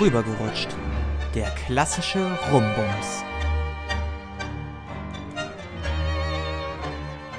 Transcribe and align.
Rübergerutscht. 0.00 0.68
Der 1.34 1.50
klassische 1.66 2.26
Rumbums. 2.50 3.22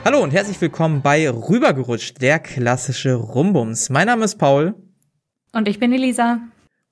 Hallo 0.05 0.21
und 0.21 0.32
herzlich 0.32 0.62
willkommen 0.62 1.02
bei 1.02 1.28
Rübergerutscht, 1.28 2.21
der 2.21 2.38
klassische 2.38 3.16
Rumbums. 3.16 3.89
Mein 3.89 4.05
Name 4.05 4.26
ist 4.26 4.36
Paul. 4.36 4.76
Und 5.54 5.68
ich 5.68 5.79
bin 5.79 5.92
Elisa. 5.92 6.39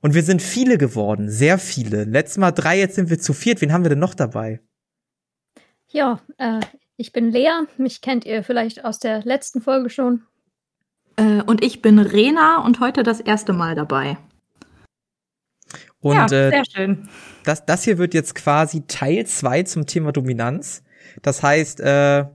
Und 0.02 0.16
wir 0.16 0.24
sind 0.24 0.42
viele 0.42 0.80
geworden, 0.80 1.30
sehr 1.30 1.60
viele. 1.60 2.04
Letztes 2.06 2.40
Mal 2.40 2.52
drei, 2.52 2.80
jetzt 2.80 2.96
sind 2.96 3.12
wir 3.12 3.20
zu 3.20 3.34
viert. 3.34 3.62
Wen 3.62 3.72
haben 3.72 3.84
wir 3.84 3.90
denn 3.90 4.00
noch 4.00 4.16
dabei? 4.16 4.62
Ja, 5.92 6.20
äh, 6.40 6.62
ich 6.98 7.12
bin 7.12 7.30
Lea. 7.30 7.68
Mich 7.78 8.02
kennt 8.02 8.26
ihr 8.26 8.44
vielleicht 8.44 8.86
aus 8.86 8.98
der 8.98 9.24
letzten 9.24 9.62
Folge 9.62 9.92
schon. 9.92 10.24
Äh, 11.16 11.44
und 11.44 11.64
ich 11.64 11.84
bin 11.84 12.00
Rena 12.00 12.66
und 12.66 12.80
heute 12.80 13.04
das 13.04 13.20
erste 13.20 13.54
Mal 13.54 13.76
dabei. 13.76 14.18
Und, 16.02 16.16
ja, 16.16 16.26
äh, 16.26 16.50
sehr 16.50 16.64
schön. 16.66 17.10
Das, 17.44 17.66
das 17.66 17.84
hier 17.84 17.98
wird 17.98 18.14
jetzt 18.14 18.36
quasi 18.36 18.84
Teil 18.88 19.26
zwei 19.26 19.64
zum 19.64 19.86
Thema 19.86 20.12
Dominanz. 20.12 20.84
Das 21.22 21.44
heißt, 21.44 21.80
äh, 21.82 22.26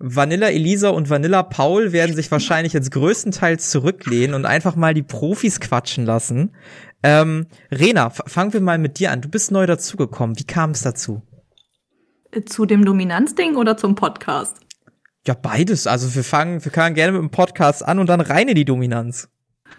Vanilla 0.00 0.48
Elisa 0.48 0.90
und 0.90 1.10
Vanilla 1.10 1.42
Paul 1.42 1.92
werden 1.92 2.14
sich 2.14 2.30
wahrscheinlich 2.30 2.72
jetzt 2.72 2.92
größtenteils 2.92 3.70
zurücklehnen 3.70 4.34
und 4.34 4.46
einfach 4.46 4.76
mal 4.76 4.94
die 4.94 5.02
Profis 5.02 5.60
quatschen 5.60 6.04
lassen. 6.04 6.54
Ähm, 7.02 7.46
Rena, 7.70 8.10
fangen 8.10 8.52
wir 8.52 8.60
mal 8.60 8.78
mit 8.78 8.98
dir 8.98 9.10
an. 9.10 9.20
Du 9.20 9.28
bist 9.28 9.50
neu 9.50 9.66
dazugekommen. 9.66 10.38
Wie 10.38 10.44
kam 10.44 10.70
es 10.70 10.82
dazu? 10.82 11.22
Äh, 12.30 12.44
zu 12.44 12.64
dem 12.64 12.84
Dominanzding 12.84 13.56
oder 13.56 13.76
zum 13.76 13.94
Podcast? 13.94 14.56
Ja, 15.26 15.34
beides. 15.34 15.86
Also 15.86 16.14
wir 16.14 16.24
fangen, 16.24 16.64
wir 16.64 16.72
fangen 16.72 16.94
gerne 16.94 17.12
mit 17.12 17.20
dem 17.20 17.30
Podcast 17.30 17.84
an 17.84 17.98
und 17.98 18.08
dann 18.08 18.20
rein 18.20 18.48
in 18.48 18.54
die 18.54 18.64
Dominanz. 18.64 19.28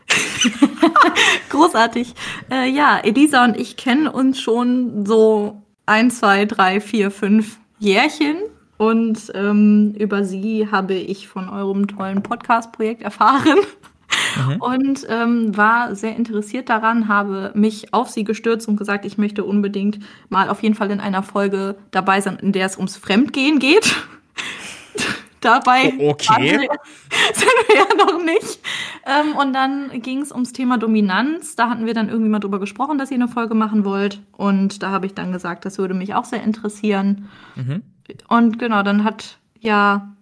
Großartig. 1.50 2.14
Äh, 2.52 2.70
ja, 2.70 2.98
Elisa 2.98 3.46
und 3.46 3.58
ich 3.58 3.78
kennen 3.78 4.08
uns 4.08 4.40
schon 4.40 5.06
so 5.06 5.62
ein, 5.86 6.12
zwei, 6.12 6.46
drei, 6.46 6.80
vier, 6.82 7.12
fünf 7.12 7.58
Jährchen. 7.80 8.38
Und 8.78 9.32
ähm, 9.36 9.94
über 9.98 10.24
sie 10.24 10.72
habe 10.72 10.94
ich 10.94 11.28
von 11.28 11.50
eurem 11.50 11.88
tollen 11.88 12.24
Podcast-Projekt 12.24 13.02
erfahren. 13.02 13.58
Mhm. 14.48 14.56
Und 14.62 15.08
ähm, 15.10 15.58
war 15.58 15.96
sehr 15.96 16.16
interessiert 16.16 16.70
daran, 16.70 17.08
habe 17.08 17.52
mich 17.56 17.94
auf 17.94 18.10
sie 18.10 18.24
gestürzt 18.24 18.68
und 18.68 18.78
gesagt, 18.78 19.06
ich 19.06 19.18
möchte 19.18 19.44
unbedingt 19.44 20.00
mal 20.30 20.50
auf 20.50 20.64
jeden 20.64 20.76
Fall 20.76 20.92
in 20.92 21.00
einer 21.00 21.24
Folge 21.24 21.76
dabei 21.92 22.22
sein, 22.22 22.38
in 22.42 22.52
der 22.52 22.66
es 22.66 22.78
ums 22.78 22.98
Fremdgehen 22.98 23.60
geht. 23.60 23.96
Dabei 25.42 25.94
okay. 26.00 26.60
wir, 26.60 26.60
sind 27.34 27.52
wir 27.68 27.76
ja 27.76 28.06
noch 28.06 28.24
nicht. 28.24 28.60
Ähm, 29.06 29.36
und 29.36 29.54
dann 29.54 30.02
ging 30.02 30.22
es 30.22 30.32
ums 30.32 30.54
Thema 30.54 30.78
Dominanz. 30.78 31.56
Da 31.56 31.70
hatten 31.70 31.86
wir 31.86 31.94
dann 31.94 32.10
irgendwie 32.10 32.30
mal 32.30 32.40
drüber 32.40 32.60
gesprochen, 32.60 32.98
dass 32.98 33.12
ihr 33.12 33.16
eine 33.16 33.28
Folge 33.28 33.56
machen 33.56 33.86
wollt. 33.86 34.22
Und 34.34 34.84
da 34.84 34.90
habe 34.92 35.06
ich 35.06 35.14
dann 35.14 35.32
gesagt, 35.32 35.66
das 35.66 35.78
würde 35.78 35.94
mich 35.94 36.14
auch 36.14 36.26
sehr 36.26 36.44
interessieren. 36.44 37.30
Mhm. 37.56 37.84
Und 38.28 38.60
genau, 38.60 38.84
dann 38.84 39.04
hat 39.04 39.38
ja 39.60 40.16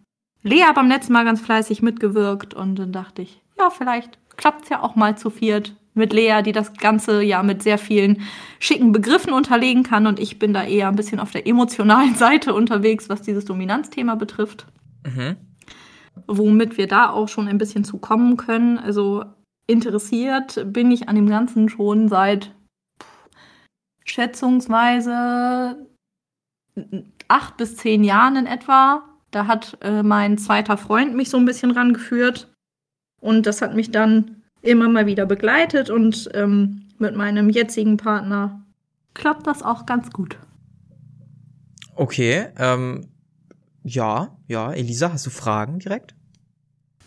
Lea 0.44 0.66
beim 0.76 0.90
letzten 0.90 1.14
Mal 1.14 1.26
ganz 1.26 1.42
fleißig 1.42 1.82
mitgewirkt. 1.82 2.54
Und 2.54 2.78
dann 2.78 2.92
dachte 2.92 3.22
ich, 3.22 3.42
ja, 3.58 3.70
vielleicht 3.70 4.18
klappt 4.38 4.64
es 4.64 4.70
ja 4.70 4.84
auch 4.84 4.96
mal 4.96 5.18
zu 5.18 5.30
viert 5.30 5.74
mit 5.94 6.14
Lea, 6.14 6.42
die 6.44 6.52
das 6.52 6.74
Ganze 6.74 7.24
ja 7.24 7.42
mit 7.44 7.64
sehr 7.64 7.80
vielen 7.80 8.22
schicken 8.60 8.92
Begriffen 8.92 9.34
unterlegen 9.34 9.84
kann. 9.84 10.08
Und 10.08 10.20
ich 10.20 10.40
bin 10.40 10.54
da 10.54 10.64
eher 10.64 10.88
ein 10.88 10.96
bisschen 10.96 11.20
auf 11.20 11.32
der 11.32 11.48
emotionalen 11.48 12.16
Seite 12.16 12.54
unterwegs, 12.54 13.10
was 13.10 13.24
dieses 13.24 13.46
Dominanzthema 13.46 14.16
betrifft. 14.16 14.68
Mhm. 15.08 15.38
Womit 16.28 16.78
wir 16.78 16.88
da 16.88 17.10
auch 17.10 17.28
schon 17.28 17.48
ein 17.48 17.58
bisschen 17.58 17.84
zu 17.84 17.98
kommen 17.98 18.38
können. 18.38 18.78
Also 18.78 19.24
interessiert 19.68 20.66
bin 20.72 20.92
ich 20.92 21.10
an 21.10 21.16
dem 21.16 21.30
Ganzen 21.30 21.70
schon 21.70 22.10
seit 22.10 22.54
schätzungsweise 24.04 25.88
acht 27.28 27.58
bis 27.58 27.76
zehn 27.78 28.04
Jahren 28.04 28.36
in 28.36 28.46
etwa. 28.46 29.04
Da 29.32 29.48
hat 29.48 29.78
äh, 29.82 30.04
mein 30.04 30.38
zweiter 30.38 30.78
Freund 30.78 31.16
mich 31.16 31.30
so 31.30 31.38
ein 31.38 31.46
bisschen 31.46 31.72
rangeführt. 31.72 32.54
Und 33.20 33.46
das 33.46 33.62
hat 33.62 33.76
mich 33.76 33.92
dann 33.92 34.44
immer 34.62 34.88
mal 34.90 35.06
wieder 35.06 35.26
begleitet. 35.26 35.90
Und 35.90 36.30
ähm, 36.34 36.88
mit 36.98 37.16
meinem 37.16 37.50
jetzigen 37.50 37.98
Partner 37.98 38.64
klappt 39.14 39.48
das 39.48 39.64
auch 39.64 39.86
ganz 39.86 40.12
gut. 40.12 40.38
Okay, 41.96 42.48
ähm, 42.58 43.10
ja, 43.88 44.38
ja. 44.48 44.72
Elisa, 44.72 45.12
hast 45.12 45.26
du 45.26 45.30
Fragen 45.30 45.80
direkt? 45.80 46.16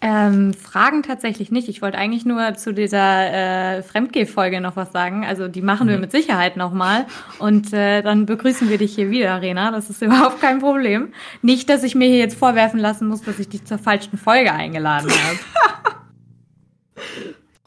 Ähm, 0.03 0.55
Fragen 0.55 1.03
tatsächlich 1.03 1.51
nicht. 1.51 1.69
Ich 1.69 1.83
wollte 1.83 1.99
eigentlich 1.99 2.25
nur 2.25 2.55
zu 2.55 2.73
dieser 2.73 3.77
äh, 3.77 3.83
Fremdgeh-Folge 3.83 4.63
noch 4.63 4.75
was 4.75 4.93
sagen. 4.93 5.27
Also 5.27 5.47
die 5.47 5.61
machen 5.61 5.87
mhm. 5.87 5.91
wir 5.91 5.99
mit 5.99 6.11
Sicherheit 6.11 6.57
nochmal. 6.57 7.07
Und 7.39 7.75
äh, 7.75 8.01
dann 8.01 8.25
begrüßen 8.25 8.71
wir 8.71 8.79
dich 8.79 8.95
hier 8.95 9.11
wieder, 9.11 9.43
Rena. 9.43 9.71
Das 9.71 9.91
ist 9.91 10.01
überhaupt 10.03 10.41
kein 10.41 10.61
Problem. 10.61 11.13
Nicht, 11.43 11.69
dass 11.69 11.83
ich 11.83 11.95
mir 11.95 12.09
hier 12.09 12.19
jetzt 12.19 12.39
vorwerfen 12.39 12.81
lassen 12.81 13.09
muss, 13.09 13.21
dass 13.23 13.39
ich 13.39 13.51
dich 13.51 13.67
zur 13.67 13.77
falschen 13.77 14.17
Folge 14.17 14.53
eingeladen 14.53 15.11
habe. 15.11 15.39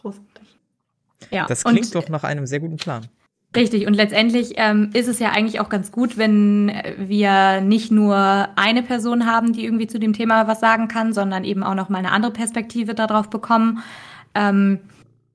Großartig. 0.02 0.28
Ja, 1.32 1.48
das 1.48 1.64
klingt 1.64 1.86
und, 1.86 1.96
doch 1.96 2.10
nach 2.10 2.24
einem 2.24 2.46
sehr 2.46 2.60
guten 2.60 2.78
Plan. 2.78 3.08
Richtig, 3.56 3.86
und 3.86 3.94
letztendlich 3.94 4.54
ähm, 4.56 4.90
ist 4.94 5.08
es 5.08 5.20
ja 5.20 5.30
eigentlich 5.30 5.60
auch 5.60 5.70
ganz 5.70 5.92
gut, 5.92 6.18
wenn 6.18 6.72
wir 6.98 7.62
nicht 7.62 7.92
nur 7.92 8.48
eine 8.56 8.82
Person 8.82 9.28
haben, 9.28 9.54
die 9.54 9.64
irgendwie 9.64 9.86
zu 9.86 10.00
dem 10.00 10.14
Thema 10.14 10.48
was 10.48 10.60
sagen 10.60 10.88
kann, 10.88 11.14
sondern 11.14 11.44
eben 11.44 11.62
auch 11.62 11.76
noch 11.76 11.90
mal 11.90 12.00
eine 12.00 12.12
andere 12.12 12.32
Perspektive 12.32 12.96
darauf 12.96 13.30
bekommen. 13.30 13.84
Ähm, 14.34 14.80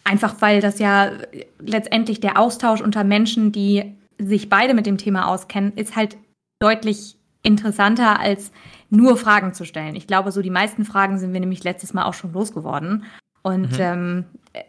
einfach 0.02 0.34
weil 0.40 0.60
das 0.60 0.80
ja 0.80 1.12
letztendlich 1.60 2.18
der 2.18 2.40
Austausch 2.40 2.80
unter 2.80 3.04
Menschen, 3.04 3.52
die 3.52 3.94
sich 4.18 4.48
beide 4.48 4.74
mit 4.74 4.86
dem 4.86 4.98
Thema 4.98 5.28
auskennen, 5.28 5.72
ist 5.76 5.94
halt 5.94 6.16
deutlich 6.58 7.16
interessanter 7.42 8.18
als 8.18 8.50
nur 8.90 9.16
Fragen 9.16 9.54
zu 9.54 9.64
stellen. 9.64 9.94
Ich 9.94 10.08
glaube, 10.08 10.32
so 10.32 10.42
die 10.42 10.50
meisten 10.50 10.84
Fragen 10.84 11.18
sind 11.18 11.32
wir 11.32 11.40
nämlich 11.40 11.62
letztes 11.62 11.94
Mal 11.94 12.04
auch 12.04 12.14
schon 12.14 12.32
losgeworden. 12.32 13.04
Und 13.48 13.72
mhm. 13.72 13.80
ähm, 13.80 14.24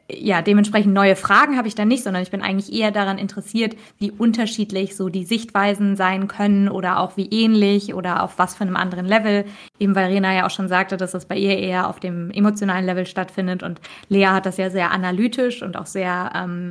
ja, 0.10 0.42
dementsprechend 0.42 0.94
neue 0.94 1.18
Fragen 1.18 1.58
habe 1.58 1.68
ich 1.68 1.76
da 1.76 1.84
nicht, 1.84 2.04
sondern 2.04 2.24
ich 2.24 2.32
bin 2.32 2.42
eigentlich 2.42 2.72
eher 2.72 2.92
daran 2.92 3.18
interessiert, 3.18 3.76
wie 3.98 4.10
unterschiedlich 4.10 4.96
so 4.96 5.10
die 5.10 5.26
Sichtweisen 5.26 5.98
sein 5.98 6.30
können 6.30 6.70
oder 6.70 7.00
auch 7.00 7.18
wie 7.18 7.28
ähnlich 7.28 7.94
oder 7.94 8.24
auf 8.24 8.40
was 8.40 8.56
für 8.56 8.62
einem 8.62 8.78
anderen 8.78 9.06
Level. 9.06 9.44
Eben 9.80 9.96
weil 9.96 10.10
Rena 10.10 10.34
ja 10.34 10.46
auch 10.46 10.52
schon 10.52 10.70
sagte, 10.70 10.96
dass 10.96 11.12
das 11.12 11.26
bei 11.26 11.36
ihr 11.36 11.58
eher 11.58 11.90
auf 11.90 12.00
dem 12.00 12.32
emotionalen 12.32 12.86
Level 12.86 13.06
stattfindet 13.06 13.64
und 13.64 13.82
Lea 14.08 14.28
hat 14.28 14.46
das 14.46 14.56
ja 14.56 14.70
sehr 14.70 14.92
analytisch 14.92 15.62
und 15.62 15.76
auch 15.76 15.88
sehr 15.88 16.32
ähm, 16.34 16.70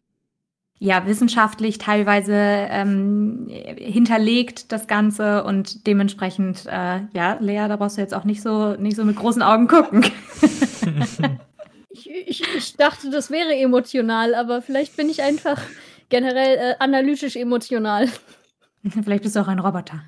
ja 0.79 1.05
wissenschaftlich 1.05 1.77
teilweise 1.77 2.33
ähm, 2.35 3.49
hinterlegt 3.77 4.73
das 4.73 4.87
Ganze 4.87 5.45
und 5.45 5.87
dementsprechend 5.87 6.65
äh, 6.67 7.01
ja 7.13 7.37
Lea, 7.39 7.69
da 7.69 7.77
brauchst 7.77 7.99
du 7.99 8.01
jetzt 8.01 8.15
auch 8.15 8.25
nicht 8.25 8.41
so 8.41 8.77
nicht 8.77 8.97
so 8.97 9.05
mit 9.05 9.17
großen 9.17 9.43
Augen 9.43 9.69
gucken. 9.69 10.07
Ich, 12.09 12.41
ich, 12.41 12.55
ich, 12.57 12.77
dachte, 12.77 13.11
das 13.11 13.31
wäre 13.31 13.55
emotional, 13.55 14.35
aber 14.35 14.63
vielleicht 14.63 14.97
bin 14.97 15.11
ich 15.11 15.23
einfach 15.23 15.61
generell 16.09 16.57
äh, 16.57 16.75
analytisch 16.79 17.37
emotional. 17.37 18.09
Vielleicht 19.05 19.25
bist 19.25 19.37
du 19.37 19.41
auch 19.41 19.49
ein 19.49 19.59
Roboter. 19.59 20.03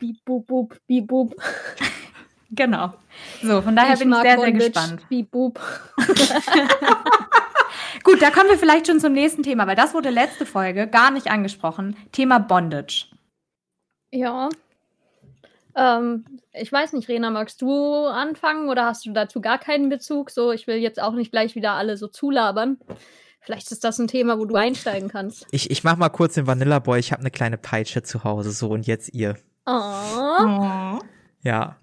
Bieb, 0.00 0.24
bub, 0.24 0.46
bub, 0.46 0.76
bieb, 0.86 1.06
bub. 1.06 1.34
Genau. 2.54 2.92
So, 3.42 3.62
von 3.62 3.74
daher 3.74 3.94
ich 3.94 4.00
bin 4.00 4.12
ich 4.12 4.20
sehr, 4.20 4.38
sehr 4.38 4.52
gespannt. 4.52 5.08
Bieb, 5.08 5.30
bub. 5.30 5.58
Gut, 8.04 8.20
da 8.20 8.30
kommen 8.30 8.50
wir 8.50 8.58
vielleicht 8.58 8.88
schon 8.88 9.00
zum 9.00 9.14
nächsten 9.14 9.42
Thema, 9.42 9.66
weil 9.66 9.74
das 9.74 9.94
wurde 9.94 10.10
letzte 10.10 10.44
Folge 10.44 10.86
gar 10.86 11.10
nicht 11.10 11.30
angesprochen. 11.30 11.96
Thema 12.12 12.40
Bondage. 12.40 13.06
Ja. 14.10 14.50
Ähm, 15.74 16.24
ich 16.52 16.70
weiß 16.70 16.92
nicht, 16.92 17.08
Rena, 17.08 17.30
magst 17.30 17.62
du 17.62 18.06
anfangen 18.06 18.68
oder 18.68 18.86
hast 18.86 19.06
du 19.06 19.12
dazu 19.12 19.40
gar 19.40 19.58
keinen 19.58 19.88
Bezug? 19.88 20.30
So, 20.30 20.52
ich 20.52 20.66
will 20.66 20.76
jetzt 20.76 21.00
auch 21.00 21.12
nicht 21.12 21.30
gleich 21.30 21.54
wieder 21.54 21.72
alle 21.72 21.96
so 21.96 22.08
zulabern. 22.08 22.78
Vielleicht 23.40 23.72
ist 23.72 23.82
das 23.82 23.98
ein 23.98 24.06
Thema, 24.06 24.38
wo 24.38 24.44
du 24.44 24.54
einsteigen 24.54 25.08
kannst. 25.08 25.46
Ich, 25.50 25.70
ich 25.70 25.82
mach 25.82 25.96
mal 25.96 26.10
kurz 26.10 26.34
den 26.34 26.46
Vanilla 26.46 26.78
Boy. 26.78 27.00
Ich 27.00 27.10
habe 27.10 27.20
eine 27.20 27.30
kleine 27.30 27.58
Peitsche 27.58 28.02
zu 28.02 28.22
Hause. 28.22 28.52
So, 28.52 28.68
und 28.70 28.86
jetzt 28.86 29.12
ihr. 29.14 29.36
Oh. 29.66 30.98
Ja. 31.42 31.76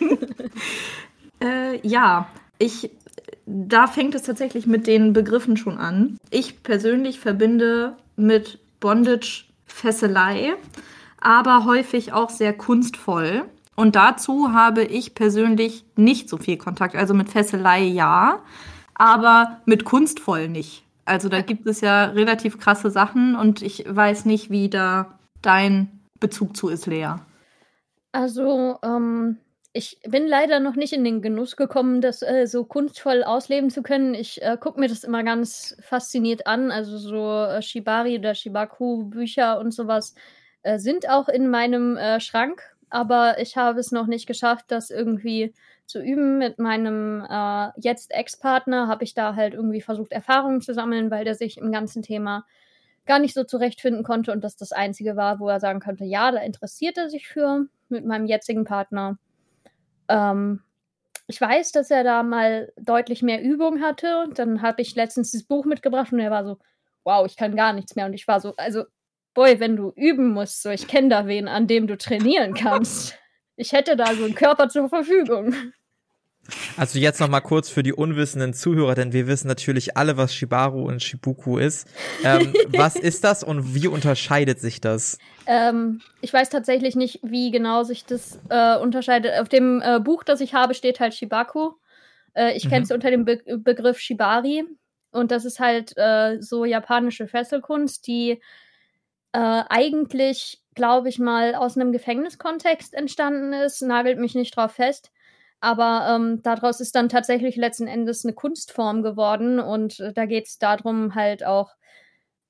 äh, 1.42 1.86
ja, 1.86 2.28
ich, 2.58 2.90
da 3.46 3.88
fängt 3.88 4.14
es 4.14 4.22
tatsächlich 4.22 4.66
mit 4.66 4.86
den 4.86 5.12
Begriffen 5.12 5.56
schon 5.56 5.78
an. 5.78 6.18
Ich 6.30 6.62
persönlich 6.62 7.18
verbinde 7.18 7.96
mit 8.16 8.60
Bondage 8.78 9.44
Fesselei 9.66 10.54
aber 11.22 11.64
häufig 11.64 12.12
auch 12.12 12.30
sehr 12.30 12.52
kunstvoll. 12.52 13.44
Und 13.76 13.96
dazu 13.96 14.52
habe 14.52 14.82
ich 14.82 15.14
persönlich 15.14 15.84
nicht 15.96 16.28
so 16.28 16.36
viel 16.36 16.58
Kontakt. 16.58 16.94
Also 16.94 17.14
mit 17.14 17.30
Fesselei 17.30 17.82
ja, 17.82 18.40
aber 18.94 19.60
mit 19.64 19.84
kunstvoll 19.84 20.48
nicht. 20.48 20.84
Also 21.04 21.28
da 21.28 21.40
gibt 21.40 21.66
es 21.66 21.80
ja 21.80 22.06
relativ 22.06 22.58
krasse 22.58 22.90
Sachen 22.90 23.34
und 23.34 23.62
ich 23.62 23.84
weiß 23.88 24.24
nicht, 24.24 24.50
wie 24.50 24.68
da 24.68 25.18
dein 25.40 26.00
Bezug 26.20 26.56
zu 26.56 26.68
ist, 26.68 26.86
Lea. 26.86 27.14
Also, 28.12 28.78
ähm, 28.84 29.38
ich 29.72 29.98
bin 30.06 30.28
leider 30.28 30.60
noch 30.60 30.76
nicht 30.76 30.92
in 30.92 31.02
den 31.02 31.22
Genuss 31.22 31.56
gekommen, 31.56 32.00
das 32.02 32.22
äh, 32.22 32.46
so 32.46 32.64
kunstvoll 32.64 33.24
ausleben 33.24 33.70
zu 33.70 33.82
können. 33.82 34.14
Ich 34.14 34.42
äh, 34.42 34.56
gucke 34.60 34.78
mir 34.78 34.88
das 34.88 35.02
immer 35.02 35.24
ganz 35.24 35.76
fasziniert 35.80 36.46
an. 36.46 36.70
Also 36.70 36.98
so 36.98 37.44
äh, 37.44 37.62
Shibari 37.62 38.18
oder 38.18 38.34
Shibaku-Bücher 38.34 39.58
und 39.58 39.72
sowas 39.72 40.14
äh, 40.62 40.78
sind 40.78 41.08
auch 41.08 41.28
in 41.28 41.48
meinem 41.48 41.96
äh, 41.96 42.20
Schrank, 42.20 42.62
aber 42.90 43.38
ich 43.38 43.56
habe 43.56 43.80
es 43.80 43.92
noch 43.92 44.06
nicht 44.06 44.26
geschafft, 44.26 44.66
das 44.68 44.90
irgendwie 44.90 45.54
zu 45.86 46.00
üben. 46.02 46.38
Mit 46.38 46.58
meinem 46.58 47.24
äh, 47.28 47.68
jetzt 47.76 48.12
Ex-Partner 48.12 48.88
habe 48.88 49.04
ich 49.04 49.14
da 49.14 49.34
halt 49.34 49.54
irgendwie 49.54 49.80
versucht, 49.80 50.12
Erfahrungen 50.12 50.60
zu 50.60 50.74
sammeln, 50.74 51.10
weil 51.10 51.24
der 51.24 51.34
sich 51.34 51.58
im 51.58 51.72
ganzen 51.72 52.02
Thema 52.02 52.44
gar 53.06 53.18
nicht 53.18 53.34
so 53.34 53.44
zurechtfinden 53.44 54.04
konnte 54.04 54.32
und 54.32 54.44
das 54.44 54.56
das 54.56 54.72
Einzige 54.72 55.16
war, 55.16 55.40
wo 55.40 55.48
er 55.48 55.60
sagen 55.60 55.80
konnte, 55.80 56.04
ja, 56.04 56.30
da 56.30 56.38
interessiert 56.38 56.96
er 56.98 57.10
sich 57.10 57.26
für 57.26 57.66
mit 57.88 58.04
meinem 58.04 58.26
jetzigen 58.26 58.64
Partner. 58.64 59.18
Ähm, 60.08 60.62
ich 61.26 61.40
weiß, 61.40 61.72
dass 61.72 61.90
er 61.90 62.04
da 62.04 62.22
mal 62.22 62.72
deutlich 62.76 63.22
mehr 63.22 63.42
Übung 63.42 63.80
hatte 63.80 64.22
und 64.22 64.38
dann 64.38 64.62
habe 64.62 64.82
ich 64.82 64.94
letztens 64.94 65.32
das 65.32 65.44
Buch 65.44 65.64
mitgebracht 65.64 66.12
und 66.12 66.20
er 66.20 66.30
war 66.30 66.44
so, 66.44 66.58
wow, 67.04 67.26
ich 67.26 67.36
kann 67.36 67.56
gar 67.56 67.72
nichts 67.72 67.96
mehr 67.96 68.06
und 68.06 68.12
ich 68.12 68.28
war 68.28 68.40
so, 68.40 68.54
also, 68.56 68.84
boy, 69.34 69.60
wenn 69.60 69.76
du 69.76 69.92
üben 69.96 70.32
musst, 70.32 70.62
so, 70.62 70.70
ich 70.70 70.86
kenne 70.86 71.08
da 71.08 71.26
wen, 71.26 71.48
an 71.48 71.66
dem 71.66 71.86
du 71.86 71.96
trainieren 71.96 72.54
kannst. 72.54 73.18
Ich 73.56 73.72
hätte 73.72 73.96
da 73.96 74.14
so 74.14 74.24
einen 74.24 74.34
Körper 74.34 74.68
zur 74.68 74.88
Verfügung. 74.88 75.54
Also 76.76 76.98
jetzt 76.98 77.20
noch 77.20 77.28
mal 77.28 77.40
kurz 77.40 77.68
für 77.68 77.84
die 77.84 77.92
unwissenden 77.92 78.52
Zuhörer, 78.52 78.94
denn 78.96 79.12
wir 79.12 79.28
wissen 79.28 79.46
natürlich 79.46 79.96
alle, 79.96 80.16
was 80.16 80.34
Shibaru 80.34 80.88
und 80.88 81.02
Shibuku 81.02 81.58
ist. 81.58 81.86
Ähm, 82.24 82.52
was 82.68 82.96
ist 82.96 83.22
das 83.22 83.44
und 83.44 83.74
wie 83.74 83.86
unterscheidet 83.86 84.60
sich 84.60 84.80
das? 84.80 85.18
Ähm, 85.46 86.00
ich 86.20 86.32
weiß 86.32 86.50
tatsächlich 86.50 86.96
nicht, 86.96 87.20
wie 87.22 87.52
genau 87.52 87.84
sich 87.84 88.04
das 88.04 88.40
äh, 88.48 88.76
unterscheidet. 88.76 89.38
Auf 89.40 89.48
dem 89.48 89.80
äh, 89.82 90.00
Buch, 90.00 90.24
das 90.24 90.40
ich 90.40 90.52
habe, 90.52 90.74
steht 90.74 90.98
halt 90.98 91.14
Shibaku. 91.14 91.74
Äh, 92.34 92.56
ich 92.56 92.68
kenne 92.68 92.82
es 92.82 92.88
mhm. 92.88 92.94
unter 92.94 93.10
dem 93.10 93.24
Be 93.24 93.40
Begriff 93.58 94.00
Shibari. 94.00 94.64
Und 95.12 95.30
das 95.30 95.44
ist 95.44 95.60
halt 95.60 95.96
äh, 95.96 96.38
so 96.40 96.64
japanische 96.64 97.28
Fesselkunst, 97.28 98.06
die 98.06 98.40
äh, 99.32 99.64
eigentlich, 99.68 100.62
glaube 100.74 101.08
ich 101.08 101.18
mal, 101.18 101.54
aus 101.54 101.76
einem 101.76 101.92
Gefängniskontext 101.92 102.94
entstanden 102.94 103.52
ist. 103.52 103.82
Nagelt 103.82 104.18
mich 104.18 104.34
nicht 104.34 104.56
drauf 104.56 104.72
fest. 104.72 105.10
Aber 105.60 106.08
ähm, 106.10 106.42
daraus 106.42 106.80
ist 106.80 106.94
dann 106.96 107.08
tatsächlich 107.08 107.54
letzten 107.56 107.86
Endes 107.86 108.24
eine 108.24 108.34
Kunstform 108.34 109.02
geworden 109.02 109.60
und 109.60 110.00
äh, 110.00 110.12
da 110.12 110.26
geht 110.26 110.48
es 110.48 110.58
darum, 110.58 111.14
halt 111.14 111.44
auch 111.44 111.76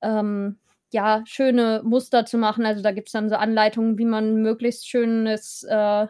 ähm, 0.01 0.57
ja, 0.91 1.23
schöne 1.25 1.81
Muster 1.83 2.25
zu 2.25 2.37
machen. 2.39 2.65
Also 2.65 2.81
da 2.81 2.91
gibt 2.91 3.09
es 3.09 3.13
dann 3.13 3.29
so 3.29 3.35
Anleitungen, 3.35 3.99
wie 3.99 4.05
man 4.05 4.41
möglichst 4.41 4.89
schönes, 4.89 5.63
äh, 5.69 6.07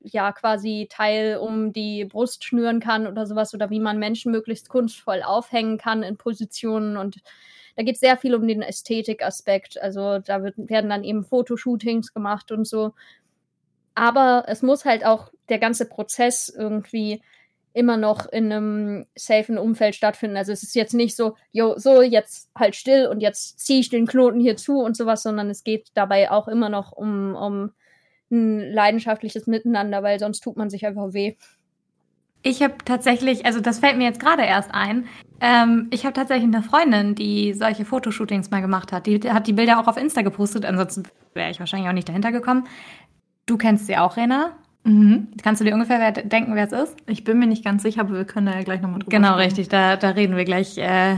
ja, 0.00 0.32
quasi 0.32 0.86
Teil 0.90 1.38
um 1.38 1.72
die 1.72 2.04
Brust 2.06 2.44
schnüren 2.44 2.80
kann 2.80 3.06
oder 3.06 3.26
sowas 3.26 3.52
oder 3.54 3.68
wie 3.70 3.80
man 3.80 3.98
Menschen 3.98 4.32
möglichst 4.32 4.70
kunstvoll 4.70 5.22
aufhängen 5.22 5.76
kann 5.76 6.02
in 6.02 6.16
Positionen 6.16 6.96
und 6.96 7.20
da 7.78 7.84
geht 7.84 7.94
es 7.94 8.00
sehr 8.00 8.16
viel 8.16 8.34
um 8.34 8.48
den 8.48 8.60
Ästhetikaspekt. 8.60 9.80
Also 9.80 10.18
da 10.18 10.42
wird, 10.42 10.56
werden 10.58 10.90
dann 10.90 11.04
eben 11.04 11.22
Fotoshootings 11.22 12.12
gemacht 12.12 12.50
und 12.50 12.66
so. 12.66 12.92
Aber 13.94 14.46
es 14.48 14.62
muss 14.62 14.84
halt 14.84 15.06
auch 15.06 15.30
der 15.48 15.60
ganze 15.60 15.86
Prozess 15.86 16.48
irgendwie 16.48 17.22
immer 17.74 17.96
noch 17.96 18.26
in 18.26 18.50
einem 18.50 19.06
safen 19.14 19.58
Umfeld 19.58 19.94
stattfinden. 19.94 20.36
Also 20.36 20.50
es 20.50 20.64
ist 20.64 20.74
jetzt 20.74 20.92
nicht 20.92 21.14
so, 21.14 21.36
jo, 21.52 21.78
so, 21.78 22.02
jetzt 22.02 22.50
halt 22.56 22.74
still 22.74 23.06
und 23.06 23.20
jetzt 23.20 23.60
ziehe 23.60 23.78
ich 23.78 23.90
den 23.90 24.08
Knoten 24.08 24.40
hier 24.40 24.56
zu 24.56 24.80
und 24.80 24.96
sowas, 24.96 25.22
sondern 25.22 25.48
es 25.48 25.62
geht 25.62 25.90
dabei 25.94 26.32
auch 26.32 26.48
immer 26.48 26.70
noch 26.70 26.90
um, 26.90 27.36
um 27.36 27.70
ein 28.32 28.72
leidenschaftliches 28.72 29.46
Miteinander, 29.46 30.02
weil 30.02 30.18
sonst 30.18 30.40
tut 30.40 30.56
man 30.56 30.68
sich 30.68 30.84
einfach 30.84 31.12
weh. 31.12 31.36
Ich 32.42 32.62
habe 32.62 32.74
tatsächlich, 32.84 33.44
also 33.46 33.60
das 33.60 33.80
fällt 33.80 33.98
mir 33.98 34.04
jetzt 34.04 34.20
gerade 34.20 34.42
erst 34.42 34.72
ein, 34.72 35.06
ähm, 35.40 35.88
ich 35.90 36.04
habe 36.04 36.12
tatsächlich 36.14 36.52
eine 36.52 36.62
Freundin, 36.62 37.14
die 37.14 37.52
solche 37.52 37.84
Fotoshootings 37.84 38.50
mal 38.50 38.60
gemacht 38.60 38.92
hat. 38.92 39.06
Die 39.06 39.20
hat 39.30 39.46
die 39.46 39.52
Bilder 39.52 39.80
auch 39.80 39.86
auf 39.86 39.96
Insta 39.96 40.22
gepostet, 40.22 40.64
ansonsten 40.64 41.04
wäre 41.34 41.50
ich 41.50 41.60
wahrscheinlich 41.60 41.88
auch 41.88 41.94
nicht 41.94 42.08
dahinter 42.08 42.32
gekommen. 42.32 42.66
Du 43.46 43.56
kennst 43.56 43.86
sie 43.86 43.96
auch, 43.96 44.16
Rena? 44.16 44.52
Mhm. 44.84 45.28
Kannst 45.42 45.60
du 45.60 45.64
dir 45.64 45.74
ungefähr 45.74 45.98
wer 46.00 46.12
denken, 46.12 46.54
wer 46.54 46.66
es 46.66 46.72
ist? 46.72 46.96
Ich 47.06 47.24
bin 47.24 47.38
mir 47.38 47.46
nicht 47.46 47.64
ganz 47.64 47.82
sicher, 47.82 48.00
aber 48.02 48.14
wir 48.14 48.24
können 48.24 48.46
da 48.46 48.54
ja 48.54 48.62
gleich 48.62 48.80
nochmal 48.80 49.00
drüber 49.00 49.10
Genau, 49.10 49.32
sprechen. 49.34 49.44
richtig. 49.46 49.68
Da, 49.68 49.96
da 49.96 50.10
reden 50.10 50.36
wir 50.36 50.44
gleich 50.44 50.78
äh, 50.78 51.14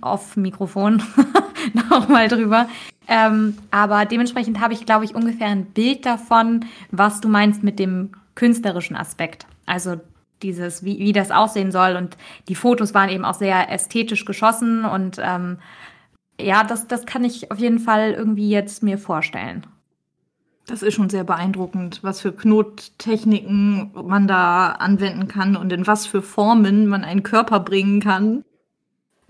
auf 0.00 0.36
Mikrofon 0.36 1.02
nochmal 1.90 2.28
drüber. 2.28 2.68
Ähm, 3.08 3.56
aber 3.70 4.04
dementsprechend 4.04 4.60
habe 4.60 4.74
ich, 4.74 4.84
glaube 4.86 5.04
ich, 5.04 5.14
ungefähr 5.14 5.46
ein 5.48 5.64
Bild 5.66 6.04
davon, 6.04 6.66
was 6.90 7.20
du 7.20 7.28
meinst 7.28 7.62
mit 7.62 7.78
dem 7.78 8.10
künstlerischen 8.34 8.96
Aspekt. 8.96 9.46
Also 9.66 9.96
dieses, 10.42 10.84
wie, 10.84 10.98
wie 10.98 11.12
das 11.12 11.30
aussehen 11.30 11.72
soll. 11.72 11.96
Und 11.96 12.16
die 12.48 12.54
Fotos 12.54 12.94
waren 12.94 13.08
eben 13.08 13.24
auch 13.24 13.34
sehr 13.34 13.70
ästhetisch 13.70 14.24
geschossen. 14.24 14.84
Und 14.84 15.18
ähm, 15.22 15.58
ja, 16.40 16.64
das, 16.64 16.86
das 16.86 17.06
kann 17.06 17.24
ich 17.24 17.50
auf 17.50 17.58
jeden 17.58 17.78
Fall 17.78 18.12
irgendwie 18.12 18.50
jetzt 18.50 18.82
mir 18.82 18.98
vorstellen. 18.98 19.66
Das 20.66 20.82
ist 20.82 20.94
schon 20.94 21.08
sehr 21.08 21.24
beeindruckend, 21.24 22.00
was 22.02 22.20
für 22.20 22.30
Knottechniken 22.30 23.90
man 23.94 24.28
da 24.28 24.72
anwenden 24.72 25.26
kann 25.26 25.56
und 25.56 25.72
in 25.72 25.86
was 25.86 26.06
für 26.06 26.20
Formen 26.20 26.86
man 26.86 27.04
einen 27.04 27.22
Körper 27.22 27.60
bringen 27.60 28.00
kann 28.00 28.44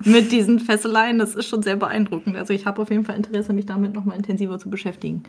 mit 0.04 0.32
diesen 0.32 0.58
Fesseleien. 0.58 1.18
Das 1.20 1.36
ist 1.36 1.46
schon 1.46 1.62
sehr 1.62 1.76
beeindruckend. 1.76 2.36
Also 2.36 2.52
ich 2.52 2.66
habe 2.66 2.82
auf 2.82 2.90
jeden 2.90 3.04
Fall 3.04 3.16
Interesse, 3.16 3.52
mich 3.52 3.66
damit 3.66 3.94
noch 3.94 4.04
mal 4.04 4.16
intensiver 4.16 4.58
zu 4.58 4.68
beschäftigen. 4.68 5.22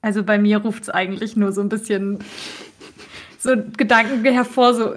Also 0.00 0.22
bei 0.22 0.38
mir 0.38 0.58
ruft 0.58 0.84
es 0.84 0.90
eigentlich 0.90 1.36
nur 1.36 1.52
so 1.52 1.60
ein 1.60 1.68
bisschen 1.68 2.20
so 3.38 3.50
Gedanken 3.76 4.24
hervor, 4.24 4.74
so 4.74 4.92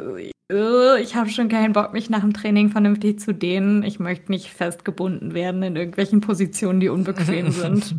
ich 0.99 1.15
habe 1.15 1.29
schon 1.29 1.47
keinen 1.47 1.71
Bock, 1.71 1.93
mich 1.93 2.09
nach 2.09 2.21
dem 2.21 2.33
Training 2.33 2.69
vernünftig 2.69 3.19
zu 3.19 3.33
dehnen. 3.33 3.83
Ich 3.83 3.99
möchte 3.99 4.31
nicht 4.31 4.49
festgebunden 4.49 5.33
werden 5.33 5.63
in 5.63 5.77
irgendwelchen 5.77 6.19
Positionen, 6.19 6.81
die 6.81 6.89
unbequem 6.89 7.51
sind. 7.51 7.95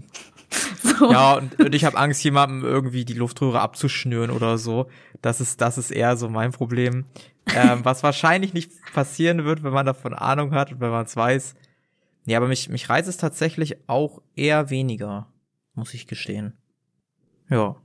So. 0.83 1.11
Ja, 1.11 1.35
und, 1.35 1.59
und 1.59 1.75
ich 1.75 1.85
habe 1.85 1.97
Angst, 1.97 2.23
jemandem 2.25 2.63
irgendwie 2.63 3.07
die 3.07 3.15
Luftröhre 3.15 3.61
abzuschnüren 3.61 4.31
oder 4.31 4.59
so. 4.59 4.89
Das 5.23 5.41
ist, 5.41 5.63
das 5.63 5.79
ist 5.79 5.91
eher 5.91 6.17
so 6.17 6.29
mein 6.29 6.53
Problem. 6.53 7.07
Ähm, 7.55 7.85
was 7.85 8.03
wahrscheinlich 8.03 8.53
nicht 8.53 8.71
passieren 8.93 9.45
wird, 9.45 9.63
wenn 9.63 9.73
man 9.73 9.87
davon 9.87 10.13
Ahnung 10.13 10.53
hat 10.53 10.73
und 10.73 10.81
wenn 10.81 10.91
man 10.91 11.07
es 11.07 11.17
weiß. 11.17 11.55
Ja, 12.27 12.37
aber 12.37 12.49
mich, 12.49 12.69
mich 12.69 12.89
reizt 12.89 13.09
es 13.09 13.17
tatsächlich 13.17 13.89
auch 13.89 14.21
eher 14.37 14.71
weniger, 14.71 15.27
muss 15.75 15.95
ich 15.95 16.07
gestehen. 16.07 16.53
Ja. 17.49 17.77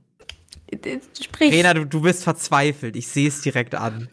Sprich. 1.20 1.52
Rena, 1.52 1.74
du, 1.74 1.84
du 1.84 2.00
bist 2.00 2.24
verzweifelt. 2.24 2.96
Ich 2.96 3.08
sehe 3.08 3.28
es 3.28 3.40
direkt 3.40 3.74
an. 3.74 4.08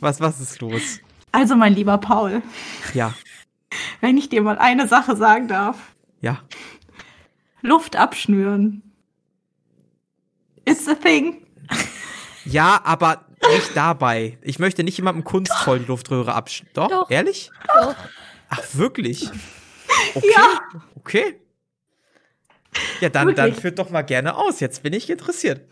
Was, 0.00 0.20
was 0.20 0.40
ist 0.40 0.60
los? 0.60 1.00
Also, 1.32 1.56
mein 1.56 1.74
lieber 1.74 1.98
Paul. 1.98 2.42
Ja. 2.94 3.14
Wenn 4.00 4.16
ich 4.16 4.28
dir 4.28 4.42
mal 4.42 4.58
eine 4.58 4.88
Sache 4.88 5.16
sagen 5.16 5.48
darf. 5.48 5.76
Ja. 6.20 6.40
Luft 7.62 7.96
abschnüren. 7.96 8.82
It's 10.64 10.88
a 10.88 10.94
thing. 10.94 11.46
Ja, 12.44 12.80
aber 12.84 13.26
nicht 13.52 13.76
dabei. 13.76 14.38
Ich 14.42 14.58
möchte 14.58 14.84
nicht 14.84 14.96
jemandem 14.96 15.24
kunstvoll 15.24 15.80
die 15.80 15.86
Luftröhre 15.86 16.34
abschnüren. 16.34 16.72
Doch? 16.74 16.88
Doch? 16.88 17.10
Ehrlich? 17.10 17.50
Doch. 17.66 17.94
Ach, 18.48 18.62
wirklich? 18.72 19.30
Okay. 20.14 20.30
Ja. 20.34 20.60
Okay. 20.94 21.40
Ja, 23.00 23.08
dann, 23.08 23.34
dann 23.34 23.54
führt 23.54 23.78
doch 23.78 23.90
mal 23.90 24.02
gerne 24.02 24.36
aus. 24.36 24.60
Jetzt 24.60 24.82
bin 24.82 24.92
ich 24.92 25.08
interessiert. 25.10 25.68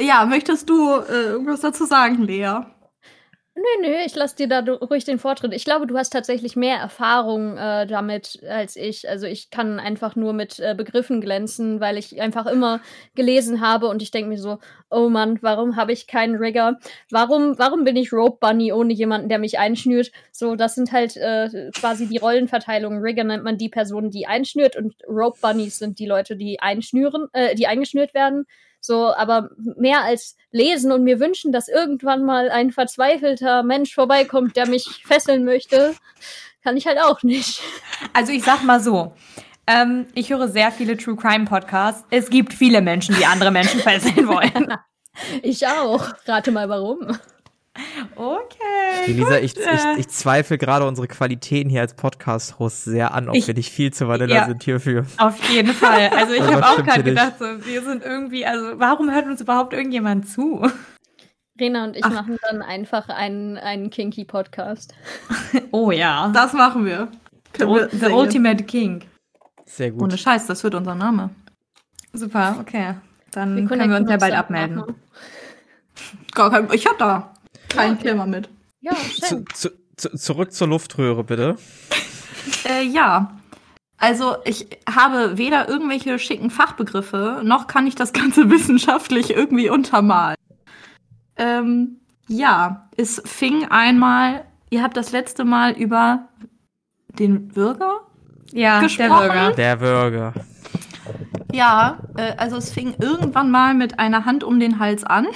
Ja, 0.00 0.24
möchtest 0.24 0.68
du 0.68 0.98
äh, 0.98 1.24
irgendwas 1.24 1.60
dazu 1.60 1.84
sagen, 1.84 2.22
Lea? 2.22 2.60
Nö, 3.60 3.88
nö, 3.88 3.94
ich 4.06 4.14
lasse 4.14 4.36
dir 4.36 4.48
da 4.48 4.60
ruhig 4.60 5.04
den 5.04 5.18
Vortritt. 5.18 5.52
Ich 5.52 5.66
glaube, 5.66 5.86
du 5.86 5.94
hast 5.98 6.10
tatsächlich 6.14 6.56
mehr 6.56 6.78
Erfahrung 6.78 7.58
äh, 7.58 7.86
damit 7.86 8.42
als 8.48 8.74
ich. 8.74 9.06
Also 9.06 9.26
ich 9.26 9.50
kann 9.50 9.78
einfach 9.78 10.16
nur 10.16 10.32
mit 10.32 10.58
äh, 10.60 10.74
Begriffen 10.74 11.20
glänzen, 11.20 11.78
weil 11.78 11.98
ich 11.98 12.22
einfach 12.22 12.46
immer 12.46 12.80
gelesen 13.14 13.60
habe 13.60 13.88
und 13.88 14.00
ich 14.00 14.12
denke 14.12 14.30
mir 14.30 14.38
so, 14.38 14.60
oh 14.88 15.10
Mann, 15.10 15.38
warum 15.42 15.76
habe 15.76 15.92
ich 15.92 16.06
keinen 16.06 16.36
Rigger? 16.36 16.78
Warum, 17.10 17.58
warum 17.58 17.84
bin 17.84 17.96
ich 17.96 18.14
Rope 18.14 18.38
Bunny 18.40 18.72
ohne 18.72 18.94
jemanden, 18.94 19.28
der 19.28 19.38
mich 19.38 19.58
einschnürt? 19.58 20.10
So, 20.32 20.56
das 20.56 20.74
sind 20.74 20.90
halt 20.92 21.18
äh, 21.18 21.70
quasi 21.74 22.06
die 22.08 22.16
Rollenverteilungen. 22.18 23.02
Rigger 23.02 23.24
nennt 23.24 23.44
man 23.44 23.58
die 23.58 23.68
Person, 23.68 24.08
die 24.10 24.26
einschnürt 24.26 24.76
und 24.76 24.94
Rope 25.06 25.38
Bunnies 25.42 25.78
sind 25.78 25.98
die 25.98 26.06
Leute, 26.06 26.34
die 26.34 26.60
einschnüren, 26.60 27.28
äh, 27.34 27.54
die 27.56 27.66
eingeschnürt 27.66 28.14
werden. 28.14 28.46
So, 28.80 29.14
aber 29.14 29.50
mehr 29.76 30.02
als 30.02 30.36
lesen 30.50 30.90
und 30.90 31.04
mir 31.04 31.20
wünschen, 31.20 31.52
dass 31.52 31.68
irgendwann 31.68 32.24
mal 32.24 32.50
ein 32.50 32.70
verzweifelter 32.72 33.62
Mensch 33.62 33.94
vorbeikommt, 33.94 34.56
der 34.56 34.66
mich 34.66 35.02
fesseln 35.04 35.44
möchte, 35.44 35.94
kann 36.64 36.76
ich 36.76 36.86
halt 36.86 36.98
auch 37.00 37.22
nicht. 37.22 37.60
Also 38.12 38.32
ich 38.32 38.44
sag 38.44 38.62
mal 38.64 38.80
so. 38.80 39.14
Ähm, 39.66 40.06
ich 40.14 40.30
höre 40.30 40.48
sehr 40.48 40.72
viele 40.72 40.96
True 40.96 41.16
Crime 41.16 41.44
Podcasts. 41.44 42.04
Es 42.10 42.30
gibt 42.30 42.54
viele 42.54 42.80
Menschen, 42.80 43.14
die 43.16 43.26
andere 43.26 43.50
Menschen 43.50 43.80
fesseln 43.80 44.26
wollen. 44.26 44.74
ich 45.42 45.66
auch. 45.66 46.08
Rate 46.26 46.50
mal 46.50 46.68
warum. 46.68 47.18
Okay. 48.16 49.04
Elisa, 49.06 49.38
ich, 49.38 49.56
ich, 49.56 49.98
ich 49.98 50.08
zweifle 50.08 50.58
gerade 50.58 50.86
unsere 50.86 51.08
Qualitäten 51.08 51.70
hier 51.70 51.80
als 51.80 51.94
Podcast-Host 51.94 52.84
sehr 52.84 53.14
an, 53.14 53.28
ob 53.28 53.34
Ich- 53.36 53.46
wir 53.46 53.54
nicht 53.54 53.70
viel 53.70 53.92
zu 53.92 54.08
Vanilla 54.08 54.34
Ja. 54.34 54.46
sind 54.46 54.62
hierfür. 54.62 55.06
Auf 55.18 55.42
jeden 55.50 55.72
Fall. 55.72 56.10
Also 56.16 56.34
ich 56.34 56.40
Irgendwas 56.40 56.62
habe 56.62 56.80
auch 56.82 56.84
gerade 56.84 57.02
gedacht, 57.02 57.34
so, 57.38 57.44
wir 57.44 57.82
sind 57.82 58.04
irgendwie, 58.04 58.44
also 58.44 58.78
warum 58.78 59.10
hört 59.10 59.26
uns 59.26 59.40
überhaupt 59.40 59.72
irgendjemand 59.72 60.28
zu? 60.28 60.68
Rena 61.58 61.84
und 61.84 61.96
ich 61.96 62.04
Ach. 62.04 62.10
machen 62.10 62.38
dann 62.48 62.62
einfach 62.62 63.08
einen, 63.08 63.56
einen 63.58 63.90
Kinky-Podcast. 63.90 64.94
Oh 65.72 65.90
ja. 65.90 66.30
Das 66.34 66.52
machen 66.52 66.84
wir. 66.84 67.08
The, 67.58 67.66
wir 67.66 67.88
the. 67.92 68.06
Ultimate 68.06 68.64
King. 68.64 69.02
Sehr 69.66 69.90
gut. 69.90 70.02
Ohne 70.02 70.16
Scheiß, 70.18 70.46
das 70.46 70.62
wird 70.64 70.74
unser 70.74 70.94
Name. 70.94 71.30
Super, 72.12 72.56
okay. 72.60 72.94
Dann 73.32 73.56
Wir 73.56 73.64
können 73.66 73.88
wir 73.90 73.96
uns 73.96 74.10
ja 74.10 74.16
bald 74.16 74.34
abmelden. 74.34 74.82
kein, 76.34 76.68
ich 76.72 76.86
hab 76.86 76.98
da 76.98 77.32
kein 77.70 77.96
Ja. 77.96 78.02
Thema 78.02 78.26
mit. 78.26 78.48
Ja, 78.80 78.94
schön. 78.96 79.44
zu, 79.54 79.70
zu, 79.96 80.16
zurück 80.16 80.52
zur 80.52 80.68
Luftröhre, 80.68 81.24
bitte. 81.24 81.56
Äh, 82.64 82.84
ja. 82.84 83.38
Also 83.98 84.36
ich 84.46 84.66
habe 84.90 85.36
weder 85.36 85.68
irgendwelche 85.68 86.18
schicken 86.18 86.48
Fachbegriffe, 86.48 87.42
noch 87.44 87.66
kann 87.66 87.86
ich 87.86 87.94
das 87.94 88.14
Ganze 88.14 88.48
wissenschaftlich 88.50 89.36
irgendwie 89.36 89.68
untermalen. 89.68 90.36
Ähm, 91.36 92.00
ja, 92.28 92.88
es 92.96 93.22
fing 93.26 93.66
einmal, 93.70 94.46
ihr 94.70 94.82
habt 94.82 94.96
das 94.96 95.12
letzte 95.12 95.44
Mal 95.44 95.72
über 95.72 96.28
den 97.18 97.48
Bürger? 97.48 98.00
Ja, 98.52 98.80
Gesprochen? 98.80 99.54
der 99.56 99.76
Bürger. 99.76 100.32
Ja, 101.52 101.98
äh, 102.16 102.32
also 102.36 102.56
es 102.56 102.72
fing 102.72 102.94
irgendwann 102.98 103.50
mal 103.50 103.74
mit 103.74 103.98
einer 103.98 104.24
Hand 104.24 104.44
um 104.44 104.60
den 104.60 104.78
Hals 104.78 105.04
an, 105.04 105.26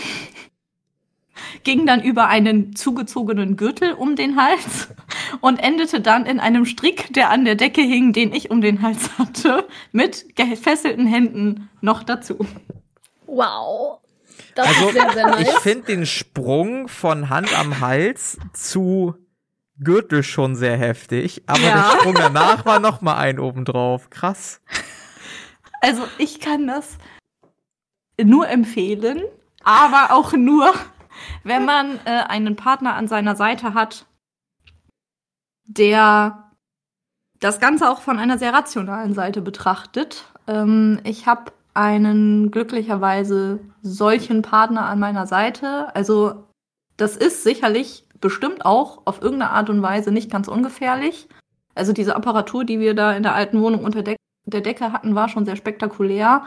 ging 1.65 1.87
dann 1.87 2.03
über 2.03 2.29
einen 2.29 2.75
zugezogenen 2.77 3.57
Gürtel 3.57 3.93
um 3.93 4.17
den 4.17 4.37
Hals 4.37 4.89
und 5.41 5.59
endete 5.59 6.01
dann 6.01 6.27
in 6.27 6.41
einem 6.41 6.65
Strick, 6.67 7.13
der 7.13 7.31
an 7.31 7.45
der 7.45 7.55
Decke 7.55 7.83
hing, 7.83 8.13
den 8.13 8.33
ich 8.33 8.51
um 8.51 8.61
den 8.61 8.83
Hals 8.83 9.19
hatte, 9.19 9.67
mit 9.93 10.37
gefesselten 10.37 11.07
Händen 11.07 11.69
noch 11.81 12.03
dazu. 12.03 12.39
Wow. 13.27 13.99
Das 14.55 14.69
Also, 14.69 14.89
ist 14.89 14.93
sehr, 14.95 15.13
sehr 15.13 15.39
ich 15.41 15.47
nice. 15.47 15.59
finde 15.63 15.87
den 15.87 16.07
Sprung 16.07 16.89
von 16.89 17.29
Hand 17.29 17.57
am 17.59 17.81
Hals 17.81 18.39
zu 18.53 19.15
Gürtel 19.81 20.23
schon 20.23 20.55
sehr 20.55 20.77
heftig, 20.77 21.43
aber 21.47 21.61
Ja. 21.61 21.75
der 21.91 21.99
Sprung 21.99 22.15
danach 22.15 22.65
war 22.65 22.79
noch 22.79 23.01
mal 23.01 23.17
ein 23.17 23.41
obendrauf. 23.41 24.11
Krass. 24.11 24.61
Also 25.81 26.03
ich 26.19 26.39
kann 26.41 26.67
das 26.69 26.97
nur 28.23 28.49
empfehlen, 28.49 29.23
aber 29.65 30.15
auch 30.15 30.33
nur, 30.35 30.73
wenn 31.43 31.65
man 31.65 31.99
äh, 32.05 32.23
einen 32.29 32.57
Partner 32.57 32.95
an 32.95 33.09
seiner 33.09 33.37
Seite 33.37 33.75
hat, 33.75 34.07
der 35.67 36.51
das 37.41 37.61
Ganze 37.61 37.91
auch 37.91 38.01
von 38.01 38.19
einer 38.19 38.39
sehr 38.39 38.53
rationalen 38.53 39.15
Seite 39.15 39.43
betrachtet. 39.43 40.25
Ähm, 40.47 41.01
ich 41.05 41.27
habe 41.27 41.53
einen 41.75 42.51
glücklicherweise 42.51 43.61
solchen 43.83 44.43
Partner 44.43 44.87
an 44.87 45.01
meiner 45.01 45.27
Seite. 45.27 45.95
Also 45.95 46.45
das 46.97 47.17
ist 47.17 47.43
sicherlich 47.43 48.07
bestimmt 48.21 48.65
auch 48.65 49.03
auf 49.05 49.21
irgendeine 49.21 49.51
Art 49.51 49.69
und 49.69 49.83
Weise 49.83 50.13
nicht 50.13 50.31
ganz 50.31 50.49
ungefährlich. 50.49 51.29
Also 51.75 51.93
diese 51.93 52.15
Apparatur, 52.15 52.65
die 52.65 52.79
wir 52.79 52.95
da 52.95 53.13
in 53.13 53.25
der 53.25 53.35
alten 53.35 53.61
Wohnung 53.61 53.85
unter 53.85 54.03
Deck 54.03 54.17
der 54.47 54.61
Decke 54.61 54.93
hatten, 54.93 55.15
war 55.15 55.29
schon 55.29 55.45
sehr 55.45 55.57
spektakulär. 55.57 56.45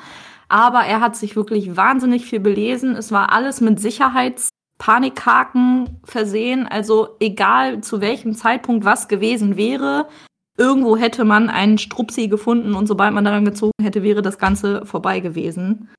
Aber 0.49 0.85
er 0.85 1.01
hat 1.01 1.15
sich 1.15 1.35
wirklich 1.35 1.75
wahnsinnig 1.75 2.25
viel 2.25 2.39
belesen. 2.39 2.95
Es 2.95 3.11
war 3.11 3.33
alles 3.33 3.59
mit 3.59 3.79
Sicherheitspanikhaken 4.77 5.99
versehen. 6.03 6.67
Also 6.67 7.15
egal 7.19 7.81
zu 7.81 8.01
welchem 8.01 8.35
Zeitpunkt 8.35 8.85
was 8.85 9.07
gewesen 9.07 9.57
wäre, 9.57 10.07
irgendwo 10.57 10.97
hätte 10.97 11.25
man 11.25 11.49
einen 11.49 11.77
Strupsi 11.77 12.27
gefunden 12.27 12.73
und 12.73 12.87
sobald 12.87 13.13
man 13.13 13.25
daran 13.25 13.45
gezogen 13.45 13.73
hätte, 13.81 14.03
wäre 14.03 14.21
das 14.21 14.37
Ganze 14.37 14.85
vorbei 14.85 15.19
gewesen. 15.19 15.89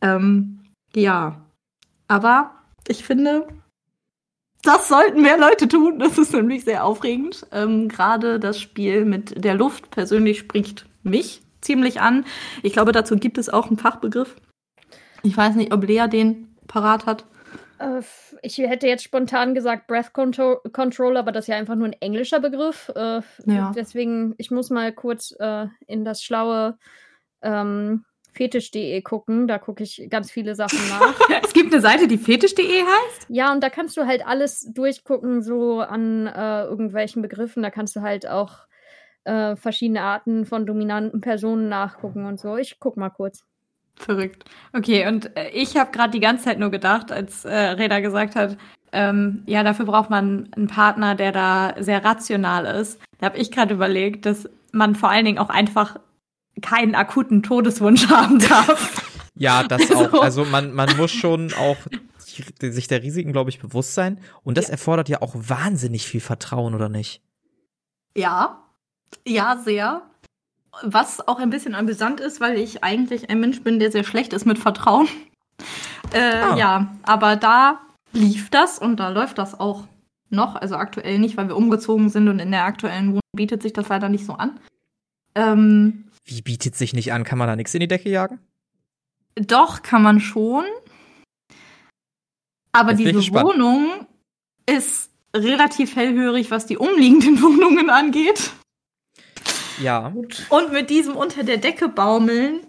Ähm, 0.00 0.60
ja. 0.94 1.42
Aber 2.08 2.52
ich 2.88 3.04
finde, 3.04 3.46
das 4.62 4.88
sollten 4.88 5.22
mehr 5.22 5.38
Leute 5.38 5.68
tun. 5.68 5.98
Das 5.98 6.18
ist 6.18 6.32
nämlich 6.32 6.64
sehr 6.64 6.84
aufregend. 6.84 7.46
Ähm, 7.52 7.88
Gerade 7.88 8.38
das 8.38 8.60
Spiel 8.60 9.04
mit 9.04 9.42
der 9.42 9.54
Luft 9.54 9.90
persönlich 9.90 10.38
spricht 10.38 10.86
mich 11.02 11.42
ziemlich 11.60 12.00
an. 12.00 12.24
Ich 12.62 12.72
glaube, 12.72 12.92
dazu 12.92 13.16
gibt 13.16 13.38
es 13.38 13.48
auch 13.48 13.68
einen 13.68 13.78
Fachbegriff. 13.78 14.36
Ich 15.22 15.36
weiß 15.36 15.54
nicht, 15.54 15.72
ob 15.72 15.84
Lea 15.86 16.08
den 16.08 16.56
parat 16.66 17.06
hat. 17.06 17.24
Äh, 17.82 18.02
ich 18.42 18.58
hätte 18.58 18.86
jetzt 18.86 19.02
spontan 19.04 19.54
gesagt 19.54 19.86
Breath 19.86 20.12
Control, 20.12 20.60
Control 20.72 21.16
aber 21.16 21.32
das 21.32 21.44
ist 21.44 21.48
ja 21.48 21.56
einfach 21.56 21.74
nur 21.74 21.88
ein 21.88 21.96
englischer 22.00 22.40
Begriff. 22.40 22.90
Äh, 22.94 23.20
Ja. 23.46 23.72
Deswegen, 23.74 24.34
ich 24.38 24.50
muss 24.50 24.70
mal 24.70 24.92
kurz 24.92 25.34
äh, 25.38 25.66
in 25.86 26.04
das 26.04 26.22
schlaue 26.22 26.78
ähm, 27.42 28.04
fetisch.de 28.32 29.02
gucken. 29.02 29.46
Da 29.46 29.58
gucke 29.58 29.82
ich 29.82 30.06
ganz 30.08 30.30
viele 30.30 30.54
Sachen 30.54 30.78
nach. 30.88 31.14
Es 31.42 31.52
gibt 31.52 31.72
eine 31.72 31.82
Seite, 31.82 32.08
die 32.08 32.18
fetisch.de 32.18 32.82
heißt. 32.82 33.26
ja, 33.28 33.52
und 33.52 33.62
da 33.62 33.68
kannst 33.70 33.96
du 33.96 34.06
halt 34.06 34.26
alles 34.26 34.68
durchgucken, 34.72 35.42
so 35.42 35.80
an 35.80 36.26
äh, 36.26 36.62
irgendwelchen 36.64 37.20
Begriffen. 37.22 37.62
Da 37.62 37.70
kannst 37.70 37.94
du 37.96 38.00
halt 38.00 38.26
auch 38.26 38.60
äh, 39.24 39.54
verschiedene 39.56 40.02
Arten 40.02 40.46
von 40.46 40.66
dominanten 40.66 41.20
Personen 41.20 41.68
nachgucken 41.68 42.24
und 42.26 42.40
so. 42.40 42.56
Ich 42.56 42.78
guck 42.80 42.96
mal 42.96 43.10
kurz. 43.10 43.44
Verrückt. 43.96 44.44
Okay, 44.72 45.06
und 45.06 45.36
äh, 45.36 45.50
ich 45.50 45.76
habe 45.76 45.92
gerade 45.92 46.10
die 46.10 46.20
ganze 46.20 46.44
Zeit 46.44 46.58
nur 46.58 46.70
gedacht, 46.70 47.12
als 47.12 47.44
äh, 47.44 47.54
Reda 47.54 48.00
gesagt 48.00 48.34
hat, 48.34 48.56
ähm, 48.92 49.42
ja, 49.46 49.62
dafür 49.62 49.86
braucht 49.86 50.10
man 50.10 50.48
einen 50.54 50.66
Partner, 50.66 51.14
der 51.14 51.32
da 51.32 51.74
sehr 51.78 52.04
rational 52.04 52.66
ist. 52.66 53.00
Da 53.18 53.26
habe 53.26 53.38
ich 53.38 53.50
gerade 53.50 53.74
überlegt, 53.74 54.26
dass 54.26 54.48
man 54.72 54.94
vor 54.94 55.10
allen 55.10 55.24
Dingen 55.24 55.38
auch 55.38 55.50
einfach 55.50 55.96
keinen 56.60 56.94
akuten 56.94 57.42
Todeswunsch 57.42 58.08
haben 58.10 58.38
darf. 58.38 59.02
Ja, 59.34 59.62
das 59.62 59.90
auch. 59.90 60.22
Also 60.22 60.44
man, 60.44 60.72
man 60.74 60.94
muss 60.96 61.10
schon 61.10 61.52
auch 61.54 61.78
sich 62.60 62.88
der 62.88 63.02
Risiken, 63.02 63.32
glaube 63.32 63.50
ich, 63.50 63.60
bewusst 63.60 63.94
sein. 63.94 64.20
Und 64.42 64.58
das 64.58 64.68
erfordert 64.68 65.08
ja 65.08 65.22
auch 65.22 65.34
wahnsinnig 65.34 66.06
viel 66.06 66.20
Vertrauen, 66.20 66.74
oder 66.74 66.88
nicht? 66.88 67.22
Ja, 68.14 68.62
ja, 69.26 69.56
sehr. 69.64 70.02
Was 70.82 71.26
auch 71.28 71.38
ein 71.38 71.50
bisschen 71.50 71.74
amüsant 71.74 72.20
ist, 72.20 72.40
weil 72.40 72.58
ich 72.58 72.82
eigentlich 72.82 73.28
ein 73.30 73.40
Mensch 73.40 73.60
bin, 73.62 73.78
der 73.78 73.92
sehr 73.92 74.04
schlecht 74.04 74.32
ist 74.32 74.46
mit 74.46 74.58
Vertrauen. 74.58 75.06
Äh, 76.12 76.18
Ah. 76.34 76.56
Ja, 76.56 76.94
aber 77.02 77.36
da 77.36 77.80
lief 78.12 78.48
das 78.50 78.78
und 78.78 78.98
da 78.98 79.10
läuft 79.10 79.38
das 79.38 79.58
auch 79.58 79.84
noch. 80.30 80.56
Also 80.56 80.76
aktuell 80.76 81.18
nicht, 81.18 81.36
weil 81.36 81.48
wir 81.48 81.56
umgezogen 81.56 82.08
sind 82.08 82.28
und 82.28 82.38
in 82.38 82.50
der 82.50 82.64
aktuellen 82.64 83.08
Wohnung 83.08 83.20
bietet 83.36 83.62
sich 83.62 83.72
das 83.74 83.88
leider 83.88 84.08
nicht 84.08 84.24
so 84.26 84.32
an. 84.34 84.58
Ähm, 85.34 86.04
Wie 86.24 86.42
bietet 86.42 86.74
sich 86.76 86.92
nicht 86.94 87.12
an? 87.12 87.24
Kann 87.24 87.38
man 87.38 87.48
da 87.48 87.56
nichts 87.56 87.74
in 87.74 87.80
die 87.80 87.88
Decke 87.88 88.08
jagen? 88.10 88.38
Doch, 89.36 89.82
kann 89.82 90.02
man 90.02 90.20
schon. 90.20 90.64
Aber 92.72 92.92
Jetzt 92.92 93.28
diese. 93.28 93.32
Wohnung 93.34 94.06
ist 94.66 95.10
relativ 95.34 95.96
hellhörig, 95.96 96.50
was 96.50 96.66
die 96.66 96.76
umliegenden 96.78 97.40
Wohnungen 97.42 97.90
angeht. 97.90 98.52
Ja. 99.82 100.12
Und 100.48 100.72
mit 100.72 100.90
diesem 100.90 101.16
unter 101.16 101.44
der 101.44 101.56
Decke 101.58 101.88
baumeln, 101.88 102.60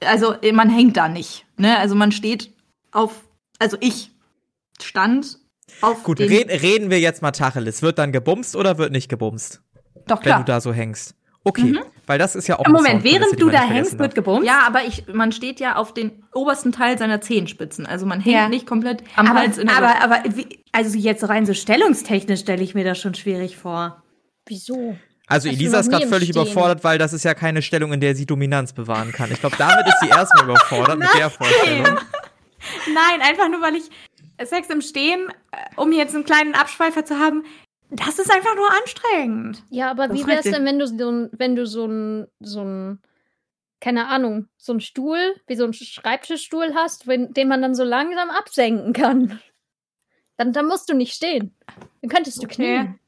also 0.00 0.34
eh, 0.42 0.52
man 0.52 0.70
hängt 0.70 0.96
da 0.96 1.08
nicht. 1.08 1.44
Ne? 1.56 1.78
Also 1.78 1.94
man 1.94 2.12
steht 2.12 2.50
auf, 2.92 3.22
also 3.58 3.76
ich 3.80 4.10
stand 4.80 5.38
auf 5.80 6.02
Gut, 6.02 6.18
den, 6.18 6.28
red, 6.28 6.50
reden 6.62 6.90
wir 6.90 7.00
jetzt 7.00 7.22
mal 7.22 7.30
Tacheles. 7.32 7.82
Wird 7.82 7.98
dann 7.98 8.12
gebumst 8.12 8.54
oder 8.56 8.78
wird 8.78 8.92
nicht 8.92 9.08
gebumst, 9.08 9.62
Doch 10.06 10.18
wenn 10.18 10.22
klar. 10.22 10.38
du 10.40 10.44
da 10.44 10.60
so 10.60 10.72
hängst? 10.72 11.14
Okay, 11.44 11.76
weil 12.06 12.20
das 12.20 12.36
ist 12.36 12.46
ja 12.46 12.56
auch 12.60 12.64
eine 12.64 12.74
Moment, 12.74 13.02
während 13.02 13.40
du 13.40 13.50
da 13.50 13.62
hängst, 13.62 13.98
wird 13.98 14.14
gebumst? 14.14 14.46
ja, 14.46 14.60
aber 14.64 14.84
ich, 14.84 15.08
man 15.12 15.32
steht 15.32 15.58
ja 15.58 15.74
auf 15.74 15.92
den 15.92 16.22
obersten 16.32 16.70
Teil 16.70 16.96
seiner 16.98 17.20
Zehenspitzen. 17.20 17.84
Also 17.84 18.06
man 18.06 18.20
hängt 18.20 18.36
Ja. 18.36 18.48
nicht 18.48 18.64
komplett 18.64 19.02
am 19.16 19.26
aber, 19.26 19.40
Hals 19.40 19.58
in 19.58 19.66
der 19.66 19.76
aber, 19.76 20.00
aber 20.02 20.36
wie, 20.36 20.62
also 20.70 20.96
jetzt 20.96 21.28
rein 21.28 21.44
so 21.44 21.52
stellungstechnisch 21.52 22.40
stelle 22.40 22.62
ich 22.62 22.74
mir 22.76 22.84
das 22.84 23.00
schon 23.00 23.14
schwierig 23.14 23.56
vor. 23.56 24.04
Wieso? 24.46 24.96
Also 25.32 25.48
du 25.48 25.54
Elisa 25.54 25.80
ist 25.80 25.90
gerade 25.90 26.06
völlig 26.06 26.28
Stehen? 26.30 26.42
überfordert, 26.42 26.84
weil 26.84 26.98
das 26.98 27.12
ist 27.12 27.24
ja 27.24 27.34
keine 27.34 27.62
Stellung, 27.62 27.92
in 27.92 28.00
der 28.00 28.14
sie 28.14 28.26
Dominanz 28.26 28.72
bewahren 28.72 29.12
kann. 29.12 29.30
Ich 29.32 29.40
glaube, 29.40 29.56
damit 29.56 29.86
ist 29.86 29.98
sie 30.00 30.08
erstmal 30.08 30.44
überfordert 30.44 30.98
mit 30.98 31.08
der 31.14 31.30
Vorstellung. 31.30 31.98
Nein, 32.86 33.20
einfach 33.22 33.48
nur, 33.48 33.60
weil 33.60 33.76
ich 33.76 33.84
Sex 34.48 34.68
im 34.70 34.80
Stehen, 34.80 35.28
äh, 35.52 35.56
um 35.76 35.92
jetzt 35.92 36.14
einen 36.14 36.24
kleinen 36.24 36.54
Abschweifer 36.54 37.04
zu 37.04 37.18
haben, 37.18 37.44
das 37.90 38.18
ist 38.18 38.32
einfach 38.32 38.54
nur 38.56 38.68
anstrengend. 38.80 39.62
Ja, 39.70 39.90
aber 39.90 40.08
Das 40.08 40.16
wie 40.16 40.26
wär's 40.26 40.44
richtig. 40.46 40.54
denn, 40.54 40.64
wenn 40.64 40.78
du 40.78 40.86
so 40.86 41.10
ein, 41.10 41.28
wenn 41.32 41.56
du 41.56 41.66
so 41.66 41.86
ein, 41.86 42.26
so 42.40 42.62
ein, 42.64 43.00
keine 43.80 44.06
Ahnung, 44.08 44.46
so 44.56 44.72
ein 44.72 44.80
Stuhl, 44.80 45.34
wie 45.46 45.56
so 45.56 45.64
ein 45.64 45.72
Schreibtischstuhl 45.74 46.72
hast, 46.74 47.06
wenn, 47.06 47.32
den 47.34 47.48
man 47.48 47.60
dann 47.62 47.74
so 47.74 47.84
langsam 47.84 48.30
absenken 48.30 48.92
kann? 48.92 49.40
Dann, 50.38 50.52
dann 50.52 50.66
musst 50.66 50.88
du 50.88 50.94
nicht 50.94 51.12
stehen. 51.14 51.54
Dann 52.00 52.08
könntest 52.10 52.38
du 52.38 52.44
Okay. 52.46 52.54
knien. 52.54 52.98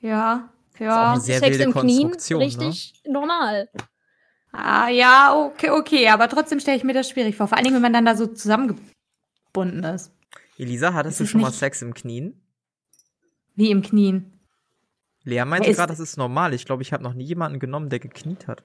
Ja, 0.00 0.48
ja. 0.80 1.12
eine 1.12 1.20
sehr 1.20 1.38
Sex 1.38 1.50
wilde 1.58 1.64
im 1.64 1.72
Knien. 1.74 2.08
Ne? 2.10 2.38
richtig 2.38 3.02
normal. 3.06 3.68
Ah, 4.52 4.88
ja, 4.88 5.34
okay, 5.36 5.70
okay, 5.70 6.08
aber 6.08 6.28
trotzdem 6.28 6.58
stelle 6.60 6.76
ich 6.76 6.84
mir 6.84 6.94
das 6.94 7.08
schwierig 7.08 7.36
vor. 7.36 7.48
Vor 7.48 7.56
allen 7.56 7.64
Dingen, 7.64 7.76
wenn 7.76 7.82
man 7.82 7.92
dann 7.92 8.04
da 8.06 8.16
so 8.16 8.26
zusammengebunden 8.26 9.84
ist. 9.84 10.10
Elisa, 10.56 10.94
hattest 10.94 11.20
Das 11.20 11.26
du 11.26 11.30
schon 11.30 11.40
mal 11.42 11.52
Sex 11.52 11.82
im 11.82 11.94
Knien? 11.94 12.40
Wie 13.54 13.70
im 13.70 13.82
Knien. 13.82 14.32
Lea 15.24 15.44
meinte 15.44 15.72
gerade, 15.72 15.92
das 15.92 16.00
ist 16.00 16.16
normal. 16.16 16.54
Ich 16.54 16.64
glaube, 16.64 16.82
ich 16.82 16.92
habe 16.92 17.02
noch 17.02 17.12
nie 17.12 17.24
jemanden 17.24 17.58
genommen, 17.58 17.90
der 17.90 17.98
gekniet 17.98 18.48
hat. 18.48 18.64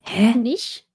Hä? 0.00 0.34
Nicht? 0.34 0.86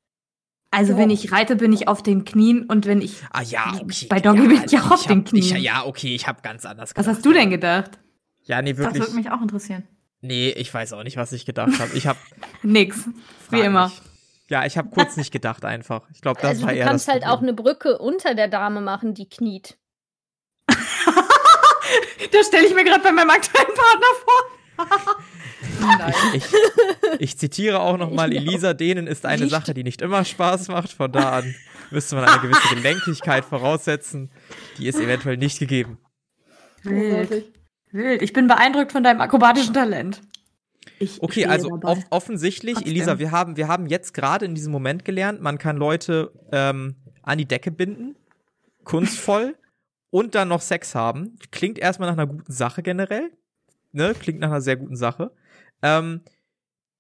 Also, 0.71 0.97
wenn 0.97 1.09
ich 1.09 1.33
reite, 1.33 1.57
bin 1.57 1.73
ich 1.73 1.89
auf 1.89 2.01
den 2.01 2.23
Knien 2.23 2.63
und 2.63 2.85
wenn 2.85 3.01
ich. 3.01 3.21
Ah 3.31 3.41
ja, 3.41 3.73
okay. 3.81 4.07
Bei 4.09 4.21
Doggy 4.21 4.47
bin 4.47 4.63
ich 4.65 4.79
auch 4.79 4.91
auf 4.91 5.05
den 5.05 5.25
Knien. 5.25 5.43
Ich, 5.43 5.51
ja, 5.51 5.85
okay, 5.85 6.15
ich 6.15 6.27
habe 6.27 6.41
ganz 6.41 6.65
anders 6.65 6.91
Was 6.91 6.93
gedacht. 6.95 7.15
hast 7.17 7.25
du 7.25 7.33
denn 7.33 7.49
gedacht? 7.49 7.99
Ja, 8.43 8.61
nee, 8.61 8.71
Das 8.71 8.79
wirklich. 8.79 9.03
würde 9.03 9.15
mich 9.15 9.29
auch 9.29 9.41
interessieren. 9.41 9.85
Nee, 10.21 10.49
ich 10.51 10.71
weiß 10.73 10.93
auch 10.93 11.03
nicht, 11.03 11.17
was 11.17 11.31
ich 11.31 11.45
gedacht 11.45 11.79
habe. 11.79 11.91
Ich 11.95 12.07
habe 12.07 12.19
Nix. 12.63 13.09
Wie 13.49 13.59
immer. 13.59 13.91
Ja, 14.49 14.65
ich 14.65 14.77
habe 14.77 14.89
kurz 14.89 15.17
nicht 15.17 15.31
gedacht 15.31 15.65
einfach. 15.65 16.03
Ich 16.13 16.21
glaube, 16.21 16.39
das 16.41 16.51
also 16.51 16.63
war 16.63 16.71
du 16.71 16.77
eher 16.77 16.85
kannst 16.85 17.07
das 17.07 17.13
halt 17.13 17.25
auch 17.25 17.41
eine 17.41 17.53
Brücke 17.53 17.97
unter 17.97 18.35
der 18.35 18.47
Dame 18.47 18.81
machen, 18.81 19.13
die 19.13 19.27
kniet. 19.27 19.77
Das 22.31 22.47
stelle 22.47 22.65
ich 22.65 22.73
mir 22.73 22.85
gerade 22.85 23.03
bei 23.03 23.11
meinem 23.11 23.29
aktuellen 23.29 23.67
Partner 23.75 24.07
vor. 24.23 25.15
Nein. 25.81 26.13
Ich, 26.33 26.45
ich 27.19 27.37
zitiere 27.37 27.81
auch 27.81 27.97
nochmal. 27.97 28.31
Elisa, 28.31 28.73
dehnen 28.73 29.07
ist 29.07 29.25
eine 29.25 29.43
Nicht. 29.43 29.51
Sache, 29.51 29.73
die 29.73 29.83
nicht 29.83 30.01
immer 30.01 30.23
Spaß 30.23 30.69
macht. 30.69 30.93
Von 30.93 31.11
da 31.11 31.31
an 31.31 31.55
müsste 31.89 32.15
man 32.15 32.25
eine 32.25 32.39
gewisse 32.41 32.75
Gelenkigkeit 32.75 33.43
voraussetzen. 33.43 34.31
Die 34.77 34.87
ist 34.87 34.99
eventuell 34.99 35.37
nicht 35.37 35.59
gegeben. 35.59 35.97
Wild. 36.83 37.51
Wild. 37.93 38.21
Ich 38.21 38.33
bin 38.33 38.47
beeindruckt 38.47 38.91
von 38.91 39.03
deinem 39.03 39.21
akrobatischen 39.21 39.73
Talent. 39.73 40.21
Ich 40.99 41.21
Okay, 41.21 41.45
also 41.45 41.79
off 41.83 41.99
offensichtlich, 42.09 42.75
Trotzdem. 42.75 42.91
Elisa, 42.91 43.19
wir 43.19 43.31
haben, 43.31 43.57
wir 43.57 43.67
haben 43.67 43.87
jetzt 43.87 44.13
gerade 44.13 44.45
in 44.45 44.55
diesem 44.55 44.71
Moment 44.71 45.05
gelernt, 45.05 45.41
man 45.41 45.57
kann 45.57 45.77
Leute 45.77 46.31
ähm, 46.51 46.95
an 47.21 47.37
die 47.37 47.45
Decke 47.45 47.71
binden, 47.71 48.15
kunstvoll 48.83 49.55
und 50.09 50.35
dann 50.35 50.47
noch 50.47 50.61
Sex 50.61 50.95
haben. 50.95 51.37
Klingt 51.51 51.77
erstmal 51.77 52.09
nach 52.09 52.17
einer 52.17 52.27
guten 52.27 52.51
Sache 52.51 52.81
generell. 52.83 53.31
Ne? 53.91 54.13
Klingt 54.19 54.39
nach 54.39 54.49
einer 54.49 54.61
sehr 54.61 54.77
guten 54.77 54.95
Sache. 54.95 55.31
Ähm, 55.81 56.21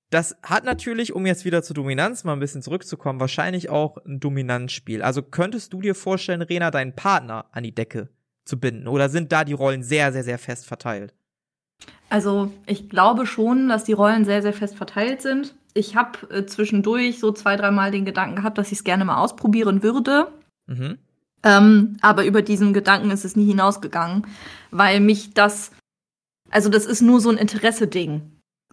das 0.09 0.35
hat 0.43 0.65
natürlich, 0.65 1.13
um 1.13 1.25
jetzt 1.25 1.45
wieder 1.45 1.63
zur 1.63 1.73
Dominanz 1.73 2.23
mal 2.23 2.33
ein 2.33 2.39
bisschen 2.39 2.61
zurückzukommen, 2.61 3.19
wahrscheinlich 3.19 3.69
auch 3.69 3.97
ein 4.05 4.19
Dominanzspiel. 4.19 5.01
Also 5.01 5.23
könntest 5.23 5.71
du 5.73 5.81
dir 5.81 5.95
vorstellen, 5.95 6.41
Rena, 6.41 6.69
deinen 6.69 6.95
Partner 6.95 7.45
an 7.51 7.63
die 7.63 7.73
Decke 7.73 8.09
zu 8.45 8.59
binden? 8.59 8.87
Oder 8.87 9.09
sind 9.09 9.31
da 9.31 9.43
die 9.43 9.53
Rollen 9.53 9.83
sehr, 9.83 10.11
sehr, 10.11 10.23
sehr 10.23 10.39
fest 10.39 10.65
verteilt? 10.65 11.13
Also 12.09 12.51
ich 12.65 12.89
glaube 12.89 13.25
schon, 13.25 13.69
dass 13.69 13.83
die 13.83 13.93
Rollen 13.93 14.25
sehr, 14.25 14.41
sehr 14.41 14.53
fest 14.53 14.75
verteilt 14.75 15.21
sind. 15.21 15.55
Ich 15.73 15.95
habe 15.95 16.29
äh, 16.29 16.45
zwischendurch 16.45 17.19
so 17.19 17.31
zwei, 17.31 17.55
dreimal 17.55 17.91
den 17.91 18.05
Gedanken 18.05 18.35
gehabt, 18.35 18.57
dass 18.57 18.67
ich 18.71 18.79
es 18.79 18.83
gerne 18.83 19.05
mal 19.05 19.17
ausprobieren 19.17 19.81
würde. 19.81 20.27
Mhm. 20.67 20.97
Ähm, 21.43 21.97
aber 22.01 22.25
über 22.25 22.41
diesen 22.41 22.73
Gedanken 22.73 23.09
ist 23.09 23.25
es 23.25 23.35
nie 23.35 23.47
hinausgegangen, 23.47 24.27
weil 24.69 24.99
mich 24.99 25.33
das, 25.33 25.71
also 26.49 26.69
das 26.69 26.85
ist 26.85 27.01
nur 27.01 27.19
so 27.19 27.29
ein 27.29 27.37
Interesse-Ding. 27.37 28.21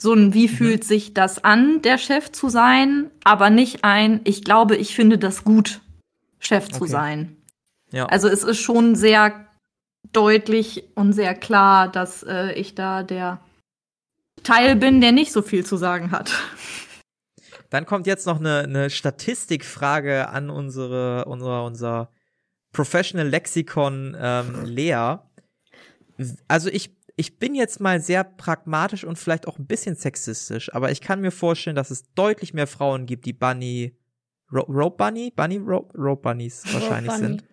So 0.01 0.13
ein, 0.13 0.35
wie 0.35 0.49
fühlt 0.49 0.85
sich 0.85 1.15
das 1.15 1.43
an, 1.43 1.83
der 1.83 1.99
Chef 1.99 2.31
zu 2.31 2.49
sein, 2.49 3.11
aber 3.25 3.51
nicht 3.51 3.85
ein, 3.85 4.21
ich 4.25 4.45
glaube, 4.45 4.77
ich 4.77 4.95
finde 4.95 5.19
das 5.19 5.45
gut, 5.45 5.81
Chef 6.39 6.69
zu 6.69 6.83
Okay. 6.83 6.93
sein. 6.93 7.37
Ja. 7.91 8.07
Also 8.07 8.29
es 8.29 8.45
ist 8.45 8.59
schon 8.59 8.95
sehr 8.95 9.48
deutlich 10.13 10.85
und 10.95 11.13
sehr 11.13 11.35
klar, 11.35 11.91
dass 11.91 12.23
äh, 12.23 12.53
ich 12.53 12.75
da 12.75 13.03
der 13.03 13.41
Teil 14.43 14.77
bin, 14.77 15.01
der 15.01 15.13
nicht 15.13 15.33
so 15.33 15.43
viel 15.43 15.65
zu 15.65 15.77
sagen 15.77 16.11
hat. 16.11 16.33
Dann 17.71 17.85
kommt 17.85 18.07
jetzt 18.07 18.27
noch 18.27 18.41
eine, 18.41 18.61
eine 18.61 18.91
Statistikfrage 18.91 20.29
an 20.29 20.49
unsere, 20.49 21.27
unser, 21.27 21.65
unser 21.65 22.11
Professional 22.73 23.29
Lexikon 23.29 24.17
ähm, 24.19 24.65
Lea. 24.65 25.17
Also 26.47 26.71
ich, 26.71 26.97
ich 27.17 27.39
bin 27.39 27.55
jetzt 27.55 27.81
mal 27.81 28.01
sehr 28.01 28.25
pragmatisch 28.25 29.05
und 29.05 29.19
vielleicht 29.19 29.47
auch 29.47 29.59
ein 29.59 29.67
bisschen 29.67 29.97
sexistisch, 29.97 30.73
aber 30.75 30.91
ich 30.91 31.01
kann 31.01 31.21
mir 31.21 31.31
vorstellen, 31.31 31.77
dass 31.77 31.91
es 31.91 32.13
deutlich 32.15 32.55
mehr 32.55 32.67
Frauen 32.67 33.07
gibt, 33.07 33.27
die 33.27 33.33
Bunny, 33.33 33.97
Ro 34.51 34.61
Rope 34.63 34.97
Bunny, 34.97 35.33
Bunny 35.35 35.59
Rope, 35.59 35.97
Rope 35.99 36.23
Bunnies 36.23 36.63
wahrscheinlich 36.73 37.13
Bunny. 37.13 37.27
sind, 37.27 37.45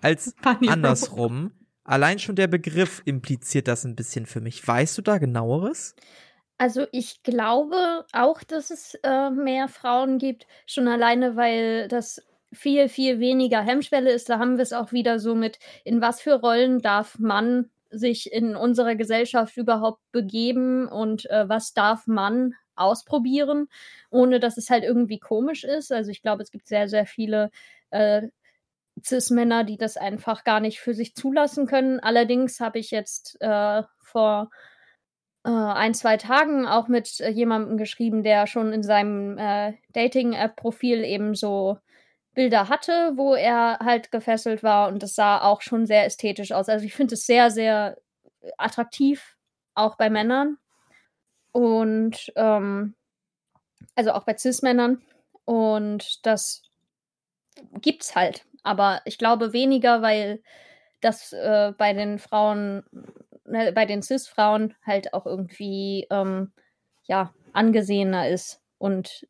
als 0.00 0.34
Bunny 0.42 0.68
andersrum. 0.68 1.52
Allein 1.88 2.18
schon 2.18 2.36
der 2.36 2.48
Begriff 2.48 3.00
impliziert 3.06 3.66
das 3.66 3.84
ein 3.84 3.96
bisschen 3.96 4.26
für 4.26 4.42
mich. 4.42 4.66
Weißt 4.68 4.98
du 4.98 5.02
da 5.02 5.16
genaueres? 5.16 5.96
Also 6.58 6.86
ich 6.92 7.22
glaube 7.22 8.04
auch, 8.12 8.42
dass 8.42 8.70
es 8.70 8.94
äh, 9.02 9.30
mehr 9.30 9.68
Frauen 9.68 10.18
gibt, 10.18 10.46
schon 10.66 10.86
alleine, 10.86 11.34
weil 11.34 11.88
das 11.88 12.22
viel, 12.52 12.90
viel 12.90 13.20
weniger 13.20 13.62
Hemmschwelle 13.62 14.10
ist. 14.10 14.28
Da 14.28 14.38
haben 14.38 14.58
wir 14.58 14.64
es 14.64 14.74
auch 14.74 14.92
wieder 14.92 15.18
so 15.18 15.34
mit, 15.34 15.58
in 15.82 16.02
was 16.02 16.20
für 16.20 16.34
Rollen 16.34 16.80
darf 16.80 17.18
man 17.18 17.70
sich 17.88 18.30
in 18.30 18.54
unserer 18.54 18.94
Gesellschaft 18.94 19.56
überhaupt 19.56 20.02
begeben 20.12 20.88
und 20.88 21.24
äh, 21.30 21.48
was 21.48 21.72
darf 21.72 22.06
man 22.06 22.52
ausprobieren, 22.74 23.68
ohne 24.10 24.40
dass 24.40 24.58
es 24.58 24.68
halt 24.68 24.84
irgendwie 24.84 25.18
komisch 25.18 25.64
ist. 25.64 25.90
Also 25.90 26.10
ich 26.10 26.20
glaube, 26.20 26.42
es 26.42 26.50
gibt 26.50 26.68
sehr, 26.68 26.86
sehr 26.86 27.06
viele 27.06 27.50
äh, 27.88 28.28
Cis-Männer, 29.04 29.64
die 29.64 29.76
das 29.76 29.96
einfach 29.96 30.44
gar 30.44 30.60
nicht 30.60 30.80
für 30.80 30.94
sich 30.94 31.14
zulassen 31.14 31.66
können. 31.66 32.00
Allerdings 32.00 32.60
habe 32.60 32.78
ich 32.78 32.90
jetzt 32.90 33.40
äh, 33.40 33.82
vor 33.98 34.50
äh, 35.44 35.50
ein, 35.50 35.94
zwei 35.94 36.16
Tagen 36.16 36.66
auch 36.66 36.88
mit 36.88 37.20
äh, 37.20 37.30
jemandem 37.30 37.76
geschrieben, 37.76 38.22
der 38.22 38.46
schon 38.46 38.72
in 38.72 38.82
seinem 38.82 39.38
äh, 39.38 39.74
Dating-App-Profil 39.92 41.04
eben 41.04 41.34
so 41.34 41.78
Bilder 42.34 42.68
hatte, 42.68 43.12
wo 43.16 43.34
er 43.34 43.78
halt 43.80 44.12
gefesselt 44.12 44.62
war 44.62 44.88
und 44.88 45.02
das 45.02 45.14
sah 45.14 45.42
auch 45.42 45.60
schon 45.60 45.86
sehr 45.86 46.04
ästhetisch 46.04 46.52
aus. 46.52 46.68
Also 46.68 46.84
ich 46.84 46.94
finde 46.94 47.14
es 47.14 47.26
sehr, 47.26 47.50
sehr 47.50 47.98
attraktiv, 48.56 49.36
auch 49.74 49.96
bei 49.96 50.10
Männern. 50.10 50.58
Und 51.52 52.32
ähm, 52.36 52.94
also 53.94 54.12
auch 54.12 54.24
bei 54.24 54.36
Cis-Männern. 54.36 55.02
Und 55.44 56.24
das 56.26 56.62
gibt's 57.80 58.14
halt. 58.14 58.44
Aber 58.62 59.00
ich 59.04 59.18
glaube 59.18 59.52
weniger, 59.52 60.02
weil 60.02 60.42
das 61.00 61.32
äh, 61.32 61.72
bei 61.76 61.92
den 61.92 62.18
Frauen, 62.18 62.82
ne, 63.44 63.72
bei 63.72 63.86
den 63.86 64.02
Cis-Frauen 64.02 64.74
halt 64.84 65.14
auch 65.14 65.26
irgendwie 65.26 66.06
ähm, 66.10 66.52
ja 67.04 67.32
angesehener 67.52 68.28
ist 68.28 68.60
und 68.78 69.26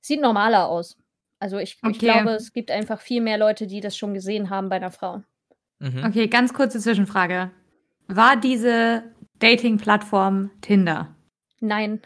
sieht 0.00 0.20
normaler 0.20 0.68
aus. 0.68 0.96
Also 1.38 1.58
ich, 1.58 1.72
ich 1.82 1.82
Okay. 1.82 1.96
glaube, 1.98 2.30
es 2.30 2.52
gibt 2.52 2.70
einfach 2.70 3.00
viel 3.00 3.20
mehr 3.20 3.38
Leute, 3.38 3.66
die 3.66 3.80
das 3.80 3.96
schon 3.96 4.14
gesehen 4.14 4.50
haben 4.50 4.68
bei 4.68 4.76
einer 4.76 4.90
Frau. 4.92 5.22
Mhm. 5.80 6.04
Okay, 6.06 6.28
ganz 6.28 6.54
kurze 6.54 6.78
Zwischenfrage. 6.80 7.50
War 8.08 8.36
diese 8.36 9.02
Dating-Plattform 9.40 10.50
Tinder? 10.60 11.14
Nein. 11.60 12.00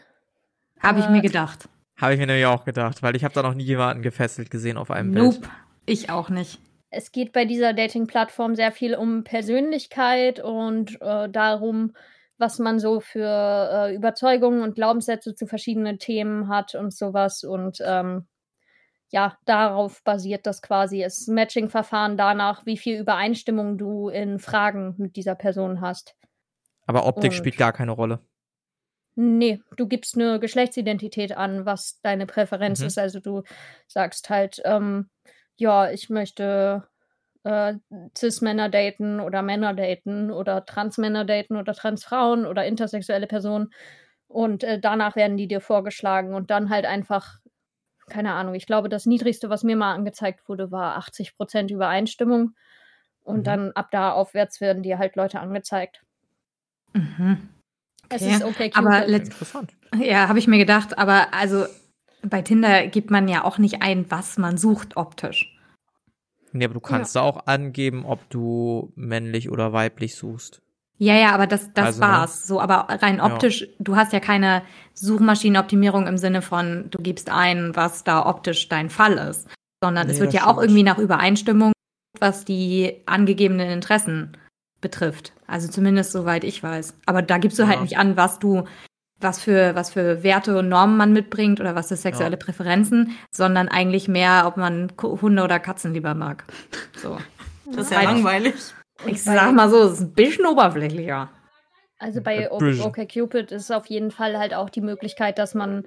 Habe 0.79 0.99
ich 0.99 1.05
Äh, 1.05 1.11
mir 1.11 1.21
gedacht. 1.21 1.69
Habe 1.97 2.13
ich 2.13 2.19
mir 2.19 2.27
nämlich 2.27 2.45
auch 2.45 2.63
gedacht, 2.65 3.03
weil 3.03 3.15
ich 3.15 3.23
habe 3.23 3.33
da 3.33 3.43
noch 3.43 3.53
nie 3.53 3.63
jemanden 3.63 4.01
gefesselt 4.01 4.49
gesehen 4.49 4.77
auf 4.77 4.91
einem 4.91 5.11
Nope. 5.11 5.39
Bild. 5.39 5.49
Ich 5.85 6.09
auch 6.09 6.29
nicht. 6.29 6.59
Es 6.91 7.11
geht 7.11 7.31
bei 7.33 7.45
dieser 7.45 7.73
Dating-Plattform 7.73 8.55
sehr 8.55 8.71
viel 8.71 8.95
um 8.95 9.23
Persönlichkeit 9.23 10.39
und 10.39 10.99
äh, 11.01 11.29
darum, 11.29 11.93
was 12.37 12.57
man 12.57 12.79
so 12.79 12.99
für 12.99 13.27
äh, 13.89 13.95
Überzeugungen 13.95 14.61
und 14.63 14.75
Glaubenssätze 14.75 15.35
zu 15.35 15.45
verschiedenen 15.45 15.99
Themen 15.99 16.47
hat 16.47 16.73
und 16.73 16.93
sowas. 16.93 17.43
Und 17.43 17.79
ähm, 17.85 18.27
ja, 19.11 19.37
darauf 19.45 20.03
basiert 20.03 20.47
das 20.47 20.61
quasi. 20.61 21.03
Es 21.03 21.19
ist 21.19 21.27
ein 21.27 21.35
Matching-Verfahren 21.35 22.17
danach, 22.17 22.65
wie 22.65 22.77
viel 22.77 22.99
Übereinstimmung 22.99 23.77
du 23.77 24.09
in 24.09 24.39
Fragen 24.39 24.95
mit 24.97 25.15
dieser 25.15 25.35
Person 25.35 25.81
hast. 25.81 26.15
Aber 26.87 27.05
Optik 27.05 27.31
Und- 27.31 27.37
spielt 27.37 27.57
gar 27.57 27.73
keine 27.73 27.91
Rolle. 27.91 28.19
Nee, 29.15 29.59
du 29.75 29.85
gibst 29.85 30.15
eine 30.15 30.39
Geschlechtsidentität 30.39 31.35
an, 31.35 31.65
was 31.65 31.99
deine 32.01 32.25
Präferenz 32.25 32.79
Mhm. 32.79 32.87
ist. 32.87 32.97
Also 32.97 33.19
du 33.19 33.43
sagst 33.87 34.29
halt, 34.29 34.61
ähm, 34.63 35.09
ja, 35.59 35.91
ich 35.91 36.09
möchte 36.09 36.87
äh, 37.43 37.75
Cis-Männer 38.17 38.69
daten 38.69 39.19
oder 39.19 39.41
Männer 39.41 39.73
daten 39.73 40.31
oder 40.31 40.65
Trans-Männer 40.65 41.25
daten 41.25 41.57
oder 41.57 41.73
Transfrauen 41.73 42.45
oder 42.45 42.65
intersexuelle 42.65 43.27
Personen. 43.27 43.71
Und 44.27 44.63
äh, 44.63 44.79
danach 44.79 45.15
werden 45.15 45.37
die 45.37 45.47
dir 45.47 45.61
vorgeschlagen 45.61 46.33
und 46.35 46.51
dann 46.51 46.69
halt 46.69 46.85
einfach, 46.85 47.39
keine 48.09 48.33
Ahnung, 48.33 48.55
ich 48.55 48.65
glaube, 48.67 48.89
das 48.89 49.05
Niedrigste, 49.05 49.49
was 49.49 49.63
mir 49.63 49.75
mal 49.77 49.93
angezeigt 49.95 50.47
wurde, 50.49 50.71
war 50.71 50.97
80% 50.97 51.71
Übereinstimmung. 51.71 52.55
Und 53.21 53.39
Mhm. 53.39 53.43
dann 53.45 53.71
ab 53.73 53.89
da 53.91 54.11
aufwärts 54.13 54.61
werden 54.61 54.83
dir 54.83 54.99
halt 54.99 55.15
Leute 55.15 55.39
angezeigt. 55.39 56.03
Mhm. 56.93 57.49
Es 58.09 58.21
Okay. 58.21 58.35
ist 58.35 58.43
okay, 58.43 58.71
Aber 58.73 59.05
Interessant. 59.07 59.73
Ja, 59.97 60.27
habe 60.27 60.39
ich 60.39 60.47
mir 60.47 60.57
gedacht, 60.57 60.97
aber 60.97 61.33
also 61.33 61.65
bei 62.23 62.41
Tinder 62.41 62.87
gibt 62.87 63.11
man 63.11 63.27
ja 63.27 63.43
auch 63.43 63.57
nicht 63.57 63.81
ein, 63.81 64.05
was 64.09 64.37
man 64.37 64.57
sucht 64.57 64.97
optisch. 64.97 65.55
Nee, 66.51 66.65
aber 66.65 66.73
du 66.73 66.79
kannst 66.79 67.15
da 67.15 67.21
auch 67.21 67.45
angeben, 67.45 68.05
ob 68.05 68.27
du 68.29 68.91
männlich 68.95 69.49
oder 69.51 69.71
weiblich 69.73 70.15
suchst. 70.15 70.61
Ja, 70.97 71.15
ja, 71.15 71.31
aber 71.31 71.47
das, 71.47 71.71
das 71.73 71.85
Also, 71.85 72.01
ne? 72.01 72.07
war's. 72.07 72.47
So, 72.47 72.59
aber 72.59 72.87
rein 72.89 73.17
Ja. 73.17 73.25
optisch, 73.27 73.67
du 73.79 73.95
hast 73.95 74.11
ja 74.11 74.19
keine 74.19 74.63
Suchmaschinenoptimierung 74.95 76.07
im 76.07 76.17
Sinne 76.17 76.41
von, 76.41 76.87
du 76.89 77.01
gibst 77.01 77.29
ein, 77.29 77.75
was 77.75 78.03
da 78.03 78.25
optisch 78.25 78.67
dein 78.67 78.89
Fall 78.89 79.13
ist. 79.13 79.47
Sondern 79.81 80.07
es 80.09 80.15
Nee, 80.15 80.21
wird 80.21 80.33
das 80.33 80.41
ja 80.41 80.47
auch 80.47 80.61
irgendwie 80.61 80.83
nach 80.83 80.97
Übereinstimmung, 80.97 81.71
was 82.19 82.43
die 82.43 83.01
angegebenen 83.05 83.69
Interessen 83.69 84.35
betrifft. 84.81 85.33
Also 85.47 85.69
zumindest 85.69 86.11
soweit 86.11 86.43
ich 86.43 86.61
weiß. 86.63 86.95
Aber 87.05 87.21
da 87.21 87.37
gibst 87.37 87.59
du 87.59 87.67
halt 87.67 87.77
Ja. 87.77 87.81
nicht 87.83 87.97
an, 87.97 88.17
was 88.17 88.39
du, 88.39 88.65
was 89.21 89.41
für, 89.41 89.75
was 89.75 89.91
für 89.91 90.23
Werte 90.23 90.57
und 90.57 90.69
Normen 90.69 90.97
man 90.97 91.13
mitbringt 91.13 91.59
oder 91.59 91.75
was 91.75 91.89
für 91.89 91.95
sexuelle 91.95 92.37
Ja. 92.37 92.43
Präferenzen, 92.45 93.17
sondern 93.31 93.67
eigentlich 93.67 94.07
mehr, 94.07 94.43
ob 94.45 94.57
man 94.57 94.91
Hunde 95.01 95.43
oder 95.43 95.59
Katzen 95.59 95.93
lieber 95.93 96.13
mag. 96.13 96.45
So. 96.97 97.17
Das 97.71 97.85
ist 97.85 97.91
ja 97.91 97.99
Weil- 97.99 98.05
langweilig. 98.05 98.55
Ich 99.05 99.23
sag 99.23 99.53
mal 99.53 99.69
so, 99.69 99.83
es 99.83 99.93
ist 99.93 100.01
ein 100.01 100.13
bisschen 100.13 100.47
oberflächlicher. 100.47 101.29
Also 101.99 102.21
bei. 102.21 102.49
OkCupid 102.51 103.51
ist 103.51 103.71
auf 103.71 103.85
jeden 103.85 104.09
Fall 104.09 104.39
halt 104.39 104.53
auch 104.55 104.69
die 104.69 104.81
Möglichkeit, 104.81 105.37
dass 105.37 105.53
man 105.53 105.83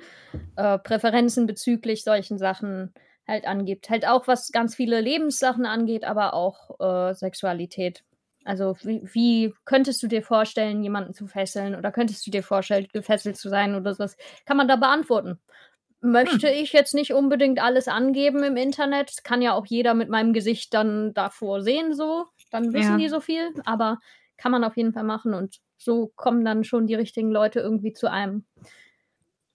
äh, 0.56 0.78
Präferenzen 0.78 1.46
bezüglich 1.46 2.04
solchen 2.04 2.38
Sachen 2.38 2.94
halt 3.26 3.46
angibt. 3.46 3.90
Halt 3.90 4.06
auch 4.06 4.28
was 4.28 4.52
ganz 4.52 4.76
viele 4.76 5.00
Lebenssachen 5.00 5.66
angeht, 5.66 6.04
aber 6.04 6.34
auch 6.34 6.78
äh, 6.80 7.14
Sexualität. 7.14 8.04
Also 8.44 8.76
wie, 8.82 9.02
wie 9.12 9.54
könntest 9.64 10.02
du 10.02 10.08
dir 10.08 10.22
vorstellen, 10.22 10.82
jemanden 10.82 11.14
zu 11.14 11.26
fesseln 11.28 11.74
oder 11.76 11.92
könntest 11.92 12.26
du 12.26 12.30
dir 12.30 12.42
vorstellen, 12.42 12.88
gefesselt 12.92 13.36
zu 13.36 13.48
sein 13.48 13.74
oder 13.74 13.94
sowas? 13.94 14.16
Kann 14.46 14.56
man 14.56 14.68
da 14.68 14.76
beantworten. 14.76 15.40
Möchte 16.00 16.48
ich 16.48 16.72
jetzt 16.72 16.94
nicht 16.94 17.12
unbedingt 17.12 17.62
alles 17.62 17.86
angeben 17.88 18.42
im 18.42 18.56
Internet. 18.56 19.22
Kann 19.24 19.42
ja 19.42 19.54
auch 19.54 19.66
jeder 19.66 19.94
mit 19.94 20.08
meinem 20.08 20.32
Gesicht 20.32 20.74
dann 20.74 21.14
davor 21.14 21.62
sehen, 21.62 21.94
so. 21.94 22.26
Dann 22.50 22.72
wissen 22.72 22.96
Ja. 22.96 22.98
die 22.98 23.08
so 23.08 23.20
viel. 23.20 23.54
Aber 23.64 23.98
kann 24.36 24.50
man 24.52 24.64
auf 24.64 24.76
jeden 24.76 24.92
Fall 24.92 25.04
machen 25.04 25.34
und 25.34 25.58
so 25.78 26.12
kommen 26.16 26.44
dann 26.44 26.64
schon 26.64 26.86
die 26.88 26.94
richtigen 26.96 27.30
Leute 27.30 27.60
irgendwie 27.60 27.92
zu 27.92 28.10
einem. 28.10 28.46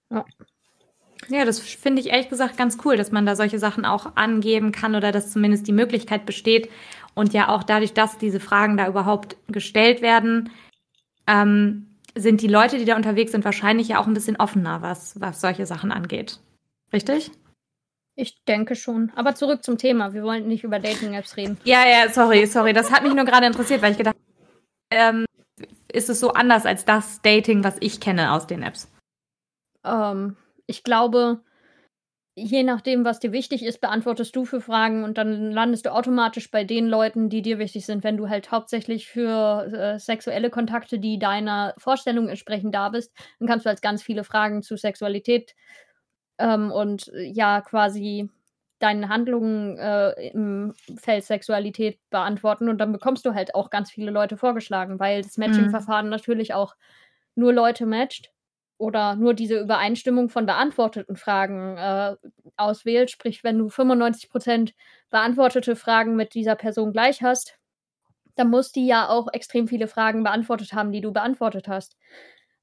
Ja, 0.09 0.25
das 1.29 1.59
finde 1.59 2.01
ich 2.01 2.07
ehrlich 2.07 2.29
gesagt 2.29 2.57
ganz 2.57 2.77
cool, 2.85 2.97
dass 2.97 3.11
man 3.11 3.25
da 3.25 3.35
solche 3.35 3.59
Sachen 3.59 3.85
auch 3.85 4.15
angeben 4.15 4.71
kann 4.71 4.95
oder 4.95 5.11
dass 5.11 5.31
zumindest 5.31 5.67
die 5.67 5.73
Möglichkeit 5.73 6.25
besteht. 6.25 6.69
Und 7.13 7.33
ja 7.33 7.49
auch 7.49 7.63
dadurch, 7.63 7.93
dass 7.93 8.17
diese 8.17 8.39
Fragen 8.39 8.77
da 8.77 8.87
überhaupt 8.87 9.37
gestellt 9.47 10.01
werden, 10.01 10.51
ähm, 11.25 11.87
sind 12.15 12.41
die 12.41 12.47
Leute, 12.47 12.77
die 12.77 12.85
da 12.85 12.95
unterwegs 12.95 13.31
sind, 13.31 13.45
wahrscheinlich 13.45 13.89
ja 13.89 13.99
auch 13.99 14.07
ein 14.07 14.13
bisschen 14.13 14.37
offener, 14.37 14.81
was, 14.81 15.19
was 15.19 15.41
solche 15.41 15.65
Sachen 15.65 15.91
angeht. 15.91 16.39
Richtig? 16.93 17.31
Ich 18.15 18.43
denke 18.45 18.75
schon. 18.75 19.11
Aber 19.15 19.35
zurück 19.35 19.63
zum 19.63 19.77
Thema. 19.77 20.13
Wir 20.13 20.23
wollen 20.23 20.47
nicht 20.47 20.63
über 20.63 20.79
Dating-Apps 20.79 21.37
reden. 21.37 21.57
Ja, 21.63 21.85
ja, 21.87 22.09
sorry, 22.09 22.45
sorry. 22.47 22.73
Das 22.73 22.91
hat 22.91 23.03
mich 23.03 23.13
nur 23.13 23.25
gerade 23.25 23.45
interessiert, 23.45 23.81
weil 23.81 23.91
ich 23.91 23.97
gedacht 23.97 24.15
ähm, 24.89 25.25
ist 25.91 26.09
es 26.09 26.19
so 26.19 26.33
anders 26.33 26.65
als 26.65 26.85
das 26.85 27.21
Dating, 27.21 27.63
was 27.63 27.77
ich 27.79 27.99
kenne 27.99 28.33
aus 28.33 28.47
den 28.47 28.63
Apps? 28.63 28.91
Ähm, 29.83 30.35
ich 30.67 30.83
glaube, 30.83 31.41
je 32.35 32.63
nachdem, 32.63 33.03
was 33.03 33.19
dir 33.19 33.31
wichtig 33.31 33.65
ist, 33.65 33.81
beantwortest 33.81 34.35
du 34.35 34.45
für 34.45 34.61
Fragen 34.61 35.03
und 35.03 35.17
dann 35.17 35.51
landest 35.51 35.87
du 35.87 35.93
automatisch 35.93 36.51
bei 36.51 36.63
den 36.63 36.87
Leuten, 36.87 37.29
die 37.29 37.41
dir 37.41 37.57
wichtig 37.57 37.85
sind. 37.87 38.03
Wenn 38.03 38.17
du 38.17 38.29
halt 38.29 38.51
hauptsächlich 38.51 39.07
für 39.07 39.65
äh, 39.73 39.99
sexuelle 39.99 40.51
Kontakte, 40.51 40.99
die 40.99 41.17
deiner 41.17 41.73
Vorstellung 41.79 42.29
entsprechen, 42.29 42.71
da 42.71 42.89
bist, 42.89 43.11
dann 43.39 43.47
kannst 43.47 43.65
du 43.65 43.69
halt 43.69 43.81
ganz 43.81 44.03
viele 44.03 44.23
Fragen 44.23 44.61
zu 44.61 44.77
Sexualität 44.77 45.55
ähm, 46.37 46.71
und 46.71 47.07
äh, 47.13 47.23
ja 47.23 47.61
quasi 47.61 48.29
deine 48.79 49.09
Handlungen 49.09 49.77
äh, 49.79 50.11
im 50.29 50.75
Feld 50.97 51.23
Sexualität 51.23 51.99
beantworten 52.11 52.69
und 52.69 52.77
dann 52.77 52.91
bekommst 52.91 53.25
du 53.25 53.33
halt 53.33 53.55
auch 53.55 53.71
ganz 53.71 53.89
viele 53.89 54.11
Leute 54.11 54.37
vorgeschlagen, 54.37 54.99
weil 54.99 55.23
das 55.23 55.37
Matching-Verfahren 55.37 56.09
natürlich 56.09 56.53
auch 56.53 56.75
nur 57.33 57.51
Leute 57.53 57.87
matcht 57.87 58.31
oder 58.77 59.15
nur 59.15 59.33
diese 59.33 59.59
Übereinstimmung 59.59 60.29
von 60.29 60.45
beantworteten 60.45 61.15
Fragen 61.15 61.77
äh, 61.77 62.15
auswählt. 62.57 63.11
Sprich, 63.11 63.43
wenn 63.43 63.57
du 63.57 63.69
95% 63.69 64.73
beantwortete 65.09 65.75
Fragen 65.75 66.15
mit 66.15 66.33
dieser 66.33 66.55
Person 66.55 66.91
gleich 66.93 67.23
hast, 67.23 67.57
dann 68.35 68.49
muss 68.49 68.71
die 68.71 68.87
ja 68.87 69.09
auch 69.09 69.27
extrem 69.33 69.67
viele 69.67 69.87
Fragen 69.87 70.23
beantwortet 70.23 70.73
haben, 70.73 70.91
die 70.91 71.01
du 71.01 71.11
beantwortet 71.13 71.67
hast. 71.67 71.97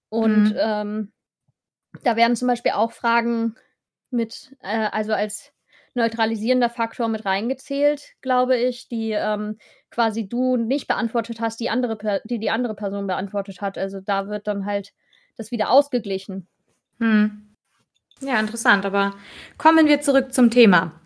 Und 0.09 0.51
Mhm. 0.51 0.57
ähm, 0.59 1.13
da 2.03 2.17
werden 2.17 2.37
zum 2.37 2.49
Beispiel 2.49 2.73
auch 2.73 2.93
Fragen 2.93 3.55
mit, 4.11 4.55
äh, 4.61 4.89
also 4.93 5.13
als 5.13 5.53
neutralisierender 5.95 6.71
Faktor 6.71 7.09
mit 7.09 7.25
reingezählt, 7.25 8.15
glaube 8.21 8.57
ich, 8.57 8.89
die 8.89 9.13
ähm, 9.13 9.59
quasi 9.91 10.29
du 10.29 10.57
nicht 10.57 10.89
beantwortet 10.89 11.41
hast, 11.41 11.61
die 11.61 11.71
andere, 11.71 12.21
die 12.25 12.41
die 12.41 12.51
andere 12.51 12.75
Person 12.75 13.07
beantwortet 13.07 13.61
hat. 13.61 13.79
Also 13.79 14.01
da 14.01 14.29
wird 14.29 14.47
dann 14.49 14.67
halt 14.67 14.93
das 15.37 15.51
wieder 15.51 15.71
ausgeglichen. 15.71 16.47
Hm. 16.99 17.55
Ja, 18.21 18.39
interessant, 18.41 18.87
aber 18.87 19.15
kommen 19.59 19.87
wir 19.87 20.01
zurück 20.01 20.33
zum 20.33 20.51
Thema. 20.51 21.01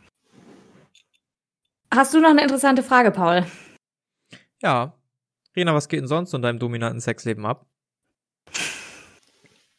Hast 1.93 2.13
du 2.13 2.21
noch 2.21 2.31
eine 2.31 2.43
interessante 2.43 2.83
Frage, 2.83 3.11
Paul? 3.11 3.47
Ja. 4.61 4.95
Rena, 5.57 5.75
was 5.75 5.89
geht 5.89 6.01
denn 6.01 6.07
sonst 6.07 6.35
in 6.35 6.43
deinem 6.43 6.59
dominanten 6.59 7.01
Sexleben 7.01 7.47
ab? 7.47 7.67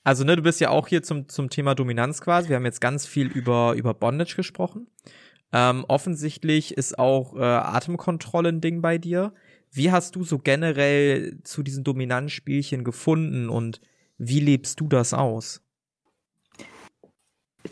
Also, 0.03 0.23
ne, 0.23 0.35
du 0.35 0.41
bist 0.41 0.59
ja 0.59 0.69
auch 0.69 0.87
hier 0.87 1.03
zum, 1.03 1.29
zum 1.29 1.49
Thema 1.49 1.75
Dominanz 1.75 2.21
quasi. 2.21 2.49
Wir 2.49 2.55
haben 2.55 2.65
jetzt 2.65 2.81
ganz 2.81 3.05
viel 3.05 3.27
über, 3.27 3.73
über 3.73 3.93
Bondage 3.93 4.35
gesprochen. 4.35 4.87
Ähm, 5.51 5.85
offensichtlich 5.87 6.75
ist 6.75 6.97
auch 6.97 7.35
äh, 7.35 7.41
Atemkontrolle 7.41 8.49
ein 8.49 8.61
Ding 8.61 8.81
bei 8.81 8.97
dir. 8.97 9.33
Wie 9.71 9.91
hast 9.91 10.15
du 10.15 10.23
so 10.23 10.39
generell 10.39 11.39
zu 11.43 11.63
diesen 11.63 11.83
Dominanzspielchen 11.83 12.83
gefunden 12.83 13.49
und 13.49 13.81
wie 14.19 14.39
lebst 14.39 14.79
du 14.79 14.87
das 14.87 15.13
aus? 15.13 15.61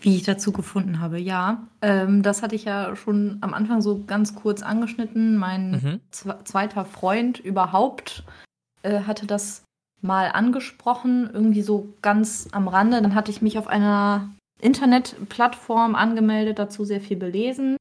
Wie 0.02 0.16
ich 0.16 0.24
dazu 0.24 0.52
gefunden 0.52 1.00
habe, 1.00 1.20
ja. 1.20 1.68
Ähm, 1.82 2.22
das 2.22 2.42
hatte 2.42 2.56
ich 2.56 2.66
ja 2.66 2.96
schon 2.96 3.38
am 3.42 3.54
Anfang 3.54 3.82
so 3.82 4.04
ganz 4.06 4.36
kurz 4.36 4.62
angeschnitten. 4.62 5.38
Mein 5.38 5.72
Mhm. 5.72 6.00
zwe- 6.12 6.44
zweiter 6.46 6.86
Freund 6.86 7.40
überhaupt 7.40 8.24
äh, 8.84 9.02
hatte 9.02 9.26
das 9.26 9.64
mal 10.02 10.28
angesprochen, 10.28 11.30
irgendwie 11.34 11.62
so 11.64 11.94
ganz 12.02 12.48
am 12.52 12.68
Rande. 12.68 13.02
Dann 13.02 13.16
hatte 13.16 13.32
ich 13.32 13.42
mich 13.42 13.58
auf 13.58 13.68
einer 13.68 14.30
Internetplattform 14.62 15.96
angemeldet, 15.96 16.60
dazu 16.60 16.86
sehr 16.86 17.02
viel 17.02 17.18
belesen. 17.18 17.78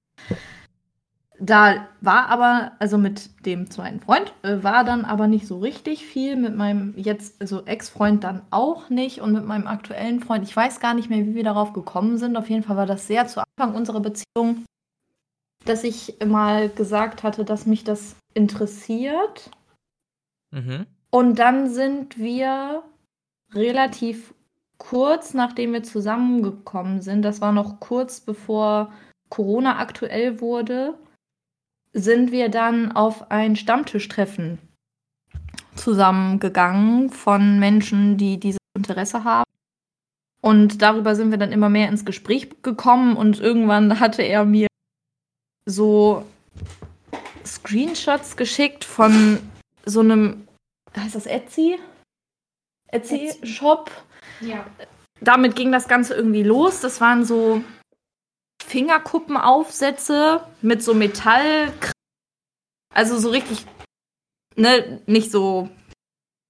Da 1.39 1.87
war 2.01 2.29
aber, 2.29 2.73
also 2.79 2.97
mit 2.97 3.45
dem 3.45 3.71
zweiten 3.71 4.01
Freund, 4.01 4.33
äh, 4.43 4.63
war 4.63 4.85
dann 4.85 5.05
aber 5.05 5.27
nicht 5.27 5.47
so 5.47 5.59
richtig 5.59 6.07
viel. 6.07 6.35
Mit 6.37 6.57
meinem 6.57 6.95
jetzt, 6.97 7.41
also 7.41 7.65
Ex-Freund 7.67 8.25
dann 8.25 8.43
auch 8.51 8.89
nicht. 8.89 9.21
Und 9.21 9.33
mit 9.33 9.45
meinem 9.45 9.67
aktuellen 9.67 10.21
Freund, 10.21 10.45
ich 10.45 10.57
weiß 10.57 10.81
gar 10.81 10.95
nicht 10.95 11.11
mehr, 11.11 11.27
wie 11.27 11.35
wir 11.35 11.45
darauf 11.45 11.73
gekommen 11.73 12.17
sind. 12.17 12.37
Auf 12.37 12.49
jeden 12.49 12.63
Fall 12.63 12.77
war 12.77 12.87
das 12.87 13.07
sehr 13.07 13.27
zu 13.27 13.43
Anfang 13.43 13.77
unserer 13.77 14.01
Beziehung, 14.01 14.65
dass 15.67 15.85
ich 15.85 16.17
mal 16.25 16.71
gesagt 16.71 17.23
hatte, 17.23 17.45
dass 17.45 17.67
mich 17.67 17.85
das 17.85 18.17
interessiert. 18.33 19.51
Mhm. 20.53 20.87
Und 21.11 21.39
dann 21.39 21.69
sind 21.69 22.19
wir 22.19 22.83
relativ 23.53 24.35
kurz, 24.79 25.35
nachdem 25.35 25.73
wir 25.73 25.83
zusammengekommen 25.83 27.01
sind, 27.03 27.23
das 27.23 27.41
war 27.41 27.53
noch 27.53 27.81
kurz 27.81 28.21
bevor 28.21 28.93
Corona 29.29 29.79
aktuell 29.79 30.41
wurde, 30.41 30.95
sind 31.97 32.31
wir 32.31 32.51
dann 32.51 32.93
auf 32.93 33.31
ein 33.31 33.57
Stammtischtreffen 33.57 34.59
zusammengegangen 35.75 37.09
von 37.09 37.59
Menschen, 37.59 38.19
die 38.19 38.39
dieses 38.39 38.59
Interesse 38.77 39.25
haben. 39.25 39.51
Und 40.43 40.83
darüber 40.83 41.17
sind 41.17 41.31
wir 41.31 41.39
dann 41.39 41.53
immer 41.53 41.71
mehr 41.71 41.89
ins 41.89 42.05
Gespräch 42.05 42.63
gekommen 42.63 43.17
und 43.17 43.41
irgendwann 43.41 43.99
hatte 43.99 44.23
er 44.23 44.45
mir 44.45 44.69
so 45.65 46.25
Screenshots 47.45 48.37
geschickt 48.37 48.85
von 48.85 49.39
so 49.87 50.01
einem, 50.01 50.47
heißt 50.97 51.15
das 51.15 51.27
Etsy? 51.27 51.79
Etsy-Shop. 52.89 53.91
Ja. 54.41 54.67
Damit 55.21 55.57
ging 55.57 55.73
das 55.73 55.89
Ganze 55.89 56.15
irgendwie 56.15 56.43
los. 56.43 56.81
Das 56.81 57.01
waren 57.01 57.25
so 57.25 57.63
Fingerkuppenaufsätze 58.67 60.43
mit 60.61 60.83
so 60.83 60.95
Metall. 60.95 61.73
Also 62.93 63.19
so 63.19 63.31
richtig, 63.31 63.65
ne, 64.57 65.01
nicht 65.07 65.31
so 65.31 65.69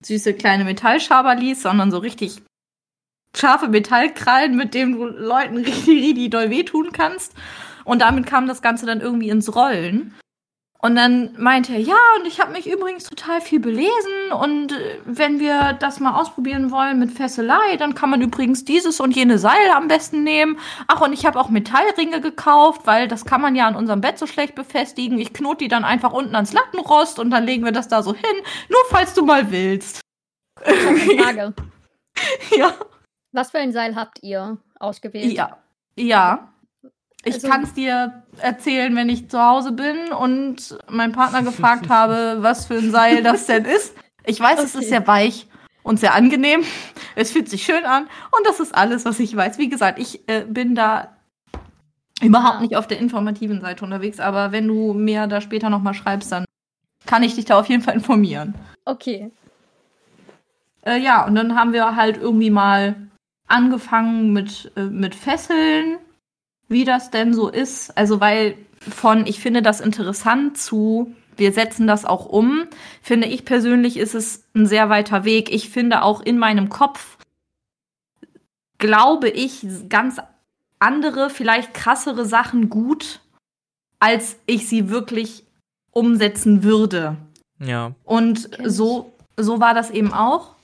süße 0.04 0.34
kleine 0.34 0.64
Metallschaberlis, 0.64 1.62
sondern 1.62 1.90
so 1.90 1.98
richtig 1.98 2.42
scharfe 3.36 3.68
Metallkrallen, 3.68 4.56
mit 4.56 4.74
denen 4.74 4.92
du 4.92 5.04
Leuten 5.04 5.56
richtig, 5.64 5.88
richtig 5.88 6.30
doll 6.30 6.50
wehtun 6.50 6.92
kannst. 6.92 7.34
Und 7.84 8.00
damit 8.00 8.26
kam 8.26 8.48
das 8.48 8.62
Ganze 8.62 8.86
dann 8.86 9.00
irgendwie 9.00 9.28
ins 9.28 9.54
Rollen. 9.54 10.14
Und 10.78 10.94
dann 10.94 11.34
meinte 11.38 11.72
er, 11.72 11.80
ja, 11.80 11.96
und 12.18 12.26
ich 12.26 12.38
habe 12.38 12.52
mich 12.52 12.70
übrigens 12.70 13.04
total 13.04 13.40
viel 13.40 13.60
belesen 13.60 14.32
und 14.40 14.72
äh, 14.72 14.98
wenn 15.04 15.40
wir 15.40 15.72
das 15.72 16.00
mal 16.00 16.20
ausprobieren 16.20 16.70
wollen 16.70 16.98
mit 16.98 17.12
Fesselei, 17.12 17.76
dann 17.78 17.94
kann 17.94 18.10
man 18.10 18.20
übrigens 18.20 18.64
dieses 18.64 19.00
und 19.00 19.16
jene 19.16 19.38
Seil 19.38 19.70
am 19.74 19.88
besten 19.88 20.22
nehmen. 20.22 20.58
Ach, 20.86 21.00
und 21.00 21.12
ich 21.12 21.24
habe 21.24 21.40
auch 21.40 21.48
Metallringe 21.48 22.20
gekauft, 22.20 22.82
weil 22.84 23.08
das 23.08 23.24
kann 23.24 23.40
man 23.40 23.56
ja 23.56 23.66
an 23.66 23.74
unserem 23.74 24.02
Bett 24.02 24.18
so 24.18 24.26
schlecht 24.26 24.54
befestigen. 24.54 25.18
Ich 25.18 25.32
knote 25.32 25.64
die 25.64 25.68
dann 25.68 25.84
einfach 25.84 26.12
unten 26.12 26.34
ans 26.34 26.52
Lattenrost 26.52 27.18
und 27.18 27.30
dann 27.30 27.44
legen 27.44 27.64
wir 27.64 27.72
das 27.72 27.88
da 27.88 28.02
so 28.02 28.14
hin, 28.14 28.36
nur 28.68 28.80
falls 28.90 29.14
du 29.14 29.24
mal 29.24 29.50
willst. 29.50 30.00
Frage. 30.62 31.54
ja. 32.56 32.72
Was 33.32 33.50
für 33.50 33.58
ein 33.58 33.72
Seil 33.72 33.96
habt 33.96 34.22
ihr 34.22 34.58
ausgewählt? 34.78 35.32
Ja. 35.32 35.58
Ja. 35.96 36.52
Ich 37.26 37.34
Also- 37.34 37.48
kann 37.48 37.64
es 37.64 37.74
dir 37.74 38.22
erzählen, 38.38 38.94
wenn 38.94 39.08
ich 39.08 39.28
zu 39.28 39.40
Hause 39.42 39.72
bin 39.72 40.12
und 40.12 40.78
meinen 40.88 41.12
Partner 41.12 41.42
gefragt 41.42 41.88
habe, 41.88 42.38
was 42.40 42.66
für 42.66 42.74
ein 42.78 42.90
Seil 42.92 43.22
das 43.22 43.46
denn 43.46 43.64
ist. 43.64 43.94
Ich 44.24 44.38
weiß, 44.40 44.62
es 44.62 44.74
Okay. 44.74 44.84
ist 44.84 44.90
sehr 44.90 45.06
weich 45.06 45.46
und 45.82 45.98
sehr 45.98 46.14
angenehm. 46.14 46.62
Es 47.16 47.32
fühlt 47.32 47.48
sich 47.48 47.64
schön 47.64 47.84
an 47.84 48.04
und 48.04 48.46
das 48.46 48.60
ist 48.60 48.74
alles, 48.74 49.04
was 49.04 49.18
ich 49.18 49.34
weiß. 49.34 49.58
Wie 49.58 49.68
gesagt, 49.68 49.98
ich 49.98 50.28
äh, 50.28 50.44
bin 50.48 50.74
da 50.76 51.16
überhaupt 52.22 52.56
Ja. 52.56 52.60
nicht 52.60 52.76
auf 52.76 52.86
der 52.86 52.98
informativen 53.00 53.60
Seite 53.60 53.84
unterwegs, 53.84 54.20
aber 54.20 54.52
wenn 54.52 54.68
du 54.68 54.92
mir 54.94 55.26
da 55.26 55.40
später 55.40 55.68
noch 55.68 55.82
mal 55.82 55.94
schreibst, 55.94 56.30
dann 56.30 56.44
kann 57.06 57.22
ich 57.24 57.34
dich 57.34 57.44
da 57.44 57.58
auf 57.58 57.68
jeden 57.68 57.82
Fall 57.82 57.94
informieren. 57.94 58.54
Okay. 58.84 59.30
Äh, 60.84 60.98
ja, 61.00 61.26
und 61.26 61.34
dann 61.34 61.56
haben 61.58 61.72
wir 61.72 61.96
halt 61.96 62.16
irgendwie 62.18 62.50
mal 62.50 62.94
angefangen 63.48 64.32
mit, 64.32 64.70
äh, 64.76 64.82
mit 64.84 65.14
Fesseln, 65.16 65.98
wie 66.68 66.84
das 66.84 67.10
denn 67.10 67.34
so 67.34 67.48
ist. 67.48 67.96
Also, 67.96 68.20
weil 68.20 68.56
von 68.80 69.26
ich 69.26 69.40
finde 69.40 69.62
das 69.62 69.80
interessant 69.80 70.58
zu 70.58 71.14
wir 71.36 71.52
setzen 71.52 71.86
das 71.86 72.04
auch 72.04 72.26
um, 72.26 72.66
finde 73.02 73.28
ich 73.28 73.44
persönlich 73.44 73.98
ist 73.98 74.14
es 74.14 74.44
ein 74.54 74.66
sehr 74.66 74.88
weiter 74.88 75.24
Weg. 75.24 75.52
Ich 75.52 75.70
finde 75.70 76.02
auch 76.02 76.20
in 76.20 76.38
meinem 76.38 76.68
Kopf, 76.68 77.18
glaube 78.78 79.28
ich, 79.28 79.66
ganz 79.88 80.20
andere, 80.78 81.30
vielleicht 81.30 81.74
krassere 81.74 82.24
Sachen 82.24 82.68
gut, 82.68 83.20
als 83.98 84.36
ich 84.46 84.68
sie 84.68 84.90
wirklich 84.90 85.44
umsetzen 85.90 86.62
würde. 86.62 87.16
Ja. 87.58 87.92
Und 88.04 88.50
so, 88.64 89.14
so 89.36 89.60
war 89.60 89.74
das 89.74 89.90
eben 89.90 90.12
auch. 90.12 90.54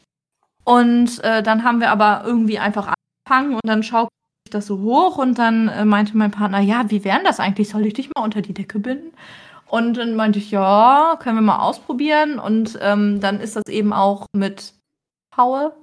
Und 0.65 1.23
äh, 1.25 1.43
dann 1.43 1.65
haben 1.65 1.81
wir 1.81 1.91
aber 1.91 2.23
irgendwie 2.25 2.59
einfach 2.59 2.95
angefangen 3.27 3.55
und 3.55 3.67
dann 3.67 3.83
sich 3.83 4.09
das 4.55 4.67
so 4.67 4.81
hoch 4.81 5.19
und 5.19 5.39
dann 5.39 5.69
äh, 5.69 5.85
meinte 5.85 6.17
mein 6.17 6.31
Partner, 6.31 6.61
ja, 6.61 6.91
wie 6.91 7.05
wären 7.05 7.25
das 7.25 7.41
eigentlich? 7.41 7.69
Soll 7.69 7.87
ich 7.87 7.95
dich 7.95 8.11
mal 8.15 8.23
unter 8.23 8.43
die 8.43 8.55
Decke 8.55 8.79
binden? 8.79 9.13
Und 9.67 9.97
dann 9.97 10.17
meinte 10.17 10.39
ich, 10.39 10.51
ja, 10.51 11.17
können 11.19 11.37
wir 11.37 11.43
mal 11.43 11.61
ausprobieren. 11.61 12.39
Und 12.39 12.79
ähm, 12.83 13.21
dann 13.21 13.41
ist 13.41 13.57
das 13.57 13.65
eben 13.69 13.93
auch 13.93 14.27
mit 14.35 14.75
Paue 15.31 15.75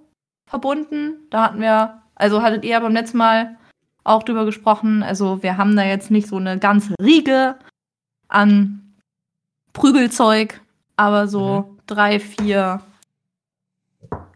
verbunden. 0.47 1.27
Da 1.31 1.45
hatten 1.45 1.61
wir, 1.61 2.01
also 2.15 2.41
hattet 2.41 2.65
ihr 2.65 2.79
beim 2.79 2.93
letzten 2.93 3.17
Mal 3.17 3.57
auch 4.03 4.23
drüber 4.23 4.45
gesprochen. 4.45 5.01
Also 5.01 5.41
wir 5.41 5.57
haben 5.57 5.75
da 5.75 5.83
jetzt 5.83 6.11
nicht 6.11 6.27
so 6.27 6.37
eine 6.37 6.59
ganze 6.59 6.93
Riege 7.01 7.55
an 8.27 8.93
Prügelzeug, 9.73 10.61
aber 10.95 11.27
so 11.27 11.75
drei, 11.87 12.19
vier 12.19 12.81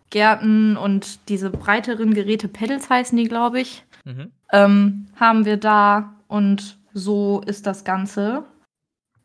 Gärten 0.10 0.78
und 0.78 1.28
diese 1.30 1.50
breiteren 1.50 2.14
Geräte, 2.14 2.48
Pedals 2.48 2.90
heißen 2.90 3.18
die, 3.18 3.28
glaube 3.28 3.60
ich, 3.60 3.83
Mhm. 4.06 4.32
ähm, 4.52 5.08
haben 5.20 5.46
wir 5.46 5.58
da 5.58 6.14
und 6.28 6.78
so 6.94 7.42
ist 7.46 7.66
das 7.66 7.84
Ganze. 7.84 8.44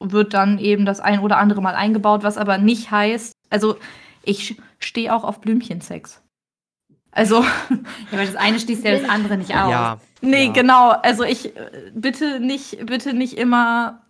Wird 0.01 0.33
dann 0.35 0.59
eben 0.59 0.85
das 0.87 1.01
ein 1.01 1.21
oder 1.21 1.38
andere 1.38 1.61
Mal 1.61 1.75
eingebaut, 1.75 2.23
was 2.23 2.38
aber 2.38 2.59
nicht 2.59 2.91
heißt, 2.91 3.33
also 3.51 3.77
ich 4.23 4.57
stehe 4.79 5.12
auch 5.14 5.25
auf 5.25 5.41
Blümchensex. 5.41 6.23
Also, 7.11 7.43
Ja, 7.71 7.79
aber 8.12 8.25
das 8.25 8.37
eine 8.37 8.61
schließt 8.61 8.85
ja 8.85 8.97
das 8.99 9.09
andere 9.09 9.37
nicht 9.37 9.55
aus. 9.55 9.71
Ja. 9.71 10.01
nee, 10.21 10.47
Ja. 10.47 10.53
genau, 10.53 10.91
also 10.91 11.25
ich 11.25 11.57
äh, 11.57 11.91
bitte 11.95 12.38
nicht, 12.38 12.87
bitte 12.87 13.12
nicht 13.14 13.37
immer 13.37 14.07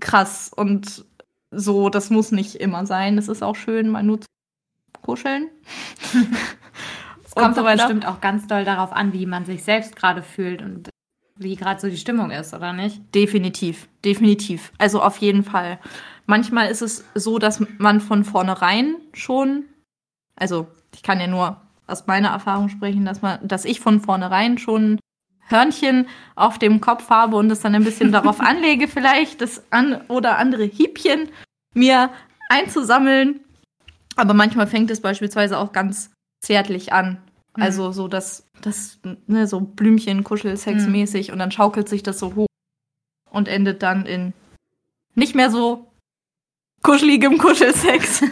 krass 0.00 0.50
und 0.54 1.04
so, 1.50 1.90
das 1.90 2.10
muss 2.10 2.32
nicht 2.32 2.54
immer 2.56 2.86
sein. 2.86 3.16
Das 3.16 3.28
ist 3.28 3.42
auch 3.42 3.56
schön, 3.56 3.88
mal 3.88 4.02
nur 4.02 4.20
zu 4.20 4.26
kuscheln. 5.02 5.48
Kommt 7.36 7.56
weiter. 7.56 7.76
bestimmt 7.76 8.06
auch 8.06 8.20
ganz 8.20 8.46
doll 8.46 8.64
darauf 8.64 8.92
an, 8.92 9.12
wie 9.12 9.26
man 9.26 9.44
sich 9.44 9.62
selbst 9.62 9.94
gerade 9.94 10.22
fühlt 10.22 10.62
und 10.62 10.88
wie 11.38 11.54
gerade 11.54 11.80
so 11.80 11.88
die 11.88 11.98
Stimmung 11.98 12.30
ist, 12.30 12.54
oder 12.54 12.72
nicht? 12.72 13.14
Definitiv, 13.14 13.88
definitiv. 14.04 14.72
Also 14.78 15.02
auf 15.02 15.18
jeden 15.18 15.44
Fall. 15.44 15.78
Manchmal 16.24 16.70
ist 16.70 16.80
es 16.80 17.04
so, 17.14 17.38
dass 17.38 17.62
man 17.78 18.00
von 18.00 18.24
vornherein 18.24 18.96
schon, 19.12 19.64
also 20.34 20.66
ich 20.94 21.02
kann 21.02 21.20
ja 21.20 21.26
nur 21.26 21.60
aus 21.86 22.06
meiner 22.06 22.28
Erfahrung 22.28 22.68
sprechen, 22.68 23.04
dass 23.04 23.22
man, 23.22 23.46
dass 23.46 23.64
ich 23.66 23.80
von 23.80 24.00
vornherein 24.00 24.56
schon 24.56 24.98
Hörnchen 25.48 26.08
auf 26.34 26.58
dem 26.58 26.80
Kopf 26.80 27.10
habe 27.10 27.36
und 27.36 27.50
es 27.50 27.60
dann 27.60 27.74
ein 27.74 27.84
bisschen 27.84 28.12
darauf 28.12 28.40
anlege, 28.40 28.88
vielleicht 28.88 29.40
das 29.42 29.62
an 29.70 30.00
oder 30.08 30.38
andere 30.38 30.64
Hiebchen 30.64 31.28
mir 31.74 32.10
einzusammeln. 32.48 33.40
Aber 34.16 34.32
manchmal 34.32 34.66
fängt 34.66 34.90
es 34.90 35.02
beispielsweise 35.02 35.58
auch 35.58 35.72
ganz 35.72 36.10
zärtlich 36.46 36.92
an. 36.92 37.18
Mhm. 37.56 37.62
Also 37.62 37.92
so 37.92 38.08
das, 38.08 38.48
das, 38.62 38.98
ne, 39.26 39.46
so 39.46 39.60
Blümchen, 39.60 40.24
Kuschelsex 40.24 40.86
Mhm. 40.86 40.92
mäßig 40.92 41.32
und 41.32 41.38
dann 41.38 41.50
schaukelt 41.50 41.88
sich 41.88 42.02
das 42.02 42.18
so 42.18 42.34
hoch 42.34 42.46
und 43.30 43.48
endet 43.48 43.82
dann 43.82 44.06
in 44.06 44.32
nicht 45.14 45.34
mehr 45.34 45.50
so 45.50 45.90
kuscheligem 46.82 47.38
Kuschelsex. 47.38 48.22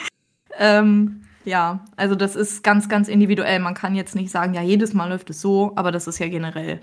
ähm, 0.58 1.22
ja, 1.44 1.84
also 1.96 2.14
das 2.14 2.36
ist 2.36 2.62
ganz, 2.62 2.88
ganz 2.88 3.08
individuell. 3.08 3.58
Man 3.60 3.74
kann 3.74 3.94
jetzt 3.94 4.14
nicht 4.14 4.30
sagen, 4.30 4.54
ja, 4.54 4.62
jedes 4.62 4.94
Mal 4.94 5.08
läuft 5.08 5.30
es 5.30 5.40
so, 5.40 5.72
aber 5.76 5.92
das 5.92 6.06
ist 6.06 6.18
ja 6.18 6.28
generell 6.28 6.80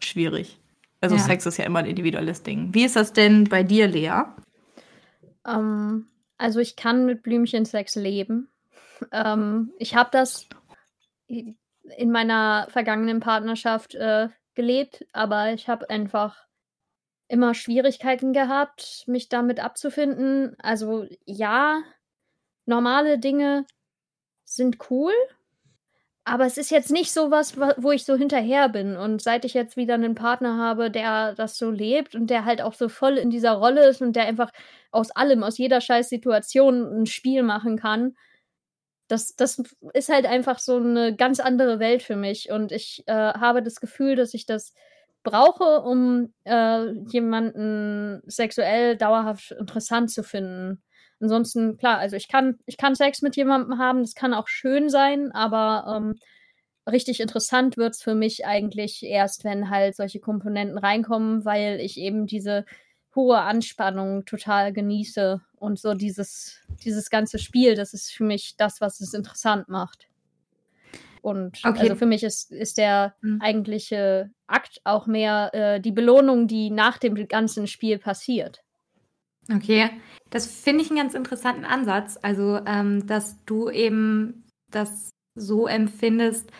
schwierig. 0.00 0.58
Also 1.00 1.16
Ja. 1.16 1.22
Sex 1.22 1.46
ist 1.46 1.56
ja 1.56 1.64
immer 1.64 1.80
ein 1.80 1.86
individuelles 1.86 2.42
Ding. 2.42 2.72
Wie 2.74 2.84
ist 2.84 2.94
das 2.96 3.12
denn 3.12 3.44
bei 3.44 3.62
dir, 3.64 3.88
Lea? 3.88 4.22
Ähm, 5.46 6.06
also 6.38 6.60
ich 6.60 6.76
kann 6.76 7.06
mit 7.06 7.22
Blümchensex 7.22 7.96
leben. 7.96 8.48
Ähm, 9.12 9.72
ich 9.78 9.94
habe 9.94 10.10
das 10.12 10.48
in 11.26 12.10
meiner 12.10 12.66
vergangenen 12.70 13.20
Partnerschaft 13.20 13.94
äh, 13.94 14.28
gelebt, 14.54 15.06
aber 15.12 15.52
ich 15.52 15.68
habe 15.68 15.88
einfach 15.90 16.46
immer 17.28 17.54
Schwierigkeiten 17.54 18.32
gehabt, 18.32 19.04
mich 19.06 19.28
damit 19.28 19.60
abzufinden. 19.60 20.54
Also 20.60 21.06
ja, 21.24 21.82
normale 22.66 23.18
Dinge 23.18 23.66
sind 24.44 24.78
cool, 24.90 25.12
aber 26.24 26.46
es 26.46 26.56
ist 26.56 26.70
jetzt 26.70 26.92
nicht 26.92 27.12
so 27.12 27.30
was, 27.32 27.58
wa- 27.58 27.74
wo 27.78 27.90
ich 27.90 28.04
so 28.04 28.14
hinterher 28.16 28.68
bin. 28.68 28.96
Und 28.96 29.22
seit 29.22 29.44
ich 29.44 29.54
jetzt 29.54 29.76
wieder 29.76 29.94
einen 29.94 30.14
Partner 30.14 30.56
habe, 30.58 30.90
der 30.90 31.34
das 31.34 31.56
so 31.58 31.70
lebt 31.70 32.14
und 32.14 32.28
der 32.28 32.44
halt 32.44 32.62
auch 32.62 32.74
so 32.74 32.88
voll 32.88 33.18
in 33.18 33.30
dieser 33.30 33.52
Rolle 33.52 33.86
ist 33.88 34.02
und 34.02 34.14
der 34.14 34.26
einfach 34.26 34.50
aus 34.92 35.10
allem, 35.10 35.42
aus 35.42 35.58
jeder 35.58 35.80
scheiß 35.80 36.08
Situation 36.08 37.02
ein 37.02 37.06
Spiel 37.06 37.42
machen 37.42 37.76
kann, 37.78 38.14
das, 39.12 39.36
das 39.36 39.62
ist 39.92 40.08
halt 40.08 40.24
einfach 40.24 40.58
so 40.58 40.76
eine 40.76 41.14
ganz 41.14 41.38
andere 41.38 41.78
Welt 41.78 42.02
für 42.02 42.16
mich. 42.16 42.50
Und 42.50 42.72
ich 42.72 43.04
äh, 43.06 43.12
habe 43.12 43.62
das 43.62 43.78
Gefühl, 43.78 44.16
dass 44.16 44.32
ich 44.32 44.46
das 44.46 44.72
brauche, 45.22 45.82
um 45.82 46.32
äh, 46.44 46.92
jemanden 47.10 48.22
sexuell 48.26 48.96
dauerhaft 48.96 49.52
interessant 49.52 50.10
zu 50.10 50.22
finden. 50.22 50.82
Ansonsten, 51.20 51.76
klar, 51.76 51.98
also 51.98 52.16
ich 52.16 52.26
kann, 52.26 52.58
ich 52.64 52.78
kann 52.78 52.94
Sex 52.94 53.20
mit 53.20 53.36
jemandem 53.36 53.78
haben, 53.78 54.00
das 54.00 54.14
kann 54.14 54.32
auch 54.32 54.48
schön 54.48 54.88
sein, 54.88 55.30
aber 55.32 55.94
ähm, 55.94 56.14
richtig 56.90 57.20
interessant 57.20 57.76
wird's 57.76 58.02
für 58.02 58.14
mich 58.14 58.46
eigentlich 58.46 59.02
erst, 59.02 59.44
wenn 59.44 59.68
halt 59.68 59.94
solche 59.94 60.20
Komponenten 60.20 60.78
reinkommen, 60.78 61.44
weil 61.44 61.80
ich 61.80 61.98
eben 61.98 62.26
diese 62.26 62.64
hohe 63.14 63.38
Anspannung 63.38 64.24
total 64.24 64.72
genieße 64.72 65.40
und 65.56 65.78
so 65.78 65.94
dieses, 65.94 66.60
dieses 66.84 67.10
ganze 67.10 67.38
Spiel, 67.38 67.74
das 67.74 67.94
ist 67.94 68.10
für 68.10 68.24
mich 68.24 68.56
das, 68.56 68.80
was 68.80 69.00
es 69.00 69.14
interessant 69.14 69.68
macht. 69.68 70.08
Und 71.22 71.60
Okay. 71.64 71.82
also 71.82 71.94
für 71.94 72.06
mich 72.06 72.24
ist, 72.24 72.50
ist 72.50 72.78
der 72.78 73.14
Mhm. 73.22 73.40
eigentliche 73.40 74.30
Akt 74.46 74.80
auch 74.84 75.06
mehr 75.06 75.50
äh, 75.54 75.80
die 75.80 75.92
Belohnung, 75.92 76.48
die 76.48 76.70
nach 76.70 76.98
dem 76.98 77.14
ganzen 77.28 77.66
Spiel 77.66 77.98
passiert. 77.98 78.62
Okay, 79.52 79.90
das 80.30 80.46
finde 80.46 80.82
ich 80.82 80.90
einen 80.90 80.98
ganz 80.98 81.14
interessanten 81.14 81.64
Ansatz. 81.64 82.18
Also, 82.22 82.60
ähm, 82.66 83.06
dass 83.06 83.44
du 83.44 83.70
eben 83.70 84.44
das 84.70 85.10
so 85.34 85.66
empfindest, 85.66 86.50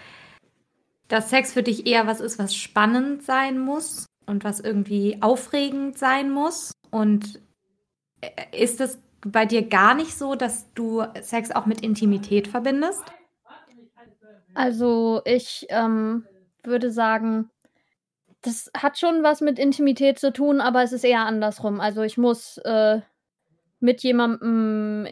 dass 1.08 1.30
Sex 1.30 1.52
für 1.52 1.62
dich 1.62 1.86
eher 1.86 2.06
was 2.06 2.20
ist, 2.20 2.38
was 2.38 2.54
spannend 2.54 3.22
sein 3.22 3.58
muss 3.58 4.06
und 4.26 4.44
was 4.44 4.60
irgendwie 4.60 5.18
aufregend 5.20 5.98
sein 5.98 6.30
muss. 6.30 6.72
Und 6.90 7.40
äh, 8.20 8.28
ist 8.52 8.80
es 8.80 9.02
bei 9.24 9.46
dir 9.46 9.68
gar 9.68 9.94
nicht 9.94 10.16
so, 10.16 10.34
dass 10.34 10.72
du 10.74 11.04
Sex 11.20 11.50
auch 11.50 11.66
mit 11.66 11.80
Intimität 11.80 12.48
verbindest? 12.48 13.02
Also 14.54 15.22
ich 15.24 15.66
ähm, 15.70 16.26
würde 16.62 16.90
sagen, 16.90 17.50
das 18.42 18.70
hat 18.76 18.98
schon 18.98 19.22
was 19.22 19.40
mit 19.40 19.58
Intimität 19.58 20.18
zu 20.18 20.32
tun, 20.32 20.60
aber 20.60 20.82
es 20.82 20.92
ist 20.92 21.04
eher 21.04 21.24
andersrum. 21.24 21.80
Also 21.80 22.02
ich 22.02 22.18
muss 22.18 22.58
äh, 22.58 23.00
mit 23.80 24.02
jemandem 24.02 25.06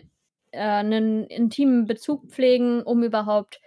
äh, 0.51 0.59
einen 0.61 1.25
intimen 1.25 1.87
Bezug 1.87 2.27
pflegen, 2.27 2.83
um 2.83 3.03
überhaupt 3.03 3.61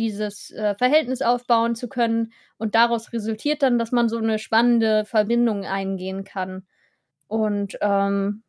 dieses 0.00 0.50
äh, 0.52 0.74
Verhältnis 0.76 1.20
aufbauen 1.20 1.74
zu 1.74 1.86
können. 1.86 2.32
Und 2.56 2.74
daraus 2.74 3.12
resultiert 3.12 3.62
dann, 3.62 3.78
dass 3.78 3.92
man 3.92 4.08
so 4.08 4.16
eine 4.16 4.38
spannende 4.38 5.04
Verbindung 5.04 5.66
eingehen 5.66 6.24
kann. 6.24 6.66
Und 7.28 7.76
ähm, 7.82 8.42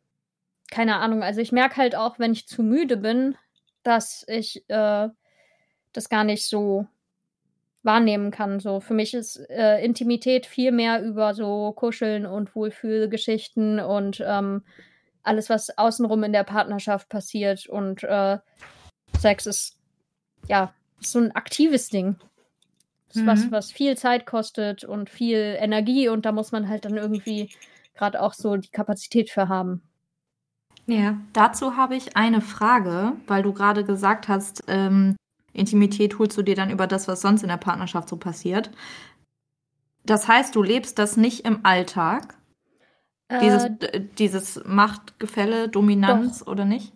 keine 0.70 0.96
Ahnung, 0.96 1.22
also 1.22 1.42
ich 1.42 1.52
merke 1.52 1.76
halt 1.76 1.94
auch, 1.94 2.18
wenn 2.18 2.32
ich 2.32 2.48
zu 2.48 2.62
müde 2.62 2.96
bin, 2.96 3.36
dass 3.82 4.24
ich 4.28 4.64
äh, 4.68 5.08
das 5.92 6.08
gar 6.08 6.24
nicht 6.24 6.46
so 6.46 6.86
wahrnehmen 7.82 8.30
kann. 8.30 8.58
So 8.58 8.80
für 8.80 8.94
mich 8.94 9.12
ist 9.12 9.36
äh, 9.50 9.84
Intimität 9.84 10.46
viel 10.46 10.72
mehr 10.72 11.02
über 11.02 11.34
so 11.34 11.72
Kuscheln 11.72 12.24
und 12.24 12.54
Wohlfühlgeschichten 12.54 13.78
und 13.78 14.22
ähm, 14.26 14.62
alles, 15.22 15.50
was 15.50 15.76
außenrum 15.76 16.24
in 16.24 16.32
der 16.32 16.44
Partnerschaft 16.44 17.10
passiert. 17.10 17.66
Und 17.66 18.02
äh, 18.04 18.38
Sex 19.18 19.46
ist 19.46 19.78
ja 20.48 20.72
so 21.06 21.18
ein 21.18 21.32
aktives 21.32 21.88
Ding. 21.88 22.16
Mhm. 23.14 23.26
Was, 23.26 23.50
was 23.50 23.72
viel 23.72 23.96
Zeit 23.96 24.26
kostet 24.26 24.84
und 24.84 25.10
viel 25.10 25.56
Energie 25.58 26.08
und 26.08 26.24
da 26.24 26.32
muss 26.32 26.52
man 26.52 26.68
halt 26.68 26.84
dann 26.84 26.96
irgendwie 26.96 27.50
gerade 27.94 28.20
auch 28.22 28.32
so 28.32 28.56
die 28.56 28.70
Kapazität 28.70 29.30
für 29.30 29.48
haben. 29.48 29.82
Ja, 30.86 31.18
dazu 31.32 31.76
habe 31.76 31.94
ich 31.94 32.16
eine 32.16 32.40
Frage, 32.40 33.12
weil 33.26 33.42
du 33.42 33.52
gerade 33.52 33.84
gesagt 33.84 34.28
hast, 34.28 34.64
ähm, 34.66 35.16
Intimität 35.52 36.18
holst 36.18 36.36
du 36.36 36.42
dir 36.42 36.56
dann 36.56 36.70
über 36.70 36.86
das, 36.86 37.06
was 37.08 37.20
sonst 37.20 37.42
in 37.42 37.48
der 37.48 37.56
Partnerschaft 37.56 38.08
so 38.08 38.16
passiert. 38.16 38.70
Das 40.04 40.26
heißt, 40.26 40.56
du 40.56 40.62
lebst 40.62 40.98
das 40.98 41.16
nicht 41.16 41.44
im 41.44 41.64
Alltag? 41.64 42.36
Äh, 43.28 43.38
dieses, 43.40 43.66
dieses 44.18 44.64
Machtgefälle, 44.64 45.68
Dominanz 45.68 46.40
doch, 46.40 46.46
oder 46.48 46.64
nicht? 46.64 46.92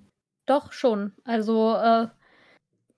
Doch, 0.46 0.72
schon. 0.72 1.12
Also, 1.24 1.74
äh, 1.74 2.08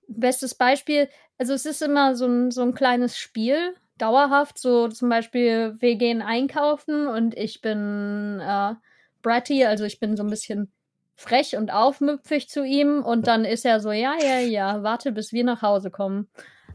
bestes 0.08 0.54
Beispiel, 0.54 1.08
also 1.38 1.52
es 1.52 1.66
ist 1.66 1.82
immer 1.82 2.16
so 2.16 2.26
ein, 2.26 2.50
so 2.50 2.62
ein 2.62 2.74
kleines 2.74 3.16
Spiel, 3.16 3.74
dauerhaft. 3.98 4.58
So 4.58 4.88
zum 4.88 5.08
Beispiel, 5.08 5.76
wir 5.78 5.96
gehen 5.96 6.22
einkaufen 6.22 7.06
und 7.06 7.36
ich 7.36 7.60
bin 7.60 8.40
äh, 8.40 8.74
bratty, 9.22 9.64
also 9.64 9.84
ich 9.84 10.00
bin 10.00 10.16
so 10.16 10.22
ein 10.22 10.30
bisschen 10.30 10.72
frech 11.16 11.56
und 11.56 11.72
aufmüpfig 11.72 12.48
zu 12.48 12.64
ihm 12.64 13.02
und 13.02 13.26
dann 13.26 13.44
ist 13.44 13.64
er 13.64 13.80
so, 13.80 13.90
ja, 13.90 14.14
ja, 14.22 14.38
ja, 14.38 14.82
warte, 14.82 15.12
bis 15.12 15.32
wir 15.32 15.44
nach 15.44 15.62
Hause 15.62 15.90
kommen. 15.90 16.28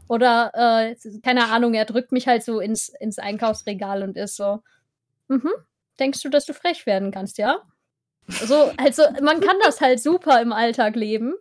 Oder, 0.06 0.52
äh, 0.54 0.96
keine 1.22 1.50
Ahnung, 1.50 1.72
er 1.72 1.86
drückt 1.86 2.12
mich 2.12 2.28
halt 2.28 2.44
so 2.44 2.60
ins, 2.60 2.90
ins 3.00 3.18
Einkaufsregal 3.18 4.02
und 4.02 4.18
ist 4.18 4.36
so, 4.36 4.62
mhm, 5.28 5.50
denkst 5.98 6.20
du, 6.22 6.28
dass 6.28 6.44
du 6.44 6.52
frech 6.52 6.84
werden 6.84 7.10
kannst, 7.10 7.38
ja? 7.38 7.62
So, 8.26 8.70
also 8.76 9.02
man 9.22 9.40
kann 9.40 9.56
das 9.62 9.80
halt 9.80 10.00
super 10.00 10.40
im 10.42 10.52
Alltag 10.52 10.94
leben. 10.94 11.34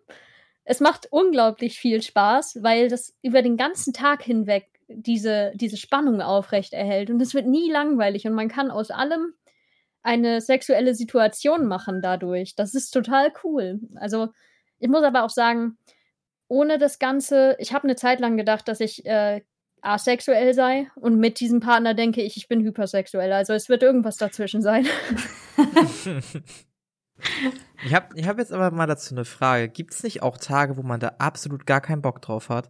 Es 0.65 0.79
macht 0.79 1.07
unglaublich 1.11 1.79
viel 1.79 2.01
Spaß, 2.01 2.59
weil 2.61 2.87
das 2.87 3.15
über 3.21 3.41
den 3.41 3.57
ganzen 3.57 3.93
Tag 3.93 4.23
hinweg 4.23 4.67
diese, 4.87 5.51
diese 5.55 5.77
Spannung 5.77 6.21
aufrecht 6.21 6.73
erhält. 6.73 7.09
Und 7.09 7.21
es 7.21 7.33
wird 7.33 7.47
nie 7.47 7.71
langweilig 7.71 8.25
und 8.25 8.33
man 8.33 8.47
kann 8.47 8.71
aus 8.71 8.91
allem 8.91 9.33
eine 10.03 10.41
sexuelle 10.41 10.95
Situation 10.95 11.65
machen 11.65 12.01
dadurch. 12.01 12.55
Das 12.55 12.75
ist 12.75 12.91
total 12.91 13.31
cool. 13.43 13.79
Also 13.95 14.29
ich 14.79 14.89
muss 14.89 15.03
aber 15.03 15.23
auch 15.23 15.29
sagen, 15.29 15.77
ohne 16.47 16.77
das 16.77 16.99
Ganze, 16.99 17.55
ich 17.59 17.73
habe 17.73 17.85
eine 17.85 17.95
Zeit 17.95 18.19
lang 18.19 18.37
gedacht, 18.37 18.67
dass 18.67 18.79
ich 18.79 19.05
äh, 19.05 19.41
asexuell 19.81 20.53
sei 20.53 20.89
und 20.95 21.17
mit 21.19 21.39
diesem 21.39 21.59
Partner 21.59 21.93
denke 21.93 22.21
ich, 22.21 22.37
ich 22.37 22.47
bin 22.47 22.61
hypersexuell. 22.63 23.31
Also 23.31 23.53
es 23.53 23.69
wird 23.69 23.83
irgendwas 23.83 24.17
dazwischen 24.17 24.61
sein. 24.61 24.87
ich 27.85 27.93
habe 27.93 28.07
ich 28.15 28.27
hab 28.27 28.37
jetzt 28.37 28.51
aber 28.51 28.71
mal 28.71 28.87
dazu 28.87 29.13
eine 29.13 29.25
Frage. 29.25 29.69
Gibt 29.69 29.93
es 29.93 30.03
nicht 30.03 30.23
auch 30.23 30.37
Tage, 30.37 30.77
wo 30.77 30.83
man 30.83 30.99
da 30.99 31.15
absolut 31.19 31.65
gar 31.65 31.81
keinen 31.81 32.01
Bock 32.01 32.21
drauf 32.21 32.49
hat? 32.49 32.69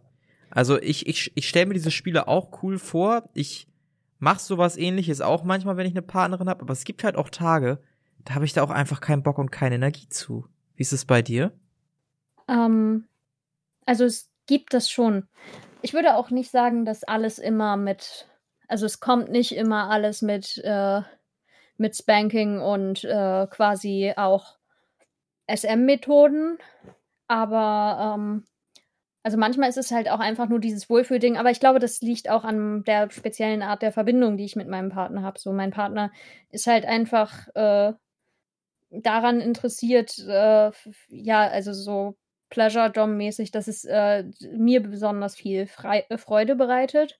Also 0.50 0.80
ich, 0.80 1.06
ich, 1.06 1.32
ich 1.34 1.48
stelle 1.48 1.66
mir 1.66 1.74
diese 1.74 1.90
Spiele 1.90 2.28
auch 2.28 2.62
cool 2.62 2.78
vor. 2.78 3.28
Ich 3.34 3.66
machst 4.18 4.46
sowas 4.46 4.76
ähnliches 4.76 5.20
auch 5.20 5.44
manchmal, 5.44 5.76
wenn 5.76 5.86
ich 5.86 5.92
eine 5.92 6.02
Partnerin 6.02 6.48
habe, 6.48 6.62
aber 6.62 6.72
es 6.72 6.84
gibt 6.84 7.04
halt 7.04 7.16
auch 7.16 7.28
Tage, 7.28 7.80
da 8.24 8.34
habe 8.34 8.44
ich 8.44 8.52
da 8.52 8.62
auch 8.62 8.70
einfach 8.70 9.00
keinen 9.00 9.22
Bock 9.22 9.38
und 9.38 9.50
keine 9.50 9.74
Energie 9.74 10.08
zu. 10.08 10.46
Wie 10.76 10.82
ist 10.82 10.92
es 10.92 11.04
bei 11.04 11.22
dir? 11.22 11.52
Ähm, 12.48 13.06
also 13.84 14.04
es 14.04 14.30
gibt 14.46 14.74
das 14.74 14.90
schon. 14.90 15.28
Ich 15.82 15.92
würde 15.92 16.14
auch 16.14 16.30
nicht 16.30 16.50
sagen, 16.50 16.84
dass 16.84 17.04
alles 17.04 17.38
immer 17.38 17.76
mit, 17.76 18.28
also 18.68 18.86
es 18.86 19.00
kommt 19.00 19.30
nicht 19.30 19.52
immer 19.52 19.90
alles 19.90 20.22
mit, 20.22 20.58
äh, 20.64 21.02
mit 21.76 21.96
Spanking 21.96 22.60
und 22.60 23.04
äh, 23.04 23.46
quasi 23.48 24.12
auch 24.16 24.56
SM-Methoden, 25.46 26.58
aber 27.28 28.16
ähm, 28.16 28.44
also 29.22 29.38
manchmal 29.38 29.70
ist 29.70 29.78
es 29.78 29.90
halt 29.90 30.10
auch 30.10 30.20
einfach 30.20 30.48
nur 30.48 30.60
dieses 30.60 30.90
Wohlfühlding, 30.90 31.38
aber 31.38 31.50
ich 31.50 31.58
glaube, 31.58 31.78
das 31.78 32.02
liegt 32.02 32.28
auch 32.28 32.44
an 32.44 32.84
der 32.84 33.10
speziellen 33.10 33.62
Art 33.62 33.80
der 33.80 33.90
Verbindung, 33.90 34.36
die 34.36 34.44
ich 34.44 34.54
mit 34.54 34.68
meinem 34.68 34.90
Partner 34.90 35.22
habe. 35.22 35.38
So, 35.38 35.50
mein 35.52 35.70
Partner 35.70 36.12
ist 36.50 36.66
halt 36.66 36.84
einfach 36.84 37.48
äh, 37.54 37.94
daran 38.90 39.40
interessiert, 39.40 40.18
äh, 40.18 40.70
ja, 41.08 41.48
also 41.48 41.72
so 41.72 42.16
Pleasure-Dom-mäßig, 42.50 43.50
dass 43.50 43.66
es 43.66 43.84
äh, 43.84 44.24
mir 44.52 44.82
besonders 44.82 45.34
viel 45.34 45.66
Fre 45.66 46.04
Freude 46.18 46.54
bereitet. 46.54 47.18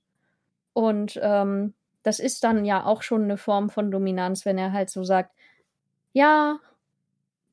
Und 0.74 1.18
ähm, 1.22 1.74
das 2.04 2.20
ist 2.20 2.44
dann 2.44 2.64
ja 2.64 2.84
auch 2.84 3.02
schon 3.02 3.24
eine 3.24 3.36
Form 3.36 3.70
von 3.70 3.90
Dominanz, 3.90 4.44
wenn 4.44 4.58
er 4.58 4.72
halt 4.72 4.90
so 4.90 5.02
sagt, 5.02 5.34
ja, 6.12 6.60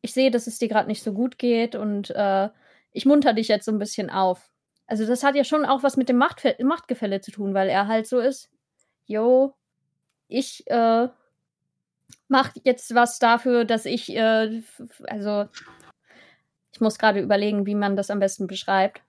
ich 0.01 0.13
sehe, 0.13 0.29
dass 0.29 0.45
es 0.45 0.59
dir 0.59 0.67
gerade 0.67 0.87
nicht 0.87 1.01
so 1.01 1.13
gut 1.13 1.39
geht 1.39 1.73
und 1.73 2.11
äh, 2.11 2.49
ich 2.91 3.05
munter 3.05 3.33
dich 3.33 3.47
jetzt 3.47 3.65
so 3.65 3.71
ein 3.71 3.79
bisschen 3.79 4.09
auf. 4.09 4.51
Also 4.87 5.07
das 5.07 5.23
hat 5.23 5.35
ja 5.35 5.45
schon 5.45 5.65
auch 5.65 5.83
was 5.83 5.95
mit 5.95 6.09
dem 6.09 6.17
Machtfe 6.17 6.55
Machtgefälle 6.61 7.21
zu 7.21 7.31
tun, 7.31 7.53
weil 7.53 7.69
er 7.69 7.87
halt 7.87 8.07
so 8.07 8.19
ist, 8.19 8.51
yo, 9.05 9.55
ich 10.27 10.67
äh, 10.67 11.07
mach 12.27 12.51
jetzt 12.63 12.93
was 12.93 13.19
dafür, 13.19 13.63
dass 13.63 13.85
ich, 13.85 14.13
äh, 14.13 14.61
also 15.07 15.47
ich 16.73 16.81
muss 16.81 16.97
gerade 16.97 17.21
überlegen, 17.21 17.65
wie 17.65 17.75
man 17.75 17.95
das 17.95 18.09
am 18.09 18.19
besten 18.19 18.47
beschreibt. 18.47 19.01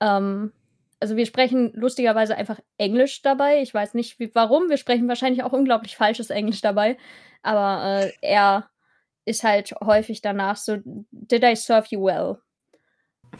Ähm, 0.00 0.52
also 1.00 1.16
wir 1.16 1.26
sprechen 1.26 1.72
lustigerweise 1.74 2.36
einfach 2.36 2.60
Englisch 2.76 3.22
dabei. 3.22 3.62
Ich 3.62 3.72
weiß 3.72 3.94
nicht 3.94 4.18
wie, 4.20 4.30
warum. 4.34 4.68
Wir 4.68 4.76
sprechen 4.76 5.08
wahrscheinlich 5.08 5.42
auch 5.42 5.52
unglaublich 5.52 5.96
falsches 5.96 6.30
Englisch 6.30 6.60
dabei. 6.60 6.98
Aber 7.42 8.02
äh, 8.02 8.12
er 8.20 8.68
ist 9.24 9.42
halt 9.42 9.72
häufig 9.80 10.20
danach 10.20 10.56
so, 10.56 10.76
did 10.84 11.42
I 11.42 11.56
serve 11.56 11.86
you 11.90 12.04
well? 12.04 12.38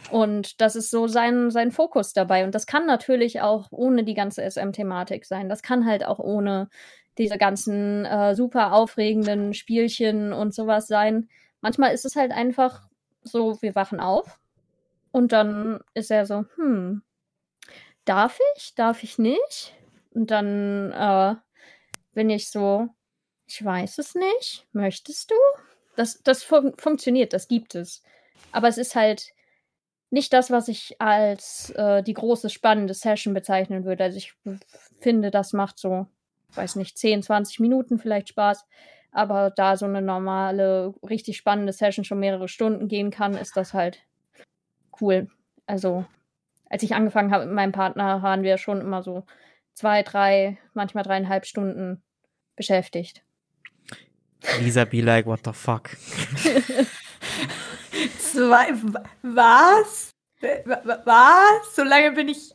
Und 0.09 0.59
das 0.61 0.75
ist 0.75 0.89
so 0.89 1.07
sein, 1.07 1.51
sein 1.51 1.71
Fokus 1.71 2.13
dabei. 2.13 2.45
Und 2.45 2.55
das 2.55 2.65
kann 2.65 2.87
natürlich 2.87 3.41
auch 3.41 3.67
ohne 3.71 4.03
die 4.03 4.13
ganze 4.15 4.41
SM-Thematik 4.49 5.25
sein. 5.25 5.47
Das 5.47 5.61
kann 5.61 5.85
halt 5.85 6.05
auch 6.05 6.19
ohne 6.19 6.69
diese 7.17 7.37
ganzen 7.37 8.05
äh, 8.05 8.33
super 8.35 8.73
aufregenden 8.73 9.53
Spielchen 9.53 10.33
und 10.33 10.53
sowas 10.55 10.87
sein. 10.87 11.29
Manchmal 11.59 11.93
ist 11.93 12.05
es 12.05 12.15
halt 12.15 12.31
einfach 12.31 12.87
so, 13.21 13.61
wir 13.61 13.75
wachen 13.75 13.99
auf 13.99 14.39
und 15.11 15.31
dann 15.31 15.81
ist 15.93 16.09
er 16.09 16.25
so, 16.25 16.45
hm, 16.55 17.03
darf 18.11 18.37
ich? 18.55 18.75
Darf 18.75 19.03
ich 19.03 19.17
nicht? 19.17 19.73
Und 20.13 20.31
dann 20.31 20.91
äh, 20.91 21.35
bin 22.13 22.29
ich 22.29 22.49
so, 22.49 22.89
ich 23.47 23.63
weiß 23.63 23.99
es 23.99 24.15
nicht. 24.15 24.67
Möchtest 24.73 25.31
du? 25.31 25.35
Das, 25.95 26.21
das 26.21 26.43
fun 26.43 26.73
funktioniert, 26.77 27.31
das 27.31 27.47
gibt 27.47 27.73
es. 27.73 28.03
Aber 28.51 28.67
es 28.67 28.77
ist 28.77 28.95
halt 28.95 29.31
nicht 30.09 30.33
das, 30.33 30.51
was 30.51 30.67
ich 30.67 30.99
als 30.99 31.69
äh, 31.71 32.03
die 32.03 32.13
große 32.13 32.49
spannende 32.49 32.93
Session 32.93 33.33
bezeichnen 33.33 33.85
würde. 33.85 34.03
Also 34.03 34.17
ich 34.17 34.33
finde, 34.99 35.31
das 35.31 35.53
macht 35.53 35.79
so, 35.79 36.05
weiß 36.55 36.75
nicht, 36.75 36.97
10, 36.97 37.23
20 37.23 37.61
Minuten 37.61 37.97
vielleicht 37.97 38.27
Spaß. 38.27 38.65
Aber 39.13 39.51
da 39.51 39.77
so 39.77 39.85
eine 39.85 40.01
normale, 40.01 40.93
richtig 41.01 41.37
spannende 41.37 41.71
Session 41.71 42.03
schon 42.03 42.19
mehrere 42.19 42.49
Stunden 42.49 42.89
gehen 42.89 43.09
kann, 43.09 43.35
ist 43.35 43.55
das 43.55 43.73
halt 43.73 43.99
cool. 44.99 45.29
Also, 45.65 46.05
als 46.71 46.83
ich 46.83 46.95
angefangen 46.95 47.33
habe 47.33 47.45
mit 47.45 47.53
meinem 47.53 47.73
Partner, 47.73 48.23
waren 48.23 48.43
wir 48.43 48.57
schon 48.57 48.79
immer 48.79 49.03
so 49.03 49.25
zwei, 49.73 50.03
drei, 50.03 50.57
manchmal 50.73 51.03
dreieinhalb 51.03 51.45
Stunden 51.45 52.01
beschäftigt. 52.55 53.23
Lisa 54.61 54.85
be 54.85 55.01
like, 55.01 55.25
what 55.25 55.41
the 55.43 55.51
fuck? 55.51 55.89
Zwei, 58.19 58.73
was? 59.21 60.11
Was? 60.39 61.75
So 61.75 61.83
lange 61.83 62.13
bin 62.13 62.29
ich 62.29 62.53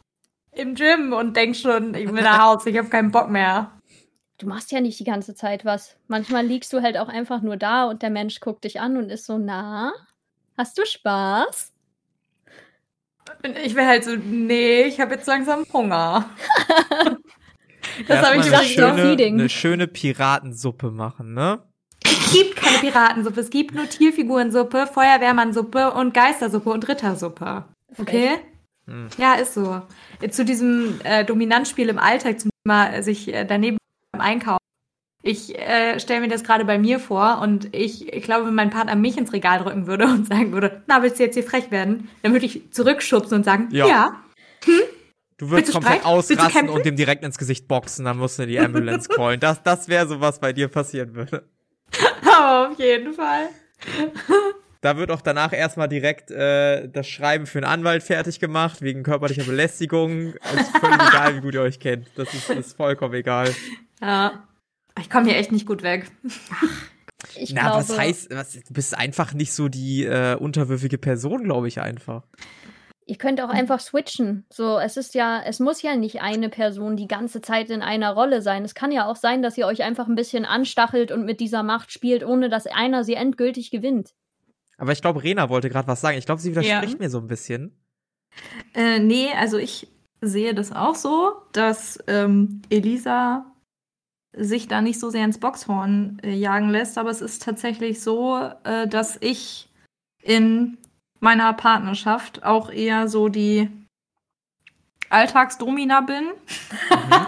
im 0.53 0.75
Gym 0.75 1.13
und 1.13 1.37
denk 1.37 1.55
schon, 1.55 1.95
ich 1.95 2.11
will 2.11 2.23
nach 2.23 2.43
Hause, 2.43 2.71
ich 2.71 2.79
habe 2.79 2.89
keinen 2.89 3.11
Bock 3.11 3.29
mehr. 3.29 3.71
Du 4.39 4.49
machst 4.49 4.73
ja 4.73 4.81
nicht 4.81 4.99
die 4.99 5.05
ganze 5.05 5.35
Zeit 5.35 5.67
was. 5.67 5.97
Manchmal 6.09 6.45
liegst 6.47 6.73
du 6.73 6.81
halt 6.83 6.97
auch 6.97 7.09
einfach 7.09 7.43
nur 7.43 7.59
da 7.59 7.85
und 7.85 8.03
der 8.03 8.11
Mensch 8.11 8.41
guckt 8.41 8.65
dich 8.65 8.81
an 8.81 8.97
und 8.97 9.11
ist 9.11 9.27
so, 9.27 9.37
na, 9.37 9.93
hast 10.57 10.79
du 10.79 10.87
Spaß? 10.87 11.76
Ich 13.65 13.75
wäre 13.75 13.87
halt 13.87 14.05
so, 14.05 14.17
nee, 14.17 14.83
ich 14.83 15.01
habe 15.01 15.15
jetzt 15.15 15.27
langsam 15.27 15.65
Hunger. 15.73 16.31
das 18.09 18.27
habe 18.27 18.37
ich 18.37 18.53
eine 18.53 18.65
schöne, 18.65 19.25
eine 19.25 19.49
schöne 19.49 19.87
Piratensuppe 19.87 20.91
machen, 20.91 21.35
ne? 21.35 21.63
Es 22.05 22.33
gibt 22.33 22.57
keine 22.57 22.79
Piratensuppe, 22.79 23.41
es 23.41 23.51
gibt 23.51 23.75
nur 23.75 23.89
Tierfigurensuppe, 23.89 24.87
Feuerwehrmannsuppe 24.87 25.93
und 25.93 26.13
Geistersuppe 26.15 26.71
und 26.71 26.89
Rittersuppe. 26.89 27.65
Okay? 27.99 28.39
Hm. 28.87 29.09
Ja, 29.19 29.35
ist 29.35 29.55
so. 29.55 29.83
Zu 30.31 30.45
diesem 30.45 31.01
äh, 31.05 31.25
Dominanzspiel 31.25 31.89
im 31.89 31.99
Alltag, 31.99 32.41
zum 32.41 32.51
Thema 32.65 32.93
äh, 32.93 33.03
sich 33.03 33.33
äh, 33.33 33.45
daneben 33.45 33.79
beim 34.13 34.21
Einkaufen. 34.21 34.66
Ich 35.27 35.59
äh, 35.59 35.99
stelle 35.99 36.21
mir 36.21 36.29
das 36.29 36.45
gerade 36.45 36.65
bei 36.65 36.79
mir 36.79 37.01
vor 37.01 37.41
und 37.43 37.75
ich, 37.75 38.13
ich 38.13 38.23
glaube, 38.23 38.47
wenn 38.47 38.55
mein 38.55 38.71
Partner 38.71 38.95
mich 38.95 39.19
ins 39.19 39.33
Regal 39.33 39.59
drücken 39.59 39.89
würde 39.89 40.05
und 40.05 40.27
sagen 40.29 40.53
würde, 40.53 40.83
na, 40.87 41.03
willst 41.03 41.19
du 41.19 41.25
jetzt 41.25 41.35
hier 41.35 41.43
frech 41.43 41.73
werden? 41.73 42.09
Dann 42.23 42.33
würde 42.33 42.47
ich 42.47 42.71
zurückschubsen 42.71 43.39
und 43.39 43.45
sagen, 43.45 43.67
ja. 43.73 43.89
ja. 43.89 44.23
Hm? 44.65 44.83
Du 45.39 45.51
würdest 45.51 45.73
komplett 45.73 46.01
Streit? 46.01 46.07
Ausrasten 46.07 46.69
und 46.69 46.87
dem 46.87 46.95
direkt 46.95 47.25
ins 47.25 47.39
Gesicht 47.39 47.67
boxen, 47.67 48.05
dann 48.05 48.19
musst 48.19 48.39
du 48.39 48.47
die 48.47 48.61
Ambulance 48.61 49.09
callen. 49.09 49.41
Das, 49.41 49.63
das 49.65 49.89
wäre 49.89 50.07
so, 50.07 50.21
was 50.21 50.39
bei 50.39 50.53
dir 50.53 50.69
passieren 50.69 51.17
würde. 51.17 51.43
Aber 52.23 52.71
auf 52.71 52.79
jeden 52.79 53.13
Fall. 53.13 53.49
Da 54.83 54.97
wird 54.99 55.11
auch 55.11 55.23
danach 55.23 55.53
erstmal 55.53 55.89
direkt 55.89 56.31
äh, 56.31 56.87
das 56.89 57.09
Schreiben 57.09 57.47
für 57.47 57.59
einen 57.59 57.67
Anwalt 57.67 58.05
fertig 58.05 58.39
gemacht, 58.39 58.83
wegen 58.83 59.03
körperlicher 59.03 59.43
Belästigung. 59.43 60.35
Ist 60.35 60.79
völlig 60.79 61.01
egal, 61.09 61.35
wie 61.35 61.41
gut 61.41 61.55
ihr 61.55 61.63
euch 61.63 61.81
kennt. 61.81 62.07
Das 62.15 62.33
ist, 62.33 62.51
ist 62.51 62.77
vollkommen 62.77 63.15
egal. 63.15 63.53
Ja. 64.01 64.45
Ich 64.99 65.11
komme 65.11 65.27
hier 65.29 65.37
echt 65.37 65.53
nicht 65.53 65.67
gut 65.67 65.83
weg. 65.83 66.11
Ich 67.35 67.53
Na, 67.53 67.63
glaube, 67.63 67.77
was 67.79 67.99
heißt, 67.99 68.31
was, 68.31 68.53
du 68.53 68.73
bist 68.73 68.97
einfach 68.97 69.33
nicht 69.35 69.53
so 69.53 69.69
die 69.69 70.05
äh, 70.05 70.37
unterwürfige 70.37 70.99
Person, 70.99 71.45
glaube 71.45 71.69
ich 71.69 71.81
einfach. 71.81 72.23
Ihr 73.09 73.17
könnt 73.17 73.41
auch 73.41 73.51
einfach 73.51 73.79
switchen. 73.79 74.45
So, 74.53 74.79
es 74.79 74.97
ist 74.97 75.15
ja, 75.15 75.41
es 75.45 75.61
muss 75.61 75.81
ja 75.83 75.95
nicht 75.97 76.23
eine 76.23 76.49
Person 76.49 76.97
die 76.97 77.07
ganze 77.07 77.41
Zeit 77.41 77.71
in 77.71 77.81
einer 77.81 78.13
Rolle 78.13 78.43
sein. 78.43 78.65
Es 78.65 78.75
kann 78.75 78.91
ja 78.91 79.07
auch 79.07 79.17
sein, 79.17 79.43
dass 79.43 79.57
ihr 79.57 79.67
euch 79.67 79.83
einfach 79.85 80.09
ein 80.09 80.17
bisschen 80.17 80.45
anstachelt 80.45 81.13
und 81.13 81.25
mit 81.25 81.39
dieser 81.41 81.63
Macht 81.63 81.93
spielt, 81.93 82.25
ohne 82.25 82.49
dass 82.49 82.67
einer 82.67 83.05
sie 83.05 83.15
endgültig 83.15 83.71
gewinnt. 83.71 84.15
Aber 84.77 84.93
ich 84.93 85.01
glaube, 85.03 85.23
Rena 85.23 85.49
wollte 85.49 85.71
gerade 85.71 85.89
was 85.89 86.01
sagen. 86.01 86.19
Ich 86.19 86.27
glaube, 86.27 86.41
sie 86.41 86.51
widerspricht 86.51 86.95
Ja. 86.95 86.99
mir 86.99 87.09
so 87.11 87.19
ein 87.19 87.29
bisschen. 87.29 87.79
Äh, 88.75 88.99
nee, 88.99 89.29
also 89.39 89.57
ich 89.57 89.89
sehe 90.21 90.53
das 90.55 90.73
auch 90.73 90.97
so, 90.97 91.33
dass 91.53 91.99
ähm, 92.09 92.61
Elisa 92.71 93.47
sich 94.37 94.69
da 94.69 94.81
nicht 94.81 95.01
so 95.01 95.11
sehr 95.11 95.25
ins 95.25 95.39
Boxhorn 95.39 96.19
äh, 96.23 96.33
jagen 96.35 96.69
lässt, 96.71 96.99
aber 96.99 97.11
es 97.11 97.21
ist 97.21 97.43
tatsächlich 97.43 98.01
so, 98.03 98.51
äh, 98.65 98.87
dass 98.87 99.17
ich 99.21 99.69
in 100.23 100.79
meiner 101.21 101.53
Partnerschaft 101.55 102.45
auch 102.45 102.71
eher 102.71 103.09
so 103.09 103.29
die 103.29 103.71
Alltagsdomina 105.11 106.01
bin. 106.03 106.29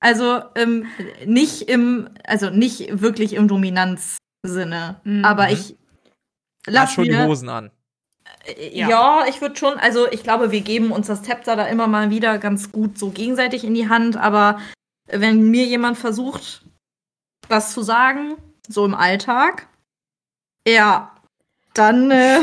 also 0.00 0.40
ähm, 0.54 0.86
nicht 1.24 1.62
im, 1.62 2.08
also 2.26 2.50
nicht 2.50 3.00
wirklich 3.02 3.34
im 3.34 3.48
Dominanzsinne, 3.48 5.00
Mhm. 5.04 5.24
aber 5.24 5.50
ich 5.50 5.76
Lass 6.66 6.74
lass 6.74 6.92
schon 6.92 7.04
die 7.04 7.16
Hosen 7.16 7.48
an. 7.48 7.70
ja, 8.72 8.88
Ja. 8.88 9.24
ich 9.28 9.40
würde 9.40 9.56
schon, 9.56 9.74
also 9.74 10.10
ich 10.10 10.22
glaube, 10.22 10.50
wir 10.50 10.60
geben 10.62 10.90
uns 10.92 11.06
das 11.08 11.22
Zepter 11.22 11.56
da 11.56 11.66
immer 11.66 11.86
mal 11.86 12.10
wieder 12.10 12.38
ganz 12.38 12.72
gut 12.72 12.98
so 12.98 13.10
gegenseitig 13.10 13.64
in 13.64 13.74
die 13.74 13.88
Hand, 13.88 14.16
aber 14.16 14.58
wenn 15.06 15.50
mir 15.50 15.64
jemand 15.66 15.98
versucht, 15.98 16.62
was 17.48 17.72
zu 17.72 17.82
sagen, 17.82 18.36
so 18.68 18.84
im 18.84 18.94
Alltag, 18.94 19.68
ja, 20.66 21.14
dann 21.74 22.10
äh, 22.10 22.40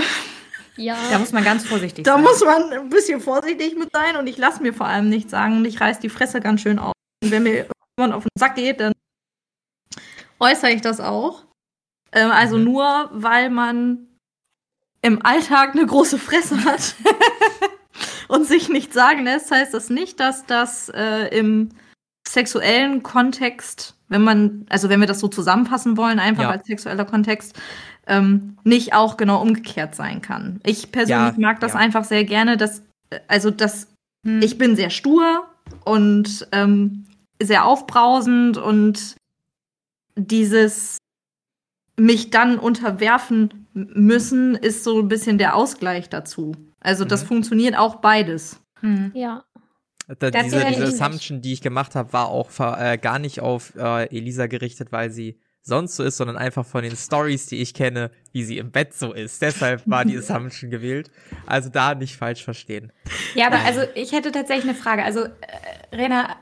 Ja, 0.77 0.97
Da 1.11 1.19
muss 1.19 1.31
man 1.33 1.43
ganz 1.43 1.67
vorsichtig 1.67 2.05
da 2.05 2.13
sein. 2.13 2.21
muss 2.23 2.43
man 2.43 2.71
ein 2.71 2.89
bisschen 2.89 3.19
vorsichtig 3.21 3.75
mit 3.77 3.89
sein 3.93 4.15
und 4.15 4.27
ich 4.27 4.37
lasse 4.37 4.61
mir 4.63 4.73
vor 4.73 4.85
allem 4.87 5.09
nichts 5.09 5.31
sagen 5.31 5.57
und 5.57 5.65
ich 5.65 5.81
reiß 5.81 5.99
die 5.99 6.09
Fresse 6.09 6.39
ganz 6.39 6.61
schön 6.61 6.79
auf. 6.79 6.93
Und 7.23 7.31
wenn 7.31 7.43
mir 7.43 7.67
jemand 7.97 8.13
auf 8.13 8.23
den 8.23 8.29
Sack 8.39 8.55
geht, 8.55 8.79
dann 8.79 8.93
äußere 10.39 10.71
ich 10.71 10.81
das 10.81 10.99
auch. 10.99 11.45
Ähm, 12.11 12.31
also 12.31 12.57
Mhm. 12.57 12.63
nur, 12.63 13.09
weil 13.11 13.49
man 13.49 14.07
im 15.01 15.25
Alltag 15.25 15.71
eine 15.75 15.85
große 15.85 16.17
Fresse 16.17 16.63
hat 16.63 16.95
und 18.29 18.45
sich 18.45 18.69
nichts 18.69 18.93
sagen 18.93 19.23
lässt, 19.25 19.51
heißt 19.51 19.73
das 19.73 19.89
nicht, 19.89 20.19
dass 20.19 20.45
das 20.45 20.89
äh, 20.89 21.27
im 21.37 21.69
sexuellen 22.33 23.03
Kontext, 23.03 23.95
wenn 24.09 24.21
man, 24.23 24.65
also 24.69 24.89
wenn 24.89 24.99
wir 24.99 25.07
das 25.07 25.19
so 25.19 25.27
zusammenfassen 25.27 25.97
wollen, 25.97 26.19
einfach 26.19 26.43
Ja. 26.43 26.49
als 26.51 26.65
sexueller 26.67 27.05
Kontext, 27.05 27.59
ähm, 28.07 28.57
nicht 28.63 28.93
auch 28.93 29.17
genau 29.17 29.41
umgekehrt 29.41 29.95
sein 29.95 30.21
kann. 30.21 30.59
Ich 30.65 30.91
persönlich 30.91 31.33
Ja, 31.33 31.39
mag 31.39 31.59
das 31.59 31.73
ja. 31.73 31.79
einfach 31.79 32.03
sehr 32.03 32.23
gerne, 32.25 32.57
dass, 32.57 32.79
äh, 33.11 33.19
also 33.27 33.49
dass 33.51 33.87
Hm. 34.25 34.41
ich 34.41 34.57
bin 34.57 34.75
sehr 34.75 34.89
stur 34.89 35.47
und 35.85 36.47
ähm, 36.51 37.05
sehr 37.41 37.65
aufbrausend 37.65 38.57
und 38.57 39.15
dieses 40.15 40.97
mich 41.99 42.29
dann 42.29 42.57
unterwerfen 42.59 43.67
müssen 43.73 44.55
ist 44.55 44.83
so 44.83 44.99
ein 44.99 45.07
bisschen 45.07 45.37
der 45.37 45.55
Ausgleich 45.55 46.09
dazu. 46.09 46.53
Also 46.79 47.05
das 47.05 47.23
Mhm. 47.23 47.27
funktioniert 47.27 47.77
auch 47.77 47.95
beides. 47.95 48.59
Hm. 48.81 49.11
ja. 49.13 49.43
Da, 50.19 50.31
diese 50.31 50.65
diese. 50.65 50.83
Assumption, 50.83 51.41
die 51.41 51.53
ich 51.53 51.61
gemacht 51.61 51.95
habe, 51.95 52.13
war 52.13 52.27
auch 52.27 52.49
äh, 52.59 52.97
gar 52.97 53.19
nicht 53.19 53.39
auf 53.39 53.75
äh, 53.75 54.05
Elisa 54.15 54.47
gerichtet, 54.47 54.91
weil 54.91 55.09
sie 55.11 55.39
sonst 55.61 55.95
so 55.95 56.03
ist, 56.03 56.17
sondern 56.17 56.37
einfach 56.37 56.65
von 56.65 56.83
den 56.83 56.95
Stories, 56.95 57.45
die 57.47 57.61
ich 57.61 57.73
kenne, 57.73 58.11
wie 58.33 58.43
sie 58.43 58.57
im 58.57 58.71
Bett 58.71 58.93
so 58.93 59.13
ist. 59.13 59.41
Deshalb 59.41 59.83
war 59.89 60.03
die 60.05 60.17
Assumption 60.17 60.69
gewählt. 60.69 61.09
Also 61.45 61.69
da 61.69 61.95
nicht 61.95 62.17
falsch 62.17 62.43
verstehen. 62.43 62.91
Ja, 63.33 63.47
aber 63.47 63.59
also 63.65 63.81
ich 63.95 64.11
hätte 64.11 64.31
tatsächlich 64.31 64.69
eine 64.69 64.75
Frage. 64.75 65.03
Also, 65.03 65.21
äh, 65.21 65.95
Rena, 65.95 66.35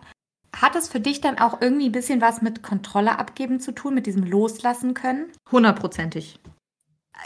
hat 0.54 0.76
es 0.76 0.90
für 0.90 1.00
dich 1.00 1.22
dann 1.22 1.38
auch 1.38 1.62
irgendwie 1.62 1.86
ein 1.86 1.94
bisschen 1.94 2.20
was 2.20 2.42
mit 2.42 2.62
Kontrolle 2.64 3.18
abgeben 3.18 3.60
zu 3.60 3.72
tun, 3.72 3.94
mit 3.94 4.06
diesem 4.06 4.24
Loslassen 4.24 4.94
können? 4.94 5.28
Hundertprozentig. 5.52 6.40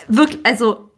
Wirklich, 0.08 0.46
also 0.46 0.91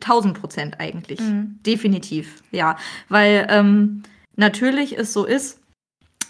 tausend 0.00 0.40
Prozent 0.40 0.80
eigentlich. 0.80 1.20
Mhm. 1.20 1.58
Definitiv, 1.66 2.42
ja. 2.52 2.76
Weil 3.08 3.46
ähm, 3.50 4.02
natürlich 4.36 4.98
es 4.98 5.12
so 5.12 5.24
ist, 5.24 5.60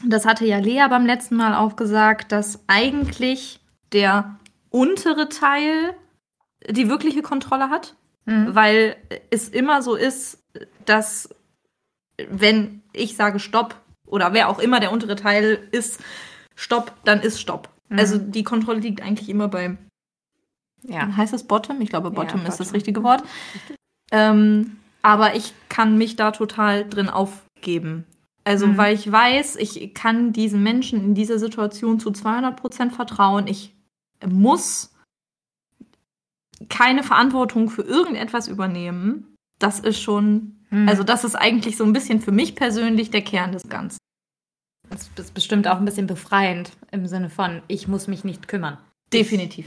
das 0.05 0.26
hatte 0.26 0.44
ja 0.46 0.59
Lea 0.59 0.86
beim 0.88 1.07
letzten 1.07 1.36
Mal 1.36 1.55
auch 1.55 1.76
gesagt, 1.76 2.32
dass 2.32 2.62
eigentlich 2.66 3.61
der 3.92 4.38
untere 4.70 5.28
Teil 5.28 5.94
die 6.68 6.88
wirkliche 6.88 7.22
Kontrolle 7.22 7.70
hat. 7.70 7.94
Mhm. 8.26 8.55
Weil 8.55 8.96
es 9.30 9.48
immer 9.48 9.82
so 9.82 9.94
ist, 9.94 10.42
dass 10.84 11.28
wenn 12.28 12.82
ich 12.92 13.16
sage 13.16 13.38
Stopp 13.38 13.76
oder 14.07 14.32
wer 14.32 14.48
auch 14.48 14.59
immer 14.59 14.80
der 14.80 14.92
untere 14.92 15.16
Teil 15.16 15.68
ist, 15.72 16.00
Stopp, 16.55 16.92
dann 17.05 17.20
ist 17.20 17.40
Stopp. 17.40 17.68
Mhm. 17.88 17.98
Also 17.98 18.18
die 18.18 18.44
Kontrolle 18.44 18.80
liegt 18.80 19.02
eigentlich 19.02 19.28
immer 19.28 19.48
beim 19.48 19.78
Ja. 20.82 21.16
Heißt 21.16 21.34
es 21.34 21.44
Bottom? 21.46 21.80
Ich 21.80 21.88
glaube, 21.90 22.11
Bottom 22.11 22.42
Ja, 22.42 22.48
ist 22.48 22.61
das 22.61 22.68
Bottom. 22.68 22.74
richtige 22.76 23.02
Wort. 23.02 23.22
Ähm, 24.12 24.76
aber 25.02 25.34
ich 25.34 25.55
kann 25.68 25.98
mich 25.98 26.16
da 26.16 26.30
total 26.30 26.88
drin 26.88 27.09
aufgeben. 27.64 28.04
Also, 28.46 28.66
Mhm. 28.66 28.76
weil 28.76 28.94
ich 28.94 29.10
weiß, 29.10 29.56
ich 29.56 29.94
kann 29.94 30.32
diesen 30.34 30.62
Menschen 30.62 31.00
in 31.02 31.14
dieser 31.14 31.38
Situation 31.38 31.98
zu 31.98 32.10
200% 32.10 32.92
vertrauen. 32.94 33.46
Ich 33.46 33.74
muss 34.26 34.90
keine 36.68 37.02
Verantwortung 37.02 37.70
für 37.70 37.82
irgendetwas 37.82 38.48
übernehmen. 38.48 39.34
Das 39.58 39.80
ist 39.80 39.98
schon, 40.00 40.56
Mhm. 40.70 40.88
also 40.88 41.02
das 41.04 41.24
ist 41.24 41.36
eigentlich 41.36 41.76
so 41.78 41.84
ein 41.84 41.92
bisschen 41.94 42.20
für 42.20 42.32
mich 42.32 42.54
persönlich 42.54 43.10
der 43.10 43.22
Kern 43.22 43.52
des 43.52 43.68
Ganzen. 43.68 43.98
das 44.90 45.08
ist 45.16 45.32
bestimmt 45.34 45.66
auch 45.66 45.78
ein 45.78 45.84
bisschen 45.86 46.06
befreiend 46.06 46.70
im 46.92 47.06
Sinne 47.08 47.30
von, 47.30 47.62
ich 47.68 47.88
muss 47.88 48.06
mich 48.06 48.22
nicht 48.22 48.46
kümmern. 48.46 48.76
Definitiv. 49.12 49.66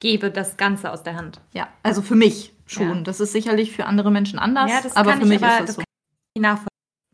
Gebe 0.00 0.30
das 0.30 0.56
Ganze 0.58 0.92
aus 0.92 1.02
der 1.02 1.16
Hand. 1.16 1.40
Ja, 1.52 1.68
also 1.82 2.02
für 2.02 2.14
mich 2.14 2.52
schon. 2.66 2.98
Ja. 2.98 3.02
Das 3.02 3.18
ist 3.18 3.32
sicherlich 3.32 3.72
für 3.72 3.86
andere 3.86 4.10
Menschen 4.12 4.38
anders, 4.38 4.70
ja, 4.70 4.80
das 4.82 4.94
aber 4.94 5.14
für 5.14 5.22
ich 5.22 5.28
mich 5.28 5.42
aber, 5.42 5.52
ist 5.54 5.60
das 5.60 5.76
das 5.76 5.76
so. 5.76 6.67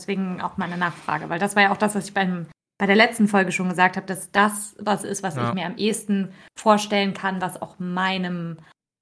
Deswegen 0.04 0.42
auch 0.42 0.58
meine 0.58 0.76
Nachfrage, 0.76 1.30
weil 1.30 1.38
das 1.38 1.56
war 1.56 1.62
ja 1.62 1.72
auch 1.72 1.78
das, 1.78 1.94
was 1.94 2.08
ich 2.08 2.12
beim, 2.12 2.46
bei 2.78 2.84
der 2.84 2.94
letzten 2.94 3.26
Folge 3.26 3.52
schon 3.52 3.70
gesagt 3.70 3.96
habe, 3.96 4.06
dass 4.06 4.30
das 4.32 4.76
was 4.78 5.02
ist, 5.02 5.22
was 5.22 5.34
Ja. 5.36 5.48
ich 5.48 5.54
mir 5.54 5.64
am 5.64 5.78
ehesten 5.78 6.34
vorstellen 6.58 7.14
kann, 7.14 7.40
was 7.40 7.62
auch 7.62 7.78
meinem 7.78 8.58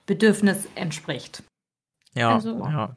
Bedürfnis 0.06 0.68
entspricht. 0.76 1.42
Ja, 2.14 2.34
Also- 2.34 2.56
ja. 2.56 2.94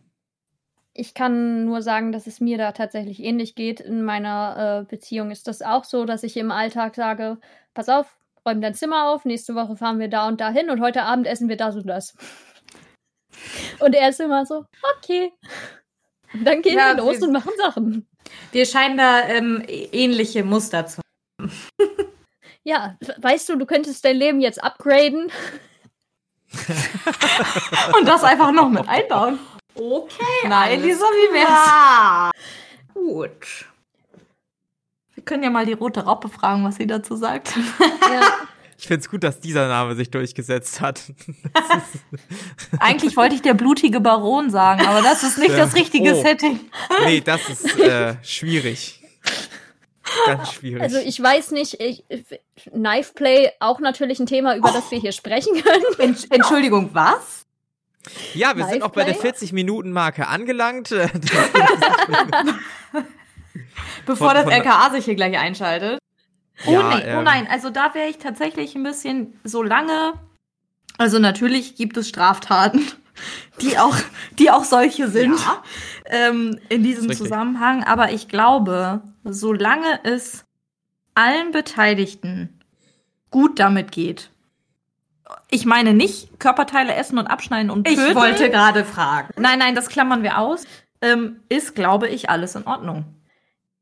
Ich 0.94 1.16
kann 1.16 1.66
nur 1.66 1.82
sagen, 1.82 2.12
dass 2.12 2.28
es 2.28 2.40
mir 2.40 2.60
da 2.60 2.72
tatsächlich 2.74 3.22
ähnlich 3.24 3.56
geht. 3.56 3.80
In 3.82 4.04
meiner 4.04 4.84
äh, 4.84 4.86
Beziehung 4.88 5.32
ist 5.32 5.48
das 5.48 5.64
auch 5.64 5.84
so, 5.84 6.06
dass 6.06 6.22
ich 6.22 6.38
im 6.38 6.52
Alltag 6.52 6.94
sage, 6.96 7.40
pass 7.74 7.90
auf, 7.90 8.18
räum 8.46 8.62
dein 8.62 8.76
Zimmer 8.76 9.10
auf, 9.10 9.26
nächste 9.26 9.56
Woche 9.56 9.76
fahren 9.78 9.98
wir 10.00 10.10
da 10.10 10.28
und 10.28 10.40
dahin 10.42 10.70
und 10.70 10.80
heute 10.80 11.02
Abend 11.02 11.26
essen 11.26 11.50
wir 11.50 11.58
das 11.58 11.76
und 11.76 11.88
das. 11.88 12.16
Und 13.82 13.94
er 13.94 14.08
ist 14.10 14.22
immer 14.22 14.46
so, 14.46 14.64
okay. 14.98 15.34
Und 16.36 16.46
dann 16.46 16.62
gehen 16.62 16.78
Ja, 16.78 16.96
wir 16.96 17.04
los 17.04 17.20
wir- 17.20 17.28
und 17.28 17.34
machen 17.34 17.52
Sachen. 17.58 18.08
Wir 18.52 18.66
scheinen 18.66 18.98
da 18.98 19.22
ähm, 19.28 19.64
ähnliche 19.68 20.44
Muster 20.44 20.86
zu 20.86 21.02
Ja, 22.64 22.98
weißt 23.18 23.50
du, 23.50 23.56
du 23.58 23.66
könntest 23.66 24.04
dein 24.04 24.18
Leben 24.18 24.42
jetzt 24.42 24.64
upgraden. 24.64 25.32
Und 28.00 28.08
das 28.08 28.24
einfach 28.24 28.52
noch 28.52 28.70
mit 28.70 28.88
einbauen. 28.88 29.38
Okay, 29.76 30.48
Nein, 30.48 30.82
Lisa, 30.82 31.06
wie 31.06 31.34
wär's? 31.34 32.32
Gut. 32.94 33.66
Wir 35.14 35.24
können 35.24 35.44
ja 35.44 35.50
mal 35.52 35.66
die 35.66 35.74
rote 35.74 36.06
Raupe 36.06 36.30
fragen, 36.30 36.64
was 36.64 36.78
sie 36.78 36.88
dazu 36.88 37.16
sagt. 37.16 37.54
Ja, 38.12 38.22
Ich 38.78 38.88
find's 38.88 39.10
gut, 39.10 39.24
dass 39.24 39.40
dieser 39.40 39.68
Name 39.70 39.96
sich 39.96 40.12
durchgesetzt 40.12 40.82
hat. 40.82 41.02
Eigentlich 42.80 43.16
wollte 43.16 43.36
ich 43.36 43.42
der 43.42 43.54
blutige 43.54 44.00
Baron 44.02 44.50
sagen, 44.50 44.86
aber 44.86 45.02
das 45.02 45.24
ist 45.24 45.38
nicht 45.38 45.52
Ja. 45.52 45.58
das 45.58 45.76
richtige 45.76 46.14
Oh. 46.14 46.22
Setting. 46.22 46.60
nee, 47.06 47.22
das 47.22 47.48
ist 47.50 47.80
äh, 47.80 48.16
schwierig. 48.24 49.02
Ganz 50.28 50.54
schwierig. 50.54 50.82
also 50.84 50.98
ich 50.98 51.22
weiß 51.22 51.52
nicht, 51.52 51.80
ich, 51.82 52.04
Knife 52.72 53.14
Play 53.14 53.50
auch 53.60 53.80
natürlich 53.80 54.20
ein 54.20 54.26
Thema, 54.28 54.56
über 54.56 54.72
das 54.72 54.92
wir 54.92 55.00
hier 55.00 55.12
sprechen 55.14 55.54
können. 55.64 55.84
Entsch- 56.16 56.28
Entschuldigung, 56.30 56.90
was? 56.94 57.44
ja, 58.36 58.56
wir 58.56 58.68
sind 58.68 58.84
auch 58.84 58.90
bei 58.92 59.04
der 59.04 59.16
Liveplay? 59.16 59.32
40-Minuten-Marke 59.48 60.28
angelangt. 60.28 60.90
Bevor 64.06 64.28
Von- 64.28 64.36
das 64.36 64.44
von- 64.44 64.54
LKA 64.54 64.92
sich 64.92 65.06
hier 65.06 65.16
gleich 65.16 65.38
einschaltet. 65.38 65.98
Oh 66.66 66.72
Ja, 66.72 66.84
nein, 66.84 67.04
oh 67.06 67.10
ähm, 67.20 67.24
nein, 67.24 67.48
also 67.50 67.70
da 67.70 67.94
wäre 67.94 68.08
ich 68.08 68.18
tatsächlich 68.18 68.76
ein 68.76 68.84
bisschen 68.84 69.40
so 69.44 69.62
lange. 69.62 70.14
Also 70.98 71.20
natürlich 71.20 71.76
gibt 71.76 71.98
es 71.98 72.08
Straftaten, 72.08 72.86
die 73.62 73.78
auch, 73.78 73.96
die 74.40 74.52
auch 74.52 74.64
solche 74.64 75.10
sind 75.10 75.40
ähm, 76.06 76.60
in 76.70 76.84
diesem. 76.84 77.12
Zusammenhang. 77.12 77.84
Aber 77.84 78.12
ich 78.12 78.28
glaube, 78.28 79.02
solange 79.24 80.00
es 80.04 80.46
allen 81.14 81.52
Beteiligten 81.52 82.60
gut 83.32 83.60
damit 83.60 83.92
geht. 83.92 84.30
Ich 85.50 85.66
meine 85.66 85.94
nicht 85.94 86.40
Körperteile 86.40 86.94
essen 86.94 87.18
und 87.18 87.28
abschneiden 87.28 87.72
und 87.72 87.86
töten. 87.86 88.10
Ich 88.10 88.16
wollte 88.16 88.50
gerade 88.50 88.86
fragen. 88.86 89.34
Nein, 89.38 89.60
nein, 89.60 89.76
das 89.76 89.90
klammern 89.90 90.24
wir 90.24 90.38
aus. 90.38 90.66
Ähm, 91.02 91.42
ist, 91.50 91.76
glaube 91.76 92.08
ich, 92.08 92.30
alles 92.30 92.56
in 92.56 92.66
Ordnung. 92.68 93.06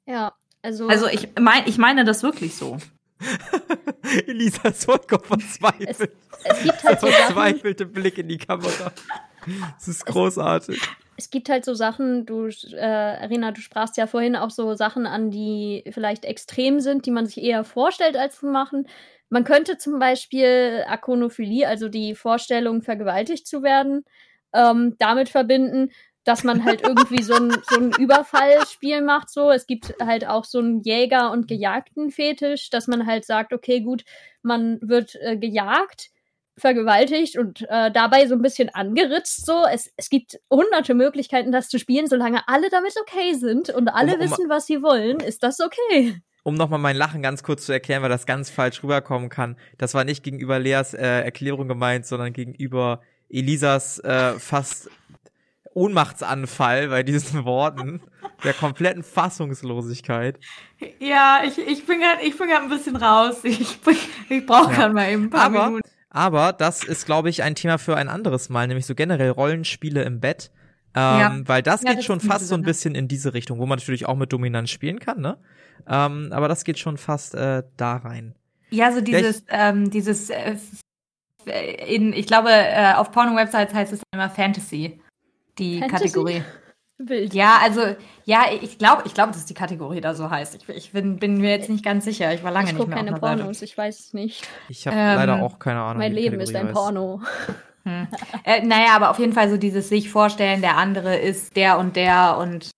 Ja, 0.05 0.33
also, 0.63 0.87
Also 0.87 1.07
ich 1.07 1.29
meine, 1.39 1.67
ich 1.67 1.77
meine 1.77 2.03
das 2.05 2.23
wirklich 2.23 2.55
so. 2.55 2.77
Elisa 4.27 4.69
ist 4.69 4.85
vollkommen 4.85 5.23
verzweifelt. 5.23 6.11
es 6.43 6.63
gibt 6.63 6.83
halt 6.83 6.99
so 6.99 7.07
Verzweifelte 7.11 7.85
Blick 7.85 8.17
in 8.17 8.29
die 8.29 8.37
Kamera. 8.37 8.91
Das 9.75 9.87
ist 9.87 10.05
großartig. 10.05 10.81
es 11.17 11.29
gibt 11.29 11.49
halt 11.49 11.65
so 11.65 11.73
Sachen, 11.73 12.25
du, 12.25 12.47
äh, 12.47 12.81
Arena, 12.81 13.51
du 13.51 13.61
sprachst 13.61 13.97
ja 13.97 14.07
vorhin 14.07 14.35
auch 14.35 14.49
so 14.49 14.73
Sachen 14.73 15.05
an, 15.05 15.31
die 15.31 15.83
vielleicht 15.91 16.25
extrem 16.25 16.79
sind, 16.79 17.05
die 17.05 17.11
man 17.11 17.25
sich 17.25 17.43
eher 17.43 17.63
vorstellt, 17.63 18.15
als 18.15 18.39
zu 18.39 18.47
machen. 18.47 18.87
Man 19.29 19.43
könnte 19.43 19.77
zum 19.77 19.99
Beispiel 19.99 20.83
Akonophilie, 20.87 21.67
also 21.67 21.89
die 21.89 22.15
Vorstellung, 22.15 22.81
vergewaltigt 22.81 23.47
zu 23.47 23.63
werden, 23.63 24.05
ähm, 24.53 24.95
damit 24.99 25.29
verbinden, 25.29 25.91
dass 26.23 26.43
man 26.43 26.63
halt 26.63 26.81
irgendwie 26.81 27.21
so 27.21 27.35
ein, 27.35 27.51
so 27.69 27.77
ein 27.77 27.91
Überfallspiel 27.91 29.01
macht. 29.01 29.29
So, 29.29 29.51
es 29.51 29.67
gibt 29.67 29.93
halt 30.01 30.25
auch 30.27 30.45
so 30.45 30.59
einen 30.59 30.81
Jäger- 30.81 31.31
und 31.31 31.47
Gejagten-Fetisch, 31.47 32.69
dass 32.69 32.87
man 32.87 33.05
halt 33.05 33.25
sagt, 33.25 33.53
okay, 33.53 33.81
gut, 33.81 34.03
man 34.41 34.79
wird 34.81 35.15
äh, 35.21 35.37
gejagt, 35.37 36.09
vergewaltigt 36.57 37.37
und 37.37 37.65
äh, 37.69 37.91
dabei 37.91 38.27
so 38.27 38.35
ein 38.35 38.41
bisschen 38.41 38.69
angeritzt. 38.69 39.45
So, 39.45 39.65
es, 39.71 39.91
es 39.97 40.09
gibt 40.09 40.39
hunderte 40.49 40.93
Möglichkeiten, 40.93 41.51
das 41.51 41.67
zu 41.67 41.79
spielen, 41.79 42.07
solange 42.07 42.47
alle 42.47 42.69
damit 42.69 42.93
okay 43.01 43.33
sind 43.33 43.69
und 43.69 43.89
alle 43.89 44.13
Um- 44.13 44.19
um- 44.19 44.25
wissen, 44.25 44.49
was 44.49 44.65
sie 44.65 44.81
wollen, 44.81 45.19
ist 45.19 45.43
das 45.43 45.59
okay. 45.59 46.21
Um 46.45 46.55
nochmal 46.55 46.79
mein 46.79 46.97
Lachen 46.97 47.21
ganz 47.21 47.41
kurz 47.41 47.65
zu 47.65 47.71
erklären, 47.71 48.01
weil 48.03 48.09
das 48.09 48.25
ganz 48.25 48.49
falsch 48.49 48.83
rüberkommen 48.83 49.29
kann. 49.29 49.57
Das 49.77 49.93
war 49.93 50.03
nicht 50.03 50.23
gegenüber 50.23 50.59
Leas 50.59 50.93
äh, 50.93 51.01
Erklärung 51.01 51.69
gemeint, 51.69 52.05
sondern 52.05 52.33
gegenüber 52.33 53.01
Elisas 53.29 53.99
äh, 53.99 54.33
fast 54.33 54.89
Ohnmachtsanfall 55.73 56.87
bei 56.89 57.03
diesen 57.03 57.45
Worten, 57.45 58.01
der 58.43 58.53
kompletten 58.53 59.03
Fassungslosigkeit. 59.03 60.39
Ja, 60.99 61.41
ich, 61.45 61.57
ich 61.57 61.85
bin 61.85 61.99
gerade 61.99 62.21
ich 62.23 62.37
bin 62.37 62.47
grad 62.49 62.61
ein 62.63 62.69
bisschen 62.69 62.95
raus. 62.95 63.37
Ich, 63.43 63.79
bin- 63.81 63.95
ich 64.29 64.45
brauche 64.45 64.71
Ja. 64.71 64.77
gerade 64.77 64.93
mal 64.93 65.09
eben 65.11 65.23
ein 65.25 65.29
paar 65.29 65.45
Aber, 65.45 65.65
Minuten. 65.67 65.89
aber 66.09 66.53
das 66.53 66.83
ist, 66.83 67.05
glaube 67.05 67.29
ich, 67.29 67.43
ein 67.43 67.55
Thema 67.55 67.77
für 67.77 67.95
ein 67.97 68.09
anderes 68.09 68.49
Mal, 68.49 68.67
nämlich 68.67 68.85
so 68.85 68.95
generell 68.95 69.29
Rollenspiele 69.31 70.03
im 70.03 70.19
Bett. 70.19 70.51
Ähm, 70.95 71.01
Ja. 71.19 71.39
Weil 71.45 71.63
das 71.63 71.81
Ja, 71.81 71.89
geht 71.89 71.99
das 71.99 72.05
schon 72.05 72.19
fast 72.19 72.47
so 72.47 72.55
ein 72.55 72.61
bisschen 72.61 72.93
in 72.95 73.07
diese 73.07 73.33
Richtung, 73.33 73.57
wo 73.59 73.65
man 73.65 73.79
natürlich 73.79 74.05
auch 74.05 74.15
mit 74.15 74.31
Dominanz 74.31 74.69
spielen 74.69 74.99
kann, 74.99 75.21
ne? 75.21 75.37
Ähm, 75.87 76.29
aber 76.31 76.47
das 76.47 76.63
geht 76.63 76.77
schon 76.79 76.97
fast 76.97 77.33
äh, 77.35 77.63
da 77.77 77.95
rein. 77.97 78.35
Ja, 78.69 78.91
so 78.91 79.01
dieses, 79.01 79.43
ähm, 79.49 79.89
dieses, 79.89 80.29
äh, 80.29 80.55
in, 81.87 82.13
ich 82.13 82.27
glaube, 82.27 82.49
äh, 82.51 82.93
auf 82.93 83.11
Porno-Websites 83.11 83.73
heißt 83.73 83.93
es 83.93 84.01
immer 84.13 84.29
Fantasy, 84.29 85.01
die 85.57 85.79
Fantasy? 85.79 86.03
Kategorie. 86.05 86.43
Wild. 86.99 87.33
Ja, 87.33 87.57
also, 87.61 87.81
ja, 88.23 88.45
ich 88.61 88.77
glaube, 88.77 89.03
ich 89.05 89.13
glaube, 89.13 89.33
dass 89.33 89.45
die 89.45 89.53
Kategorie 89.55 89.99
da 89.99 90.13
so 90.13 90.29
heißt. 90.29 90.55
Ich, 90.55 90.69
ich 90.69 90.91
bin, 90.91 91.17
bin 91.17 91.37
mir 91.39 91.49
jetzt 91.49 91.69
nicht 91.69 91.83
ganz 91.83 92.05
sicher. 92.05 92.33
Ich 92.33 92.43
war 92.43 92.51
lange 92.51 92.67
ich 92.67 92.73
nicht 92.73 92.79
gucke 92.79 92.89
mehr 92.89 92.99
keine 92.99 93.13
auf 93.15 93.19
Seite. 93.19 93.41
Pornos, 93.41 93.61
ich 93.61 93.77
weiß 93.77 93.99
es 93.99 94.13
nicht. 94.13 94.47
Ich 94.69 94.85
habe 94.87 94.95
Ähm, 94.95 95.15
leider 95.15 95.41
auch 95.41 95.59
keine 95.59 95.81
Ahnung. 95.81 95.97
mein 95.97 96.11
wie 96.11 96.15
die 96.15 96.21
Leben 96.21 96.39
ist 96.39 96.55
ein 96.55 96.67
heißt. 96.67 96.73
Porno. 96.75 97.21
Hm. 97.85 98.07
Äh, 98.45 98.61
naja, 98.65 98.95
aber 98.95 99.09
auf 99.09 99.19
jeden 99.19 99.33
Fall 99.33 99.49
so 99.49 99.57
dieses 99.57 99.89
sich 99.89 100.09
vorstellen, 100.09 100.61
der 100.61 100.77
andere 100.77 101.17
ist 101.17 101.55
der 101.57 101.79
und 101.79 101.95
der 101.95 102.37
und 102.37 102.69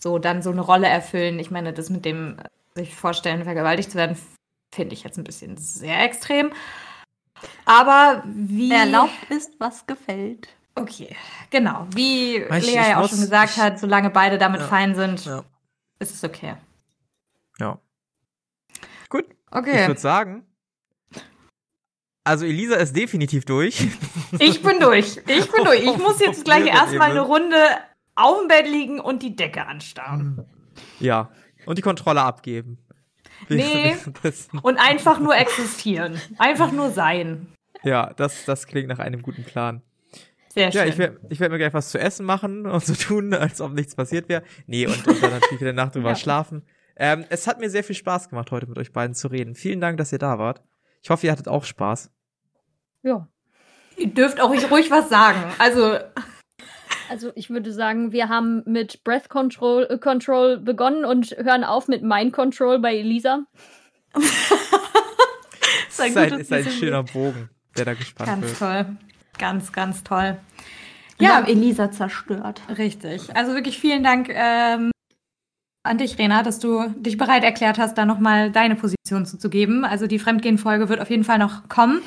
so 0.00 0.18
dann 0.18 0.42
so 0.42 0.50
eine 0.50 0.60
Rolle 0.60 0.86
erfüllen. 0.86 1.38
Ich 1.40 1.50
meine, 1.50 1.72
das 1.72 1.90
mit 1.90 2.04
dem 2.04 2.36
sich 2.74 2.94
vorstellen, 2.94 3.42
vergewaltigt 3.42 3.90
zu 3.90 3.98
werden, 3.98 4.16
finde 4.72 4.94
ich 4.94 5.02
jetzt 5.02 5.18
ein 5.18 5.24
bisschen 5.24 5.56
sehr 5.56 6.04
extrem. 6.04 6.52
Aber 7.64 8.22
wie. 8.26 8.70
Erlaubt 8.70 9.10
ist, 9.30 9.58
was 9.58 9.86
gefällt. 9.86 10.48
Okay, 10.82 11.16
genau. 11.50 11.86
Wie 11.94 12.36
Ich- 12.36 12.48
Lea 12.50 12.56
ich 12.58 12.74
ja 12.74 13.00
auch 13.00 13.08
schon 13.08 13.20
gesagt 13.20 13.52
ich- 13.56 13.58
hat, 13.62 13.78
solange 13.78 14.10
beide 14.10 14.38
damit 14.38 14.60
Ja. 14.60 14.66
fein 14.68 14.94
sind, 14.94 15.24
Ja. 15.24 15.44
ist 15.98 16.14
es 16.14 16.24
okay. 16.24 16.54
ja. 17.58 17.78
Gut, 19.08 19.24
ich 19.30 19.36
Okay. 19.56 19.86
würde 19.86 20.00
sagen, 20.00 20.44
also 22.24 22.44
Elisa 22.44 22.76
ist 22.76 22.94
definitiv 22.94 23.44
durch. 23.46 23.86
Ich 24.38 24.62
bin 24.62 24.80
durch. 24.80 25.16
Ich 25.26 25.50
bin 25.50 25.64
durch. 25.64 25.82
Ich 25.82 25.96
muss 25.96 26.20
jetzt 26.20 26.44
gleich 26.44 26.66
erstmal 26.66 27.12
eine. 27.12 27.20
Runde 27.22 27.56
auf 28.14 28.40
dem 28.40 28.48
Bett 28.48 28.66
liegen 28.66 29.00
und 29.00 29.22
die 29.22 29.34
Decke 29.34 29.66
anstarren. 29.66 30.44
ja. 31.00 31.30
Und 31.64 31.76
die 31.78 31.82
Kontrolle 31.82 32.22
abgeben. 32.22 32.78
Nee. 33.48 33.96
Und 34.62 34.78
einfach 34.78 35.18
nur 35.20 35.36
existieren. 35.36 36.20
Einfach 36.38 36.72
nur 36.72 36.90
sein. 36.90 37.52
Ja, 37.82 38.12
das, 38.14 38.44
das 38.46 38.66
klingt 38.66 38.88
nach 38.88 38.98
einem 38.98 39.22
guten 39.22 39.44
Plan. 39.44 39.82
Sehr 40.58 40.72
schön. 40.72 40.80
Ja, 40.80 40.86
ich 40.86 40.98
werde 40.98 41.20
ich 41.30 41.40
werd 41.40 41.52
mir 41.52 41.58
gleich 41.58 41.74
was 41.74 41.90
zu 41.90 41.98
essen 41.98 42.26
machen 42.26 42.66
und 42.66 42.84
so 42.84 42.94
tun, 42.94 43.32
als 43.34 43.60
ob 43.60 43.72
nichts 43.72 43.94
passiert 43.94 44.28
wäre. 44.28 44.42
Nee, 44.66 44.86
und, 44.86 45.06
und 45.06 45.22
dann 45.22 45.30
natürlich 45.30 45.60
wieder 45.60 45.72
Nacht 45.72 45.94
drüber 45.94 46.10
Ja. 46.10 46.16
schlafen. 46.16 46.62
Ähm, 46.96 47.24
es 47.30 47.46
hat 47.46 47.60
mir 47.60 47.70
sehr 47.70 47.84
viel 47.84 47.94
Spaß 47.96 48.28
gemacht, 48.28 48.50
heute 48.50 48.66
mit 48.66 48.76
euch 48.78 48.92
beiden 48.92 49.14
zu 49.14 49.28
reden. 49.28 49.54
Vielen 49.54 49.80
Dank, 49.80 49.98
dass 49.98 50.12
ihr 50.12 50.18
da 50.18 50.38
wart. 50.38 50.62
Ich 51.02 51.10
hoffe, 51.10 51.26
ihr 51.26 51.32
hattet 51.32 51.46
auch 51.48 51.64
Spaß. 51.64 52.10
Ja. 53.02 53.28
Ihr 53.96 54.08
dürft 54.08 54.40
auch 54.40 54.50
ruhig 54.50 54.90
was 54.90 55.08
sagen. 55.08 55.38
Also, 55.58 55.98
Also 57.08 57.30
ich 57.36 57.50
würde 57.50 57.72
sagen, 57.72 58.12
wir 58.12 58.28
haben 58.28 58.62
mit 58.66 59.02
Breath 59.04 59.28
Control, 59.28 59.86
äh, 59.88 59.98
Control 59.98 60.58
begonnen 60.58 61.04
und 61.04 61.30
hören 61.38 61.64
auf 61.64 61.88
mit 61.88 62.02
Mind 62.02 62.32
Control 62.32 62.78
bei 62.80 62.96
Elisa. 62.96 63.44
ist 65.88 66.00
ein 66.00 66.08
ist 66.12 66.16
ein, 66.16 66.40
ist 66.40 66.52
ein 66.52 66.70
schöner 66.70 67.02
Bogen, 67.02 67.48
der 67.76 67.84
da 67.84 67.94
gespannt 67.94 68.28
ganz 68.28 68.44
wird. 68.44 68.58
toll. 68.58 68.96
Ganz, 69.38 69.72
ganz 69.72 70.02
toll. 70.04 70.36
Wir 71.18 71.28
Ja, 71.28 71.34
haben 71.36 71.46
Elisa 71.46 71.90
zerstört. 71.90 72.62
richtig. 72.76 73.34
Also 73.36 73.54
wirklich 73.54 73.78
vielen 73.78 74.02
Dank 74.04 74.28
ähm, 74.30 74.90
an 75.82 75.98
dich, 75.98 76.18
Rena, 76.18 76.42
dass 76.42 76.58
du 76.58 76.88
dich 76.96 77.16
bereit 77.16 77.44
erklärt 77.44 77.78
hast, 77.78 77.96
da 77.98 78.04
nochmal 78.04 78.50
deine 78.52 78.76
Position 78.76 79.26
zuzugeben. 79.26 79.84
Also 79.84 80.06
die 80.06 80.18
Fremdgehen-Folge 80.18 80.88
wird 80.88 81.00
auf 81.00 81.10
jeden 81.10 81.24
Fall 81.24 81.38
noch 81.38 81.68
kommen. 81.68 82.02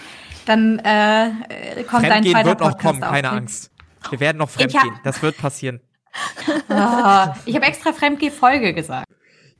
Dann 0.46 0.80
äh, 0.80 1.32
kommt 1.90 2.04
dein 2.04 2.12
Fremdgehen 2.24 2.34
zweiter 2.34 2.50
wird 2.50 2.60
noch 2.60 2.72
Podcast 2.72 3.00
kommen, 3.00 3.02
keine. 3.02 3.30
Angst. 3.32 3.72
Wir 4.10 4.20
werden 4.20 4.38
noch 4.38 4.50
fremdgehen. 4.50 5.00
Das 5.04 5.22
wird 5.22 5.38
passieren. 5.38 5.80
Ah, 6.68 7.36
ich 7.46 7.56
habe 7.56 7.66
extra 7.66 7.94
Fremdgeh-Folge 7.94 8.74
gesagt. 8.74 9.08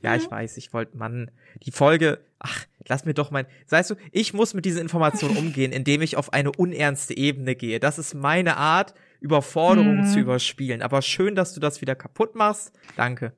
Ja, 0.02 0.16
ich 0.16 0.30
weiß, 0.30 0.56
ich 0.58 0.72
wollte, 0.74 0.96
Mann, 0.98 1.30
die 1.62 1.70
Folge, 1.70 2.18
ach, 2.42 2.66
lass 2.88 3.04
mir 3.04 3.14
doch 3.14 3.30
mein, 3.30 3.46
weißt 3.70 3.90
du, 3.90 3.94
ich 4.10 4.34
muss 4.34 4.54
mit 4.54 4.64
diesen 4.64 4.80
Informationen 4.82 5.36
umgehen, 5.38 5.72
indem 5.72 6.02
ich 6.02 6.16
auf 6.16 6.32
eine 6.32 6.52
unernste 6.52 7.16
Ebene 7.16 7.54
gehe. 7.54 7.80
Das 7.80 7.98
ist 7.98 8.14
meine 8.14 8.56
Art, 8.56 8.94
Überforderungen 9.20 10.00
Mhm. 10.00 10.04
zu 10.06 10.18
überspielen. 10.18 10.82
Aber 10.82 11.00
schön, 11.02 11.34
dass 11.36 11.54
du 11.54 11.60
das 11.60 11.80
wieder 11.80 11.94
kaputt 11.94 12.34
machst. 12.34 12.72
Danke. 12.96 13.32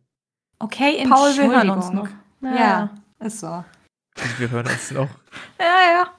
Okay, 0.58 1.04
Paul, 1.08 1.36
wir 1.36 1.46
hören 1.50 1.70
uns 1.70 1.86
Entschuldigung. 1.86 2.18
noch. 2.40 2.56
Ja, 2.56 2.90
ist 3.20 3.40
so. 3.40 3.48
Und 3.48 4.38
wir 4.40 4.50
hören 4.50 4.66
uns 4.66 4.90
noch. 4.92 5.08
Ja, 5.58 5.64
ja. 5.90 6.10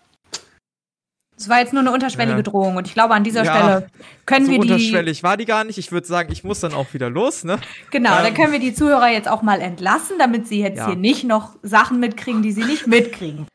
Es 1.37 1.49
war 1.49 1.59
jetzt 1.59 1.73
nur 1.73 1.81
eine 1.81 1.91
unterschwellige 1.91 2.37
Ja. 2.37 2.43
Drohung 2.43 2.77
und 2.77 2.87
ich 2.87 2.93
glaube, 2.93 3.13
an 3.13 3.23
dieser 3.25 3.43
Ja, 3.43 3.53
Stelle 3.55 3.87
können 4.25 4.45
so 4.45 4.51
wir 4.53 4.59
die. 4.59 4.71
unterschwellig 4.71 5.21
war 5.21 5.35
die 5.35 5.45
gar 5.45 5.63
nicht. 5.65 5.77
Ich 5.77 5.91
würde 5.91 6.07
sagen, 6.07 6.31
ich 6.31 6.43
muss 6.45 6.61
dann 6.61 6.73
auch 6.73 6.93
wieder 6.93 7.09
los, 7.09 7.43
ne? 7.43 7.59
Genau, 7.91 8.15
dann 8.15 8.27
Ähm. 8.27 8.33
können 8.35 8.51
wir 8.53 8.59
die 8.59 8.73
Zuhörer 8.73 9.09
jetzt 9.09 9.27
auch 9.27 9.41
mal 9.41 9.59
entlassen, 9.59 10.17
damit 10.17 10.47
sie 10.47 10.61
jetzt 10.61 10.77
Ja. 10.77 10.87
hier 10.87 10.95
nicht 10.95 11.25
noch 11.25 11.57
Sachen 11.61 11.99
mitkriegen, 11.99 12.41
die 12.41 12.51
sie 12.53 12.63
nicht 12.63 12.87
mitkriegen. 12.87 13.47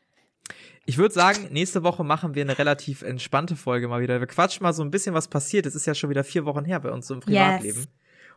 Ich 0.85 0.97
würde 0.97 1.13
sagen, 1.13 1.47
nächste 1.51 1.83
Woche 1.83 2.03
machen 2.03 2.35
wir 2.35 2.43
eine 2.43 2.57
relativ 2.57 3.01
entspannte 3.01 3.55
Folge 3.55 3.87
mal 3.87 4.01
wieder. 4.01 4.19
Wir 4.19 4.27
quatschen 4.27 4.63
mal 4.63 4.73
so 4.73 4.83
ein 4.83 4.91
bisschen, 4.91 5.13
was 5.15 5.27
passiert. 5.27 5.65
Es 5.65 5.73
ist 5.75 5.85
ja 5.87 5.95
schon 5.95 6.09
wieder 6.09 6.23
vier 6.23 6.45
Wochen 6.45 6.65
her 6.65 6.79
bei 6.79 6.91
uns 6.91 7.07
so 7.07 7.13
im 7.15 7.19
Privatleben. 7.21 7.85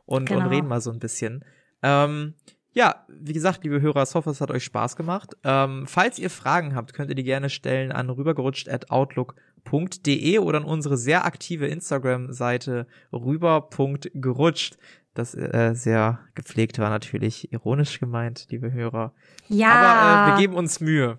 Und, 0.06 0.28
Genau. 0.28 0.44
und 0.44 0.46
reden 0.50 0.68
mal 0.68 0.80
so 0.80 0.90
ein 0.90 0.98
bisschen. 0.98 1.44
Ähm, 1.82 2.34
ja, 2.74 3.04
wie 3.08 3.32
gesagt, 3.32 3.62
liebe 3.64 3.80
Hörer, 3.80 4.02
ich 4.02 4.14
hoffe, 4.14 4.30
es 4.30 4.40
hat 4.40 4.50
euch 4.50 4.64
Spaß 4.64 4.96
gemacht. 4.96 5.34
Ähm, 5.44 5.84
falls 5.86 6.18
ihr 6.18 6.28
Fragen 6.28 6.74
habt, 6.74 6.92
könnt 6.92 7.08
ihr 7.08 7.14
die 7.14 7.22
gerne 7.24 7.48
stellen 7.48 7.92
an 7.92 8.10
rübergerutscht.outlook.de 8.10 10.38
oder 10.38 10.58
an 10.58 10.64
unsere 10.64 10.96
sehr 10.96 11.24
aktive 11.24 11.66
Instagram-Seite 11.66 12.86
rüber.gerutscht. 13.12 14.76
Das 15.14 15.34
äh, 15.34 15.72
sehr 15.74 16.18
gepflegt 16.34 16.78
war 16.80 16.90
natürlich 16.90 17.52
ironisch 17.52 18.00
gemeint, 18.00 18.46
liebe 18.50 18.72
Hörer. 18.72 19.12
Ja, 19.48 19.70
Aber 19.70 20.26
äh, 20.26 20.32
wir 20.34 20.40
geben 20.40 20.54
uns 20.54 20.80
Mühe. 20.80 21.18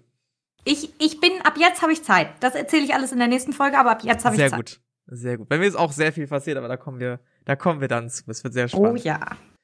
ich, 0.65 0.89
ich 0.99 1.21
bin, 1.21 1.31
ab 1.45 1.53
jetzt 1.57 1.81
habe 1.81 1.93
ich 1.93 2.03
Zeit. 2.03 2.27
Das 2.41 2.55
erzähle 2.55 2.83
ich 2.83 2.93
alles 2.93 3.13
in 3.13 3.19
der 3.19 3.29
nächsten 3.29 3.53
Folge, 3.53 3.77
aber 3.79 3.91
ab 3.91 4.03
jetzt 4.03 4.25
habe 4.25 4.35
ich 4.35 4.41
Sehr 4.41 4.49
Zeit. 4.49 4.59
gut. 4.59 4.81
Sehr 5.07 5.37
gut. 5.37 5.47
Bei 5.47 5.57
mir 5.59 5.65
ist 5.67 5.75
auch 5.75 5.91
sehr 5.93 6.11
viel 6.11 6.27
passiert, 6.27 6.57
aber 6.57 6.67
da 6.67 6.75
kommen 6.77 6.99
wir, 6.99 7.19
da 7.45 7.55
kommen 7.55 7.79
wir 7.79 7.87
dann 7.87 8.09
zu. 8.09 8.23
Es 8.27 8.43
wird 8.43 8.53
sehr 8.55 8.65
Oh 8.65 8.69
spannend. 8.69 9.03
ja, 9.05 9.19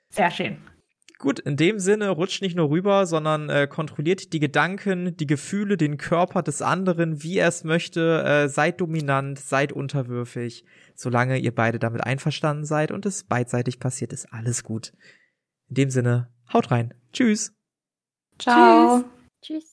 sehr 0.10 0.30
schön. 0.32 0.58
Gut, 1.22 1.38
in 1.38 1.56
dem 1.56 1.78
Sinne 1.78 2.10
rutscht 2.10 2.42
nicht 2.42 2.56
nur 2.56 2.72
rüber, 2.72 3.06
sondern 3.06 3.48
äh, 3.48 3.68
kontrolliert 3.68 4.34
die 4.34 4.40
Gedanken, 4.40 5.16
die 5.18 5.28
Gefühle, 5.28 5.78
den 5.78 5.98
Körper 5.98 6.42
des 6.42 6.64
anderen, 6.64 7.22
wie 7.22 7.38
er 7.38 7.48
es 7.48 7.64
möchte. 7.64 8.24
Äh, 8.24 8.50
seid 8.50 8.82
dominant, 8.82 9.38
seid 9.38 9.72
unterwürfig. 9.72 10.66
Solange 10.96 11.38
ihr 11.38 11.54
beide 11.54 11.78
damit 11.78 12.04
einverstanden 12.04 12.66
seid 12.66 12.92
und 12.92 13.06
es 13.06 13.24
beidseitig 13.24 13.80
passiert, 13.80 14.14
ist 14.14 14.34
alles 14.34 14.64
gut. 14.64 14.94
In 15.70 15.76
dem 15.76 15.90
Sinne, 15.92 16.34
haut 16.52 16.72
rein. 16.72 16.96
Tschüss. 17.14 17.54
Ciao. 18.40 19.04
Tschüss. 19.44 19.71